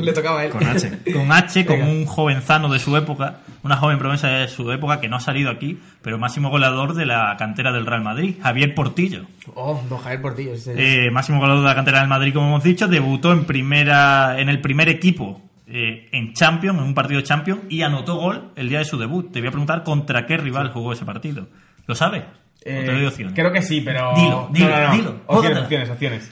le 0.04 0.12
tocaba 0.12 0.40
a 0.40 0.44
él. 0.44 0.50
Con 0.50 0.64
H. 0.66 0.98
con 1.12 1.32
H, 1.32 1.66
como 1.66 1.84
un 1.90 2.06
jovenzano 2.06 2.68
de 2.68 2.78
su 2.78 2.96
época, 2.96 3.38
una 3.62 3.76
joven 3.76 3.98
promesa 3.98 4.28
de 4.28 4.48
su 4.48 4.70
época 4.72 5.00
que 5.00 5.08
no 5.08 5.16
ha 5.16 5.20
salido 5.20 5.50
aquí, 5.50 5.78
pero 6.02 6.18
máximo 6.18 6.50
goleador 6.50 6.94
de 6.94 7.06
la 7.06 7.36
cantera 7.38 7.72
del 7.72 7.86
Real 7.86 8.02
Madrid, 8.02 8.36
Javier 8.42 8.74
Portillo. 8.74 9.26
Oh, 9.54 9.82
don 9.88 9.98
Javier 9.98 10.22
Portillo. 10.22 10.54
ese- 10.54 11.06
Eh, 11.06 11.10
máximo 11.10 11.38
goleador 11.38 11.62
de 11.62 11.68
la 11.68 11.74
cantera 11.74 12.00
del 12.00 12.08
Madrid, 12.08 12.32
como 12.34 12.46
hemos 12.48 12.62
dicho, 12.64 12.88
debutó 12.88 13.32
en 13.32 13.44
primera, 13.44 14.38
en 14.40 14.48
el 14.48 14.60
primer 14.60 14.88
equipo 14.88 15.42
eh, 15.72 16.08
en 16.12 16.32
Champions, 16.34 16.78
en 16.78 16.84
un 16.84 16.94
partido 16.94 17.20
de 17.20 17.26
Champions, 17.26 17.60
y 17.68 17.82
anotó 17.82 18.16
gol 18.16 18.50
el 18.56 18.68
día 18.68 18.78
de 18.80 18.84
su 18.84 18.98
debut. 18.98 19.30
Te 19.32 19.38
voy 19.40 19.48
a 19.48 19.52
preguntar 19.52 19.84
contra 19.84 20.26
qué 20.26 20.36
rival 20.36 20.70
jugó 20.72 20.92
ese 20.92 21.04
partido. 21.04 21.46
¿Lo 21.86 21.94
sabes? 21.94 22.22
¿O 22.64 22.68
Eh, 22.68 22.82
te 22.84 22.92
doy 22.92 23.06
opciones? 23.06 23.34
Creo 23.34 23.52
que 23.52 23.62
sí, 23.62 23.80
pero. 23.80 24.12
Dilo, 24.14 24.48
dilo, 24.52 24.68
no, 24.68 24.76
no, 24.80 24.88
no. 24.88 24.94
dilo. 24.96 25.20
Opciones, 25.26 25.58
opciones, 25.62 25.90
opciones. 25.90 26.30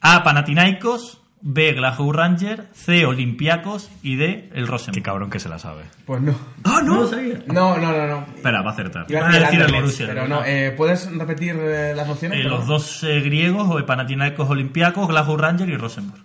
A. 0.00 0.22
Panathinaikos, 0.24 1.20
B. 1.42 1.72
Glasgow 1.74 2.12
Rangers, 2.12 2.62
C. 2.72 3.06
Olympiacos 3.06 3.90
y 4.02 4.16
D. 4.16 4.50
El 4.52 4.64
Qué 4.64 4.70
Rosenborg. 4.70 5.02
cabrón 5.04 5.30
que 5.30 5.38
se 5.38 5.48
la 5.48 5.58
sabe. 5.58 5.84
Pues 6.06 6.20
no. 6.22 6.34
¡Ah, 6.64 6.80
no! 6.84 7.02
lo 7.02 7.06
sabía. 7.08 7.38
No, 7.46 7.76
no, 7.78 7.92
no, 7.92 8.06
no. 8.06 8.26
Espera, 8.34 8.62
va 8.62 8.70
a 8.70 8.72
acertar. 8.72 9.06
Iba 9.08 9.28
a 9.28 9.38
decir 9.38 9.60
el 9.60 9.72
Borussia, 9.72 10.06
Pero 10.08 10.26
no, 10.28 10.44
eh, 10.44 10.74
¿puedes 10.76 11.10
repetir 11.16 11.54
eh, 11.58 11.94
las 11.94 12.08
opciones? 12.08 12.40
Eh, 12.40 12.42
los 12.48 12.66
dos 12.66 13.04
eh, 13.04 13.20
griegos, 13.20 13.68
o 13.70 13.86
Panathinaikos 13.86 14.50
Olympiacos, 14.50 15.06
Glasgow 15.08 15.36
Rangers 15.36 15.70
y 15.70 15.76
Rosenborg. 15.76 16.22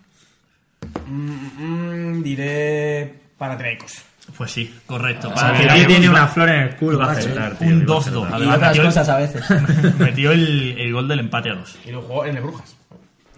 Mm, 1.07 2.17
mm, 2.19 2.23
diré. 2.23 3.13
Panathinaikos. 3.37 4.01
Pues 4.37 4.51
sí, 4.51 4.73
correcto. 4.85 5.29
Ah, 5.31 5.33
Que 5.35 5.41
Panathinaikos 5.65 5.87
tiene 5.87 6.09
una 6.09 6.27
flor 6.27 6.49
en 6.49 6.61
el 6.61 6.75
culo, 6.75 6.99
macho. 6.99 7.11
acertar, 7.19 7.57
tío, 7.57 7.67
un 7.67 7.81
iba 7.83 7.93
a 7.95 7.97
2-2. 7.97 7.99
acertar. 8.01 8.21
Y 8.21 8.33
Además, 8.33 8.55
otras 8.55 8.69
metió 8.69 8.81
el- 8.81 8.87
cosas 8.87 9.09
a 9.09 9.17
veces. 9.17 9.43
metió 9.99 10.31
el, 10.31 10.75
el 10.77 10.93
gol 10.93 11.07
del 11.07 11.19
empate 11.19 11.49
a 11.51 11.53
dos. 11.55 11.77
Y 11.85 11.91
lo 11.91 12.01
jugó 12.01 12.25
en 12.25 12.35
el 12.37 12.43
Brujas. 12.43 12.75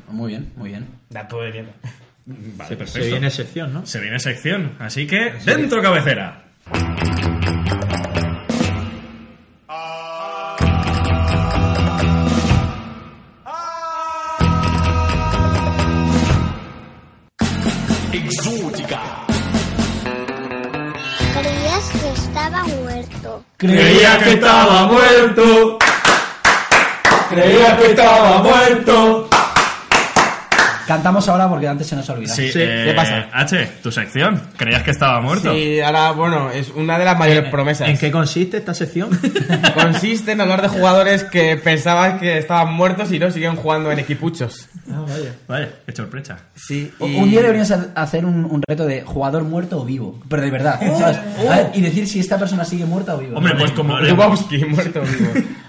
Muy 0.10 0.30
bien, 0.30 0.52
muy 0.56 0.70
bien. 0.70 0.88
Dato 1.10 1.42
de 1.42 1.52
mierda. 1.52 1.72
Vale, 2.26 2.70
Se 2.70 2.76
perfecto. 2.78 3.08
viene 3.10 3.30
sección, 3.30 3.74
¿no? 3.74 3.86
Se 3.86 4.00
viene 4.00 4.20
sección. 4.20 4.72
Así 4.80 5.06
que, 5.08 5.34
dentro 5.46 5.82
cabecera. 5.82 6.44
Creía 23.58 24.20
que 24.20 24.34
estaba 24.34 24.88
muerto. 24.88 25.78
Creía 27.30 27.78
que 27.78 27.92
estaba 27.92 28.38
muerto. 28.44 29.27
Cantamos 30.88 31.28
ahora 31.28 31.50
porque 31.50 31.68
antes 31.68 31.86
se 31.88 31.96
nos 31.96 32.10
ha 32.10 32.14
olvidado. 32.14 32.36
Sí, 32.36 32.52
Sí, 32.52 32.60
eh, 32.62 32.86
¿qué 32.88 32.94
pasa? 32.94 33.28
H, 33.34 33.70
tu 33.84 33.92
sección. 33.92 34.42
¿Creías 34.58 34.84
que 34.84 34.92
estaba 34.92 35.20
muerto? 35.22 35.54
Sí, 35.54 35.80
ahora, 35.82 36.12
bueno, 36.12 36.50
es 36.50 36.70
una 36.70 36.98
de 36.98 37.06
las 37.06 37.20
mayores 37.20 37.52
promesas. 37.52 37.90
¿En 37.90 37.98
qué 37.98 38.10
consiste 38.10 38.58
esta 38.58 38.74
sección? 38.74 39.10
Consiste 39.74 40.32
en 40.32 40.42
hablar 40.42 40.62
de 40.62 40.70
jugadores 40.70 41.24
que 41.26 41.58
pensaban 41.58 42.20
que 42.20 42.38
estaban 42.38 42.74
muertos 42.74 43.12
y 43.12 43.20
no 43.20 43.30
siguen 43.32 43.56
jugando 43.56 43.92
en 43.92 44.00
equipuchos. 44.00 44.68
ah, 44.92 45.04
vaya. 45.08 45.36
Vale, 45.48 45.70
qué 45.86 45.96
sorpresa. 45.96 46.38
Sí, 46.56 46.92
O- 47.00 47.06
Un 47.06 47.30
día 47.30 47.42
deberíamos 47.42 47.72
ha- 47.72 47.88
hacer 47.96 48.26
un, 48.26 48.46
un 48.46 48.62
reto 48.68 48.86
de 48.86 49.02
jugador 49.04 49.44
muerto 49.44 49.82
o 49.82 49.86
vivo. 49.86 50.20
Pero 50.30 50.42
de 50.42 50.52
verdad, 50.52 50.80
¿sabes? 50.98 51.18
A 51.50 51.56
ver, 51.56 51.72
y 51.74 51.82
decir 51.82 52.08
si 52.08 52.20
esta 52.20 52.38
persona 52.38 52.64
sigue 52.64 52.86
muerta 52.86 53.16
o 53.16 53.18
viva. 53.20 53.38
Hombre, 53.38 53.56
pues 53.60 53.72
como... 53.72 54.00
Dubovsky, 54.00 54.64
muerto 54.66 55.02
vivo. 55.02 55.32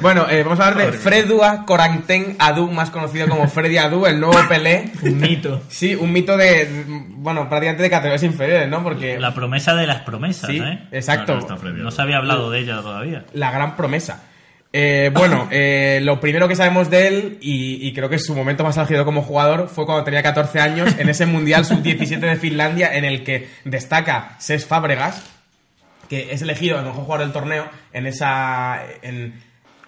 Bueno, 0.00 0.26
eh, 0.30 0.42
vamos 0.42 0.60
a 0.60 0.68
hablar 0.68 0.92
de 0.92 0.98
Fredua 0.98 1.64
Corentin 1.66 2.36
Adu, 2.38 2.70
más 2.70 2.90
conocido 2.90 3.28
como 3.28 3.46
Freddy 3.48 3.76
Adu, 3.76 4.06
el 4.06 4.18
nuevo 4.20 4.38
Pelé. 4.48 4.90
Un 5.02 5.18
mito. 5.20 5.62
Sí, 5.68 5.94
un 5.94 6.12
mito 6.12 6.36
de, 6.36 6.84
bueno, 7.08 7.48
prácticamente 7.48 7.82
de 7.82 7.90
categorías 7.90 8.22
inferiores, 8.22 8.68
¿no? 8.68 8.82
Porque 8.82 9.18
La 9.18 9.34
promesa 9.34 9.74
de 9.74 9.86
las 9.86 10.00
promesas, 10.02 10.48
Sí, 10.50 10.58
¿eh? 10.58 10.88
exacto. 10.92 11.38
No, 11.76 11.90
se 11.90 12.02
había 12.02 12.16
hablado 12.18 12.50
de 12.50 12.60
ella 12.60 12.80
todavía. 12.80 13.24
la 13.34 13.50
gran 13.50 13.76
promesa. 13.76 14.22
Eh, 14.72 15.10
bueno, 15.12 15.48
eh, 15.50 16.00
lo 16.02 16.18
primero 16.18 16.48
que 16.48 16.56
sabemos 16.56 16.88
de 16.88 17.08
él, 17.08 17.38
y, 17.42 17.86
y 17.86 17.92
creo 17.92 18.08
que 18.08 18.18
su 18.18 18.34
momento 18.34 18.64
más 18.64 18.78
álgido 18.78 19.04
como 19.04 19.20
jugador, 19.22 19.68
fue 19.68 19.84
cuando 19.84 20.04
tenía 20.04 20.22
14 20.22 20.60
años 20.60 20.94
en 20.98 21.08
ese 21.10 21.26
Mundial 21.26 21.66
Sub-17 21.66 22.20
de 22.20 22.36
Finlandia, 22.36 22.94
en 22.96 23.04
el 23.04 23.22
que 23.22 23.48
destaca 23.64 24.36
Ses 24.38 24.64
Fábregas, 24.66 25.22
que 26.12 26.30
es 26.30 26.42
elegido 26.42 26.78
el 26.78 26.84
mejor 26.84 27.04
jugador 27.04 27.24
del 27.24 27.32
torneo 27.32 27.70
en 27.90 28.06
esa. 28.06 28.82
En, 29.00 29.32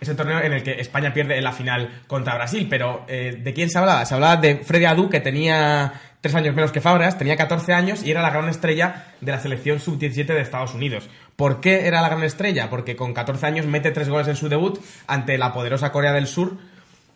ese 0.01 0.15
torneo 0.15 0.41
en 0.41 0.55
el 0.55 0.63
que 0.63 0.81
España 0.81 1.13
pierde 1.13 1.37
en 1.37 1.45
la 1.45 1.53
final 1.53 2.03
contra 2.07 2.35
Brasil. 2.35 2.67
Pero, 2.69 3.05
eh, 3.09 3.39
¿de 3.43 3.53
quién 3.53 3.69
se 3.69 3.77
hablaba? 3.77 4.07
Se 4.07 4.15
hablaba 4.15 4.37
de 4.37 4.57
Freddy 4.57 4.87
Adu, 4.87 5.11
que 5.11 5.21
tenía 5.21 5.93
tres 6.23 6.35
años 6.35 6.55
menos 6.55 6.73
que 6.73 6.81
Fábregas, 6.81 7.19
tenía 7.19 7.37
14 7.37 7.75
años 7.75 8.03
y 8.03 8.11
era 8.11 8.23
la 8.23 8.31
gran 8.31 8.49
estrella 8.49 9.05
de 9.21 9.33
la 9.33 9.39
selección 9.39 9.81
sub-17 9.81 10.25
de 10.25 10.41
Estados 10.41 10.73
Unidos. 10.73 11.11
¿Por 11.37 11.61
qué 11.61 11.87
era 11.87 12.01
la 12.01 12.09
gran 12.09 12.23
estrella? 12.23 12.71
Porque 12.71 12.97
con 12.97 13.13
14 13.13 13.45
años 13.45 13.67
mete 13.67 13.91
tres 13.91 14.09
goles 14.09 14.27
en 14.29 14.37
su 14.37 14.49
debut 14.49 14.79
ante 15.07 15.37
la 15.37 15.53
poderosa 15.53 15.93
Corea 15.93 16.15
del 16.15 16.27
Sur. 16.27 16.57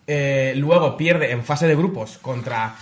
Eh, 0.07 0.53
luego 0.57 0.99
pierde 0.99 1.33
en 1.33 1.45
fase 1.45 1.67
de 1.67 1.77
grupos 1.77 2.19
contra 2.19 2.77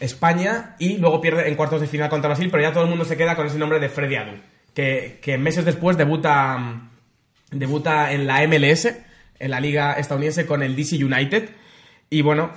España 0.00 0.74
y 0.78 0.96
luego 0.96 1.20
pierde 1.20 1.48
en 1.48 1.54
cuartos 1.54 1.80
de 1.80 1.86
final 1.86 2.08
contra 2.08 2.28
Brasil, 2.28 2.48
pero 2.50 2.64
ya 2.64 2.72
todo 2.72 2.84
el 2.84 2.90
mundo 2.90 3.04
se 3.04 3.16
queda 3.16 3.36
con 3.36 3.46
ese 3.46 3.58
nombre 3.58 3.78
de 3.78 3.88
Freddy 3.88 4.16
Adu, 4.16 4.32
que, 4.74 5.18
que 5.22 5.38
meses 5.38 5.64
después 5.64 5.96
debuta, 5.96 6.82
debuta 7.50 8.12
en 8.12 8.26
la 8.26 8.46
MLS, 8.46 8.86
en 9.38 9.50
la 9.50 9.60
liga 9.60 9.94
estadounidense 9.94 10.46
con 10.46 10.62
el 10.62 10.76
DC 10.76 11.02
United 11.04 11.48
y 12.10 12.22
bueno, 12.22 12.50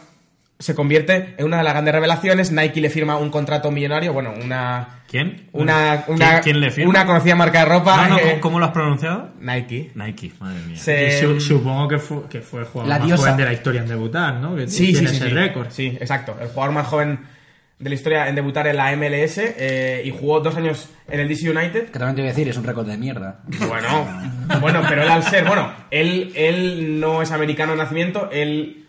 se 0.60 0.76
convierte 0.76 1.36
en 1.38 1.46
una 1.46 1.58
de 1.58 1.64
las 1.64 1.74
grandes 1.74 1.94
revelaciones, 1.94 2.52
Nike 2.52 2.80
le 2.80 2.90
firma 2.90 3.18
un 3.18 3.30
contrato 3.30 3.70
millonario, 3.72 4.14
bueno, 4.14 4.34
una... 4.42 5.02
¿Quién? 5.08 5.48
Una, 5.52 6.06
¿Quién- 6.06 6.16
una, 6.16 6.42
quién 6.42 6.60
le 6.60 6.72
firma? 6.72 6.90
una 6.90 7.06
conocida 7.06 7.36
marca 7.36 7.60
de 7.60 7.66
ropa. 7.66 8.08
No, 8.08 8.16
no, 8.16 8.18
eh, 8.20 8.22
¿cómo- 8.30 8.42
¿Cómo 8.42 8.60
lo 8.60 8.66
has 8.66 8.72
pronunciado? 8.72 9.30
Nike. 9.40 9.92
Nike, 9.94 10.32
madre 10.40 10.62
mía. 10.66 10.78
Se- 10.78 11.08
Y 11.08 11.22
su- 11.22 11.40
supongo 11.42 11.88
que 11.88 12.00
fue, 12.00 12.28
que 12.30 12.42
fue 12.42 12.62
el 12.62 12.66
jugador 12.66 12.90
La 12.90 12.98
más 13.00 13.08
diosa. 13.08 13.24
joven 13.24 13.38
de 13.38 13.46
la 13.46 13.54
historia 13.54 13.82
en 13.82 13.88
debutar, 13.90 14.36
¿no? 14.36 14.56
Que 14.56 14.68
Sí, 14.68 14.88
sí, 14.88 14.92
tiene 14.94 15.10
sí, 15.10 15.16
ese 15.18 15.28
sí. 15.28 15.34
récord. 15.34 15.68
Sí, 15.70 15.98
exacto. 16.00 16.36
El 16.42 16.48
jugador 16.48 16.74
más 16.74 16.88
joven 16.88 17.20
de 17.80 17.90
la 17.90 17.96
historia 17.96 18.28
en 18.30 18.36
debutar 18.36 18.68
en 18.68 18.78
la 18.78 18.96
MLS 18.96 19.38
eh, 19.38 20.04
y 20.06 20.12
jugó 20.12 20.40
dos 20.40 20.56
años 20.56 20.90
en 21.10 21.20
el 21.20 21.28
DC 21.28 21.50
United. 21.50 21.92
Que 21.92 22.00
también 22.00 22.16
te 22.16 22.22
voy 22.22 22.30
a 22.30 22.32
decir, 22.32 22.48
es 22.48 22.58
un 22.58 22.64
récord 22.64 22.88
de 22.88 22.98
mierda. 22.98 23.42
Bueno, 23.68 24.08
bueno, 24.62 24.82
pero 24.88 25.04
él 25.04 25.10
al 25.10 25.24
ser, 25.24 25.46
bueno, 25.46 25.72
él, 25.92 26.32
él 26.36 27.00
no 27.00 27.22
es 27.22 27.32
americano 27.32 27.74
de 27.74 27.80
nacimiento, 27.80 28.30
él 28.32 28.86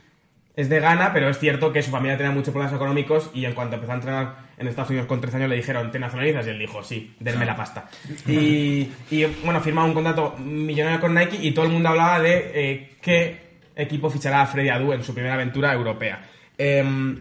es 0.57 0.68
de 0.68 0.78
Ghana, 0.78 1.12
pero 1.12 1.28
es 1.28 1.39
cierto 1.39 1.72
que 1.72 1.82
su 1.82 1.91
familia 1.91 2.16
tenía 2.16 2.32
muchos 2.32 2.53
problemas 2.53 2.74
económicos 2.74 3.30
y 3.35 3.45
en 3.45 3.55
cuanto 3.55 3.74
empezó 3.74 3.93
a 3.93 3.97
entrenar 3.97 4.45
en 4.57 4.68
Estados 4.68 4.91
Unidos 4.91 5.09
con 5.09 5.20
13 5.20 5.39
años 5.39 5.49
le 5.49 5.57
dijeron, 5.57 5.91
¿te 5.91 5.99
nacionalizas? 5.99 6.47
Y 6.47 6.51
él 6.51 6.59
dijo, 6.59 6.82
sí, 6.85 7.14
denme 7.18 7.45
la 7.45 7.57
pasta. 7.57 7.89
Y, 8.26 8.89
y, 9.11 9.24
bueno, 9.45 9.61
firma 9.61 9.85
un 9.85 9.95
contrato 9.95 10.37
millonario 10.39 11.01
con 11.01 11.14
Nike 11.14 11.39
y 11.41 11.53
todo 11.53 11.66
el 11.66 11.72
mundo 11.72 11.89
hablaba 11.89 12.20
de 12.20 12.53
eh, 12.55 12.91
qué 13.01 13.59
equipo 13.74 14.09
fichará 14.11 14.43
a 14.43 14.47
Freddy 14.47 14.68
Adu 14.68 14.93
en 14.93 15.03
su 15.03 15.12
primera 15.12 15.35
aventura 15.35 15.72
europea. 15.72 16.22
Em, 16.57 17.20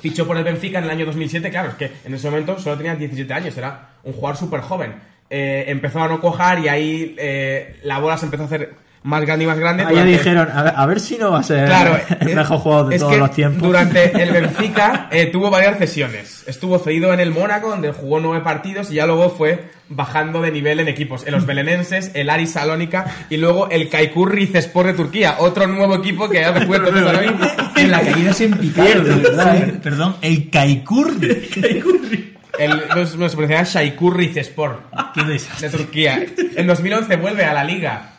fichó 0.00 0.26
por 0.26 0.36
el 0.36 0.44
Benfica 0.44 0.78
en 0.78 0.84
el 0.84 0.90
año 0.90 1.06
2007, 1.06 1.50
claro, 1.50 1.70
es 1.70 1.74
que 1.76 1.92
en 2.04 2.14
ese 2.14 2.28
momento 2.30 2.58
solo 2.58 2.76
tenía 2.76 2.94
17 2.94 3.32
años, 3.32 3.56
era 3.56 3.90
un 4.04 4.12
jugador 4.12 4.36
súper 4.36 4.60
joven. 4.60 4.94
Eh, 5.28 5.64
empezó 5.68 6.00
a 6.00 6.08
no 6.08 6.20
cojar 6.20 6.60
y 6.60 6.68
ahí 6.68 7.16
eh, 7.18 7.80
la 7.82 7.98
bola 7.98 8.16
se 8.16 8.26
empezó 8.26 8.44
a 8.44 8.46
hacer 8.46 8.74
más 9.06 9.22
grande 9.24 9.44
y 9.44 9.46
más 9.48 9.58
grande. 9.58 9.82
Ah, 9.84 9.86
ya 9.86 9.90
durante- 9.90 10.12
dijeron, 10.12 10.48
a 10.52 10.62
ver, 10.64 10.72
a 10.76 10.86
ver 10.86 11.00
si 11.00 11.16
no 11.16 11.30
va 11.30 11.38
a 11.38 11.42
ser 11.44 11.66
Claro, 11.66 11.96
el 12.20 12.28
eh, 12.28 12.34
mejor 12.34 12.58
jugador 12.58 12.88
de 12.88 12.96
es 12.96 13.00
todos 13.00 13.12
que 13.12 13.18
los 13.18 13.30
tiempos. 13.30 13.62
Durante 13.62 14.22
el 14.22 14.30
Benfica 14.32 15.08
eh, 15.12 15.26
tuvo 15.26 15.48
varias 15.50 15.78
cesiones. 15.78 16.42
Estuvo 16.46 16.78
cedido 16.78 17.14
en 17.14 17.20
el 17.20 17.30
Mónaco, 17.30 17.68
donde 17.70 17.92
jugó 17.92 18.18
nueve 18.20 18.42
partidos, 18.44 18.90
y 18.90 18.94
ya 18.94 19.06
luego 19.06 19.30
fue 19.30 19.70
bajando 19.88 20.42
de 20.42 20.50
nivel 20.50 20.80
en 20.80 20.88
equipos. 20.88 21.24
En 21.24 21.32
los 21.34 21.46
belenenses, 21.46 22.10
el 22.14 22.28
Aris 22.28 22.50
Salónica 22.50 23.04
y 23.30 23.36
luego 23.36 23.70
el 23.70 23.88
Kaikur 23.88 24.34
Rizespor 24.34 24.86
de 24.86 24.94
Turquía, 24.94 25.36
otro 25.38 25.68
nuevo 25.68 25.94
equipo 25.94 26.28
que 26.28 26.44
ahora 26.44 26.60
mismo. 26.60 27.46
En 27.76 27.90
la 27.92 28.00
caída 28.00 28.32
es 28.32 28.40
en 28.40 28.58
picado, 28.58 29.04
de 29.04 29.14
verdad, 29.14 29.56
¿eh? 29.56 29.80
Perdón, 29.80 30.16
el 30.22 30.50
Kaikurri. 30.50 32.34
El, 32.58 32.70
no, 32.88 32.96
no, 32.96 33.28
se 33.28 33.36
pronuncia 33.36 33.62
Shaikur 33.62 34.16
Rizespor. 34.16 34.80
Qué 35.14 35.22
desastre. 35.24 35.68
de 35.68 35.76
Turquía. 35.76 36.26
En 36.56 36.66
2011 36.66 37.16
vuelve 37.16 37.44
a 37.44 37.52
la 37.52 37.62
liga 37.62 38.15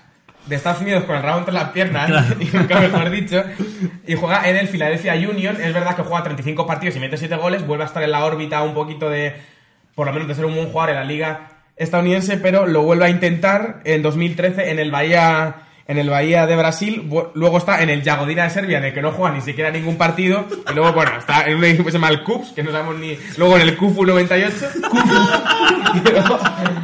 de 0.47 0.55
Estados 0.55 0.81
Unidos 0.81 1.03
con 1.03 1.15
el 1.15 1.23
rabo 1.23 1.39
entre 1.39 1.53
las 1.53 1.69
piernas, 1.69 2.11
y 2.39 2.45
nunca 2.55 2.79
mejor 2.79 3.09
dicho, 3.09 3.43
y 4.05 4.15
juega 4.15 4.47
en 4.49 4.55
el 4.55 4.67
Philadelphia 4.67 5.13
Union. 5.15 5.57
Es 5.61 5.73
verdad 5.73 5.95
que 5.95 6.03
juega 6.03 6.23
35 6.23 6.65
partidos 6.65 6.95
y 6.95 6.99
mete 6.99 7.17
7 7.17 7.35
goles, 7.35 7.65
vuelve 7.65 7.83
a 7.83 7.87
estar 7.87 8.03
en 8.03 8.11
la 8.11 8.25
órbita 8.25 8.61
un 8.63 8.73
poquito 8.73 9.09
de, 9.09 9.33
por 9.95 10.07
lo 10.07 10.13
menos 10.13 10.27
de 10.27 10.35
ser 10.35 10.45
un 10.45 10.55
buen 10.55 10.69
jugador 10.69 10.91
en 10.91 10.95
la 10.95 11.05
liga 11.05 11.49
estadounidense, 11.75 12.37
pero 12.37 12.65
lo 12.65 12.81
vuelve 12.81 13.05
a 13.05 13.09
intentar 13.09 13.81
en 13.83 14.01
2013 14.01 14.71
en 14.71 14.79
el 14.79 14.91
Bahía 14.91 15.66
en 15.87 15.97
el 15.97 16.09
Bahía 16.09 16.45
de 16.45 16.55
Brasil, 16.55 17.09
luego 17.33 17.57
está 17.57 17.81
en 17.81 17.89
el 17.89 18.03
Jagodina 18.03 18.43
de 18.43 18.49
Serbia, 18.49 18.79
en 18.79 18.85
el 18.85 18.93
que 18.93 19.01
no 19.01 19.11
juega 19.11 19.33
ni 19.33 19.41
siquiera 19.41 19.71
ningún 19.71 19.97
partido, 19.97 20.45
y 20.69 20.73
luego, 20.73 20.91
bueno, 20.93 21.11
está 21.17 21.45
en 21.45 21.57
un 21.57 21.63
equipo 21.63 21.85
que 21.85 21.91
se 21.91 21.97
llama 21.97 22.09
el 22.09 22.23
Cups, 22.23 22.51
que 22.51 22.61
no 22.61 22.71
sabemos 22.71 22.97
ni... 22.97 23.17
Luego 23.37 23.55
en 23.55 23.61
el 23.61 23.77
Kufu 23.77 24.05
98, 24.05 24.55
y 25.93 26.09
luego 26.09 26.39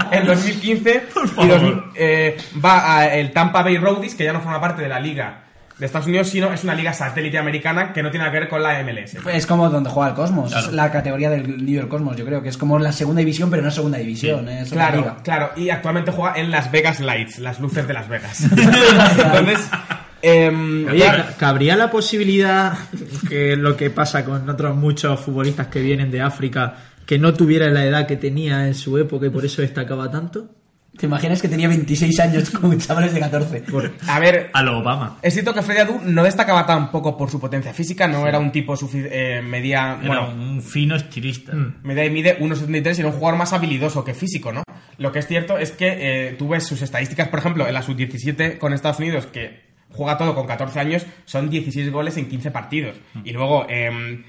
en 0.09 0.25
2015 0.25 1.03
y 1.37 1.47
2000, 1.47 1.83
eh, 1.95 2.37
va 2.63 2.97
a 2.97 3.13
el 3.13 3.31
Tampa 3.31 3.61
Bay 3.61 3.77
Roadies, 3.77 4.15
que 4.15 4.23
ya 4.23 4.31
no 4.31 4.39
forma 4.39 4.61
parte 4.61 4.81
de 4.81 4.87
la 4.87 4.99
liga 4.99 5.43
de 5.83 5.87
Estados 5.87 6.07
Unidos, 6.07 6.29
sino 6.29 6.53
es 6.53 6.63
una 6.63 6.73
liga 6.75 6.93
satélite 6.93 7.37
americana 7.37 7.91
que 7.91 8.01
no 8.01 8.09
tiene 8.09 8.23
nada 8.25 8.31
que 8.31 8.39
ver 8.39 8.47
con 8.49 8.63
la 8.63 8.81
MLS. 8.83 9.15
Es 9.33 9.45
como 9.45 9.69
donde 9.69 9.89
juega 9.89 10.11
el 10.11 10.15
Cosmos, 10.15 10.55
es 10.55 10.71
la 10.71 10.89
categoría 10.89 11.29
del 11.29 11.65
New 11.65 11.75
York 11.75 11.89
Cosmos, 11.89 12.15
yo 12.15 12.25
creo 12.25 12.41
que 12.41 12.47
es 12.49 12.57
como 12.57 12.79
la 12.79 12.93
segunda 12.93 13.19
división, 13.19 13.49
pero 13.49 13.61
no 13.61 13.67
es 13.67 13.75
segunda 13.75 13.97
división, 13.97 14.47
¿eh? 14.47 14.61
es 14.61 14.69
Claro, 14.71 14.99
liga. 14.99 15.17
claro, 15.23 15.51
y 15.57 15.69
actualmente 15.69 16.11
juega 16.11 16.35
en 16.37 16.51
Las 16.51 16.71
Vegas 16.71 17.01
Lights, 17.01 17.39
las 17.39 17.59
luces 17.59 17.85
de 17.85 17.93
Las 17.93 18.07
Vegas. 18.07 18.43
Entonces, 18.51 19.69
Oye, 20.25 21.05
ca- 21.05 21.33
¿cabría 21.37 21.75
la 21.75 21.91
posibilidad 21.91 22.73
que 23.27 23.57
lo 23.57 23.75
que 23.75 23.89
pasa 23.89 24.23
con 24.23 24.49
otros 24.49 24.75
muchos 24.75 25.19
futbolistas 25.19 25.67
que 25.67 25.81
vienen 25.81 26.11
de 26.11 26.21
África, 26.21 26.75
que 27.05 27.19
no 27.19 27.33
tuviera 27.33 27.67
la 27.69 27.83
edad 27.85 28.07
que 28.07 28.15
tenía 28.15 28.67
en 28.67 28.73
su 28.73 28.97
época 28.97 29.25
y 29.25 29.29
por 29.29 29.43
eso 29.43 29.61
destacaba 29.61 30.09
tanto? 30.09 30.47
¿Te 30.97 31.07
imaginas 31.07 31.41
que 31.41 31.47
tenía 31.47 31.67
26 31.67 32.19
años 32.19 32.49
con 32.51 32.77
chavales 32.79 33.13
de 33.13 33.19
14? 33.19 33.63
a 34.07 34.19
ver, 34.19 34.51
A 34.53 34.61
lo 34.61 34.77
Obama. 34.79 35.17
es 35.21 35.33
cierto 35.33 35.53
que 35.53 35.61
Freddy 35.63 35.79
Adu 35.81 36.01
no 36.03 36.23
destacaba 36.23 36.65
tampoco 36.65 37.17
por 37.17 37.31
su 37.31 37.39
potencia 37.39 37.73
física, 37.73 38.07
no 38.07 38.27
era 38.27 38.37
un 38.37 38.51
tipo 38.51 38.75
eh, 38.93 39.41
media, 39.43 39.97
Era 40.03 40.07
bueno, 40.07 40.29
un 40.29 40.61
fino 40.61 40.95
estilista. 40.95 41.53
Media 41.53 42.05
y 42.05 42.11
mide 42.11 42.39
1,73 42.39 42.97
y 42.97 42.99
era 42.99 43.09
un 43.09 43.15
jugador 43.15 43.37
más 43.39 43.53
habilidoso 43.53 44.03
que 44.03 44.13
físico, 44.13 44.51
¿no? 44.53 44.63
Lo 44.97 45.11
que 45.11 45.19
es 45.19 45.27
cierto 45.27 45.57
es 45.57 45.71
que 45.71 45.87
eh, 46.29 46.35
tú 46.37 46.47
ves 46.49 46.63
sus 46.63 46.81
estadísticas, 46.83 47.27
por 47.29 47.39
ejemplo, 47.39 47.67
en 47.67 47.73
la 47.73 47.81
sub-17 47.81 48.59
con 48.59 48.73
Estados 48.73 48.99
Unidos, 48.99 49.25
que 49.25 49.61
juega 49.89 50.17
todo 50.17 50.35
con 50.35 50.45
14 50.45 50.79
años, 50.79 51.05
son 51.25 51.49
16 51.49 51.91
goles 51.91 52.17
en 52.17 52.27
15 52.29 52.51
partidos. 52.51 52.97
Y 53.23 53.31
luego, 53.31 53.65
em, 53.69 54.23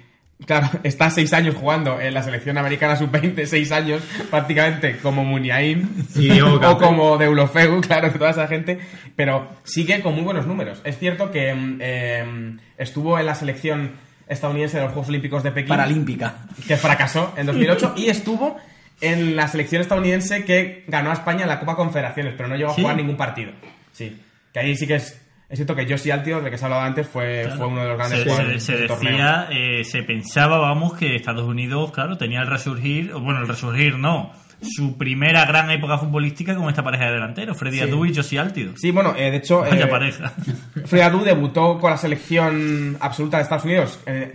claro, 0.47 0.69
está 0.83 1.11
6 1.11 1.33
años 1.33 1.55
jugando 1.55 2.01
en 2.01 2.15
la 2.15 2.23
selección 2.23 2.59
americana 2.59 2.97
sub-20, 2.97 3.45
6 3.47 3.73
años 3.73 4.03
prácticamente 4.31 4.99
como 4.99 5.25
Muniain 5.25 6.07
Diego 6.15 6.55
o 6.63 6.79
como 6.79 7.19
Deulofeu, 7.19 7.81
claro, 7.87 8.11
toda 8.13 8.31
esa 8.31 8.47
gente, 8.47 8.79
pero 9.17 9.49
sigue 9.65 10.01
con 10.01 10.15
muy 10.15 10.23
buenos 10.23 10.47
números. 10.47 10.81
Es 10.85 10.99
cierto 10.99 11.31
que 11.31 11.51
em, 11.51 12.59
estuvo 12.77 13.19
en 13.19 13.27
la 13.27 13.35
selección 13.35 13.93
estadounidense 14.29 14.79
de 14.79 14.85
los 14.85 14.93
Juegos 14.93 15.09
Olímpicos 15.09 15.43
de 15.43 15.53
Pekín 15.53 15.69
Paralímpica. 15.69 16.47
que 16.67 16.77
fracasó 16.77 17.35
en 17.37 17.47
2008 17.47 17.95
y 17.97 18.09
estuvo 18.09 18.57
en 19.01 19.37
la 19.37 19.49
selección 19.49 19.83
estadounidense 19.83 20.45
que 20.45 20.85
ganó 20.89 21.11
a 21.11 21.15
España 21.15 21.43
en 21.43 21.49
la 21.49 21.61
Copa 21.61 21.77
Confederaciones, 21.77 22.35
pero 22.37 22.49
no 22.49 22.57
llegó 22.57 22.71
a 22.71 22.75
¿Sí? 22.75 22.81
jugar 22.81 22.97
ningún 22.97 23.17
partido. 23.17 23.53
Sí, 23.93 24.21
que 24.53 24.59
ahí 24.59 24.77
sí 24.77 24.87
que 24.87 24.97
es, 24.97 25.21
es 25.49 25.59
cierto 25.59 25.75
que 25.77 25.87
Josie 25.89 26.13
Altio, 26.13 26.41
del 26.41 26.51
que 26.51 26.59
se 26.59 26.65
ha 26.65 26.67
hablado 26.67 26.83
antes, 26.85 27.07
fue, 27.07 27.49
fue 27.57 27.67
uno 27.67 27.83
de 27.83 27.89
los 27.89 27.97
grandes 27.99 28.21
Se, 28.21 28.25
jugadores 28.25 28.63
se- 28.63 28.73
se 28.73 28.79
del 28.79 28.89
torneo. 28.89 29.11
decía, 29.13 29.49
eh, 29.51 29.85
se 29.85 30.03
pensaba, 30.03 30.59
vamos, 30.59 30.95
que 30.95 31.15
Estados 31.17 31.47
Unidos, 31.47 31.93
claro, 31.93 32.17
tenía 32.17 32.41
el 32.41 32.47
resurgir, 32.49 33.13
bueno, 33.13 33.41
el 33.41 33.49
resurgir 33.49 33.99
no, 33.99 34.33
su 34.63 34.97
primera 34.97 35.45
gran 35.45 35.71
época 35.71 35.99
futbolística 35.99 36.55
con 36.57 36.69
esta 36.71 36.83
pareja 36.83 37.07
de 37.07 37.13
delanteros, 37.13 37.57
Freddy 37.59 37.81
Adu 37.81 38.07
y 38.07 38.15
Josie 38.15 38.39
Altido. 38.39 38.73
Sí, 38.77 38.91
bueno, 38.91 39.15
eh, 39.17 39.31
de 39.31 39.37
hecho, 39.37 39.61
Vaya 39.61 39.85
eh, 39.85 39.89
pareja. 39.89 40.33
Fred 40.87 41.03
Adu 41.03 41.23
debutó 41.23 41.79
con 41.79 41.91
la 41.91 41.99
selección 41.99 42.97
absoluta 43.01 43.37
de 43.37 43.43
Estados 43.43 43.65
Unidos 43.67 44.01
eh, 44.07 44.33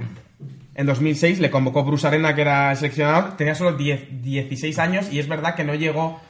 en 0.75 0.85
2006. 0.85 1.39
Le 1.39 1.49
convocó 1.49 1.83
Bruce 1.83 2.05
Arena, 2.05 2.35
que 2.35 2.41
era 2.41 2.69
el 2.71 2.77
seleccionador. 2.77 3.35
Tenía 3.37 3.55
solo 3.55 3.73
10, 3.75 4.21
16 4.21 4.77
años 4.77 5.11
y 5.11 5.17
es 5.17 5.27
verdad 5.27 5.55
que 5.55 5.63
no 5.63 5.73
llegó 5.73 6.21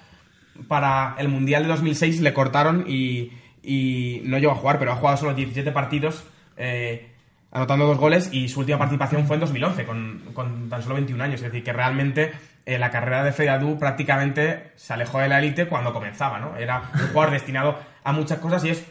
para 0.70 1.16
el 1.18 1.28
Mundial 1.28 1.64
de 1.64 1.70
2006. 1.70 2.22
Le 2.22 2.34
cortaron 2.34 2.86
y, 2.88 3.32
y 3.64 4.22
no 4.26 4.38
llegó 4.38 4.52
a 4.54 4.56
jugar, 4.56 4.80
pero 4.80 4.92
ha 4.92 4.96
jugado 4.96 5.18
solo 5.18 5.34
17 5.34 5.72
partidos, 5.72 6.24
eh, 6.58 7.12
anotando 7.52 7.86
dos 7.88 7.98
goles. 7.98 8.30
Y 8.32 8.48
su 8.50 8.60
última 8.62 8.78
participación 8.78 9.26
fue 9.28 9.36
en 9.36 9.42
2011, 9.42 9.86
con, 9.86 10.22
con 10.34 10.70
tan 10.70 10.82
solo 10.82 10.96
21 10.96 11.24
años. 11.24 11.36
Es 11.42 11.44
decir, 11.52 11.64
que 11.64 11.74
realmente 11.74 12.32
eh, 12.66 12.78
la 12.80 12.90
carrera 12.92 13.24
de 13.24 13.32
Fred 13.32 13.48
Adu 13.50 13.78
prácticamente 13.80 14.72
se 14.76 14.94
alejó 14.94 15.20
de 15.20 15.30
la 15.30 15.40
élite 15.40 15.68
cuando 15.68 15.92
comenzaba. 15.94 16.40
¿no? 16.40 16.56
Era 16.58 16.84
un 16.94 17.08
jugador 17.10 17.32
destinado 17.32 17.78
a 18.04 18.12
muchas 18.12 18.40
cosas 18.40 18.64
y 18.66 18.70
es 18.70 18.86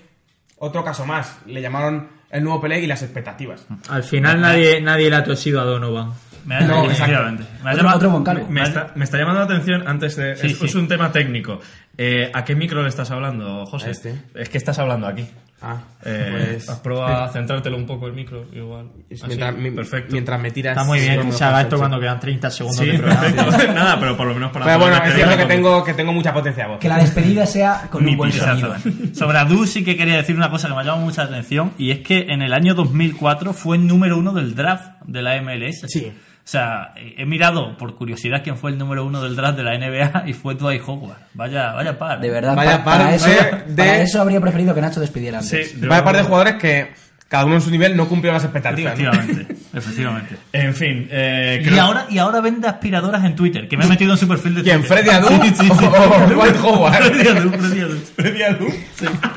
otro 0.58 0.84
caso 0.84 1.06
más. 1.06 1.38
Le 1.46 1.60
llamaron 1.62 2.08
el 2.30 2.44
nuevo 2.44 2.60
Pelé 2.60 2.80
y 2.80 2.86
las 2.86 3.02
expectativas. 3.02 3.66
Al 3.88 4.02
final 4.02 4.40
nadie, 4.40 4.80
nadie 4.80 5.08
le 5.08 5.16
ha 5.16 5.24
tosido 5.24 5.60
a 5.60 5.64
Donovan. 5.64 6.12
Me 6.44 6.56
ha, 6.56 6.60
No, 6.62 6.84
efectivamente. 6.90 7.44
Me 7.62 7.70
ha 7.70 7.72
Otro, 7.72 7.76
llamado- 7.82 7.96
otro 7.96 8.10
Goncalves. 8.10 8.48
Me 8.48 8.62
está, 8.62 8.92
me 8.94 9.04
está 9.04 9.18
llamando 9.18 9.40
la 9.40 9.44
atención 9.46 9.86
antes 9.86 10.16
de. 10.16 10.34
Sí, 10.36 10.46
es, 10.48 10.58
sí. 10.58 10.64
es 10.66 10.74
un 10.74 10.88
tema 10.88 11.12
técnico. 11.12 11.60
Eh, 12.00 12.30
¿A 12.32 12.44
qué 12.44 12.54
micro 12.54 12.82
le 12.82 12.88
estás 12.88 13.10
hablando, 13.10 13.66
José? 13.66 13.90
Este. 13.90 14.14
Es 14.34 14.48
que 14.48 14.56
estás 14.58 14.78
hablando 14.78 15.06
aquí. 15.08 15.26
Ah, 15.60 15.78
Eh, 16.04 16.28
pues... 16.52 16.68
¿Has 16.68 16.78
probado 16.78 17.24
a 17.24 17.28
centrártelo 17.32 17.76
un 17.76 17.84
poco 17.84 18.06
el 18.06 18.12
micro? 18.12 18.46
Igual. 18.52 18.90
Así, 19.12 19.24
mientras, 19.26 19.56
mi- 19.56 19.72
perfecto. 19.72 20.12
mientras 20.12 20.40
me 20.40 20.52
tiras... 20.52 20.76
Está 20.76 20.84
muy 20.86 21.00
bien 21.00 21.20
que 21.26 21.32
se 21.32 21.42
haga 21.42 21.62
esto 21.62 21.76
cuando 21.78 21.98
quedan 21.98 22.20
30 22.20 22.50
segundos 22.50 22.78
Sí, 22.78 22.92
de 22.92 22.98
programa. 22.98 23.20
perfecto. 23.22 23.72
Nada, 23.74 23.98
pero 23.98 24.16
por 24.16 24.28
lo 24.28 24.34
menos 24.34 24.52
para. 24.52 24.66
Pero 24.66 24.78
bueno, 24.78 24.96
es 25.04 25.14
cierto 25.16 25.36
que 25.36 25.46
tengo, 25.46 25.82
que 25.82 25.94
tengo 25.94 26.12
mucha 26.12 26.32
potencia 26.32 26.62
de 26.62 26.70
voz. 26.70 26.78
Que 26.78 26.88
la 26.88 26.98
despedida 26.98 27.44
sea 27.44 27.88
con 27.90 28.06
un 28.06 28.16
buen 28.16 28.30
sonido. 28.32 28.76
Sobre 29.12 29.38
Adu 29.38 29.66
sí 29.66 29.82
que 29.82 29.96
quería 29.96 30.18
decir 30.18 30.36
una 30.36 30.48
cosa 30.50 30.68
que 30.68 30.74
me 30.74 30.80
ha 30.80 30.84
llamado 30.84 31.04
mucha 31.04 31.22
atención 31.22 31.72
y 31.76 31.90
es 31.90 31.98
que 32.06 32.26
en 32.28 32.42
el 32.42 32.52
año 32.52 32.74
2004 32.74 33.52
fue 33.52 33.76
el 33.78 33.88
número 33.88 34.16
uno 34.16 34.32
del 34.34 34.54
draft 34.54 34.92
de 35.06 35.22
la 35.22 35.42
MLS. 35.42 35.80
Sí. 35.88 36.12
O 36.48 36.50
sea, 36.50 36.94
he 36.96 37.26
mirado 37.26 37.76
por 37.76 37.94
curiosidad 37.94 38.40
quién 38.42 38.56
fue 38.56 38.70
el 38.70 38.78
número 38.78 39.04
uno 39.04 39.22
del 39.22 39.36
draft 39.36 39.58
de 39.58 39.64
la 39.64 39.74
NBA 39.76 40.22
y 40.26 40.32
fue 40.32 40.54
Dwight 40.54 40.80
Howard. 40.86 41.18
Vaya, 41.34 41.72
vaya 41.74 41.98
par. 41.98 42.20
De 42.20 42.30
verdad, 42.30 42.56
Vaya 42.56 42.78
pa- 42.78 42.84
para, 42.84 43.04
par 43.04 43.12
eso, 43.14 43.28
de- 43.28 43.74
para 43.76 44.00
eso 44.00 44.18
habría 44.22 44.40
preferido 44.40 44.74
que 44.74 44.80
Nacho 44.80 44.98
despidiera 44.98 45.42
Sí, 45.42 45.56
antes. 45.56 45.78
yo- 45.78 45.88
Vaya 45.90 46.02
par 46.02 46.16
de 46.16 46.22
jugadores 46.22 46.54
que 46.54 46.88
cada 47.28 47.44
uno 47.44 47.56
en 47.56 47.60
su 47.60 47.70
nivel 47.70 47.94
no 47.96 48.08
cumplió 48.08 48.32
las 48.32 48.42
expectativas. 48.44 48.98
¿no? 48.98 49.10
Efectivamente, 49.10 49.56
efectivamente. 49.74 50.36
En 50.52 50.74
fin. 50.74 51.08
Eh, 51.10 51.58
Y 51.62 51.64
creo- 51.68 51.82
ahora, 51.82 52.06
y 52.08 52.16
ahora 52.18 52.40
vende 52.40 52.66
aspiradoras 52.68 53.22
en 53.24 53.36
Twitter, 53.36 53.68
que 53.68 53.76
me 53.76 53.84
he 53.84 53.88
metido 53.88 54.12
en 54.12 54.18
su 54.18 54.26
perfil 54.26 54.54
de 54.54 54.62
¿Quién? 54.62 54.80
Twitter. 54.80 54.98
¿Freddy 55.04 55.10
Adu 55.10 55.28
Sí, 55.42 55.48
sí, 55.50 55.66
sí. 55.78 55.84
o 55.84 56.26
Dwight 56.34 56.56
Howard? 56.62 56.94
Freddy 57.04 57.28
Adu, 57.28 57.50
Freddy 57.50 57.80
Adu. 57.82 57.98
Freddy 58.16 58.42
Adu. 58.42 58.66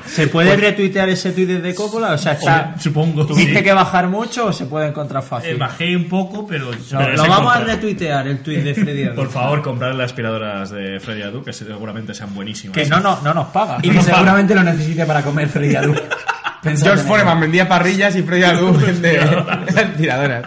¿Se 0.06 0.28
puede 0.28 0.56
retuitear 0.58 1.10
ese 1.10 1.32
tuit 1.32 1.48
desde 1.48 1.76
Coppola? 1.76 2.14
O 2.14 2.18
sea, 2.18 2.34
está, 2.34 2.76
supongo. 2.80 3.26
¿tuviste 3.26 3.58
sí. 3.58 3.64
que 3.64 3.74
bajar 3.74 4.08
mucho 4.08 4.48
o 4.48 4.54
se 4.54 4.66
puede 4.66 4.88
encontrar 4.88 5.24
Eh, 5.24 5.28
fácil? 5.28 5.58
bajé 5.58 5.96
un 5.96 6.08
poco, 6.08 6.48
pero... 6.48 6.72
Lo, 6.72 6.78
pero 6.98 7.14
lo 7.16 7.24
vamos 7.24 7.52
a 7.54 7.60
encontrar. 7.60 7.68
retuitear, 7.68 8.28
el 8.28 8.40
tuit 8.40 8.60
de 8.64 8.74
Freddy 8.74 9.04
Adu. 9.04 9.16
Por 9.22 9.30
favor, 9.30 9.62
comprad 9.62 9.94
las 9.94 10.06
aspiradoras 10.08 10.72
de 10.72 11.00
Freddy 11.02 11.24
Adu, 11.24 11.44
que 11.44 11.52
seguramente 11.54 12.14
sean 12.14 12.34
buenísimas. 12.34 12.76
Que 12.78 12.86
no, 12.86 13.00
no, 13.02 13.20
no 13.22 13.34
nos 13.34 13.48
paga. 13.48 13.78
Y 13.82 13.90
que 13.90 14.02
seguramente 14.02 14.56
lo 14.56 14.64
necesite 14.64 15.06
para 15.06 15.22
comer 15.22 15.50
Freddy 15.50 15.76
Adu. 15.76 15.94
George 16.64 17.02
en 17.02 17.08
Foreman 17.08 17.40
vendía 17.40 17.68
parrillas 17.68 18.16
y 18.16 18.24
Freddy 18.24 18.44
Adu 18.44 18.74
vende 18.80 19.20
tiradoras. 19.98 20.46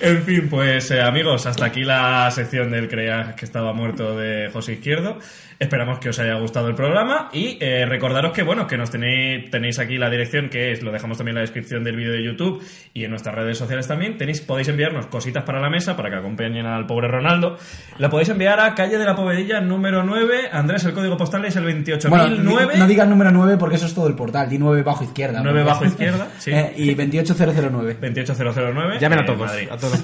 En 0.00 0.22
fin, 0.22 0.48
pues 0.48 0.90
eh, 0.90 1.02
amigos, 1.02 1.44
hasta 1.46 1.66
aquí 1.66 1.82
la 1.82 2.30
sección 2.30 2.70
del 2.70 2.88
Creías 2.88 3.34
que 3.34 3.44
estaba 3.44 3.72
muerto 3.72 4.16
de 4.16 4.48
José 4.52 4.74
Izquierdo. 4.74 5.18
Esperamos 5.60 5.98
que 5.98 6.08
os 6.08 6.18
haya 6.18 6.34
gustado 6.36 6.68
el 6.68 6.74
programa 6.74 7.28
y 7.34 7.58
eh, 7.60 7.84
recordaros 7.86 8.32
que 8.32 8.42
bueno, 8.42 8.66
que 8.66 8.78
nos 8.78 8.90
tenéis, 8.90 9.50
tenéis 9.50 9.78
aquí 9.78 9.98
la 9.98 10.08
dirección 10.08 10.48
que 10.48 10.72
es, 10.72 10.82
lo 10.82 10.90
dejamos 10.90 11.18
también 11.18 11.32
en 11.36 11.36
la 11.36 11.40
descripción 11.42 11.84
del 11.84 11.96
vídeo 11.96 12.12
de 12.12 12.24
YouTube 12.24 12.64
y 12.94 13.04
en 13.04 13.10
nuestras 13.10 13.34
redes 13.34 13.58
sociales 13.58 13.86
también. 13.86 14.16
Tenéis, 14.16 14.40
podéis 14.40 14.68
enviarnos 14.68 15.06
cositas 15.08 15.44
para 15.44 15.60
la 15.60 15.68
mesa 15.68 15.96
para 15.96 16.08
que 16.08 16.16
acompañen 16.16 16.64
al 16.64 16.86
pobre 16.86 17.08
Ronaldo. 17.08 17.58
La 17.98 18.08
podéis 18.08 18.30
enviar 18.30 18.58
a 18.58 18.74
calle 18.74 18.96
de 18.96 19.04
la 19.04 19.14
Povedilla 19.14 19.60
número 19.60 20.02
9. 20.02 20.48
Andrés, 20.50 20.82
el 20.86 20.94
código 20.94 21.18
postal 21.18 21.44
es 21.44 21.54
el 21.56 21.64
28009. 21.64 22.64
Bueno, 22.64 22.78
no 22.78 22.86
digas 22.86 23.06
número 23.06 23.30
9 23.30 23.56
porque 23.58 23.76
eso 23.76 23.84
es 23.84 23.94
todo 23.94 24.08
el 24.08 24.14
portal. 24.14 24.48
Di 24.48 24.58
9 24.58 24.82
bajo 24.82 25.04
izquierda. 25.04 25.40
9 25.42 25.60
porque- 25.60 25.70
bajo 25.70 25.84
izquierda, 25.84 26.28
sí. 26.38 26.52
Eh, 26.52 26.72
y 26.78 26.94
28009. 26.94 27.98
28009. 28.00 28.98
Llamen 28.98 29.18
a 29.18 29.24
todos. 29.26 29.50
A 29.70 29.76
todos. 29.76 30.02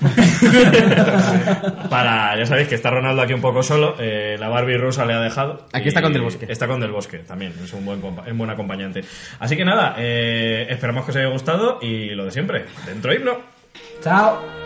Para, 1.89 2.37
ya 2.39 2.45
sabéis 2.47 2.69
que 2.69 2.75
está 2.75 2.91
Ronaldo 2.91 3.23
aquí 3.23 3.33
un 3.33 3.41
poco 3.41 3.63
solo. 3.63 3.97
eh, 3.99 4.37
la 4.39 4.49
Barbie 4.51 4.77
rusa 4.77 5.07
le 5.07 5.15
ha 5.15 5.21
dejado. 5.21 5.46
Aquí 5.73 5.89
está 5.89 6.03
con 6.03 6.13
Del 6.13 6.23
Bosque. 6.23 6.47
Está 6.49 6.67
con 6.67 6.81
Del 6.81 6.91
Bosque 6.93 7.19
también. 7.19 7.53
Es 7.63 7.73
un 7.73 7.85
buen, 7.85 8.01
compa- 8.03 8.31
un 8.31 8.39
buen 8.39 8.51
acompañante. 8.51 9.05
Así 9.39 9.57
que 9.57 9.65
nada, 9.65 9.95
eh, 9.99 10.67
esperamos 10.71 11.05
que 11.05 11.11
os 11.13 11.17
haya 11.17 11.29
gustado 11.29 11.79
y 11.83 12.11
lo 12.11 12.25
de 12.25 12.31
siempre. 12.33 12.65
Dentro 12.87 13.13
himno. 13.15 13.39
Chao. 14.03 14.66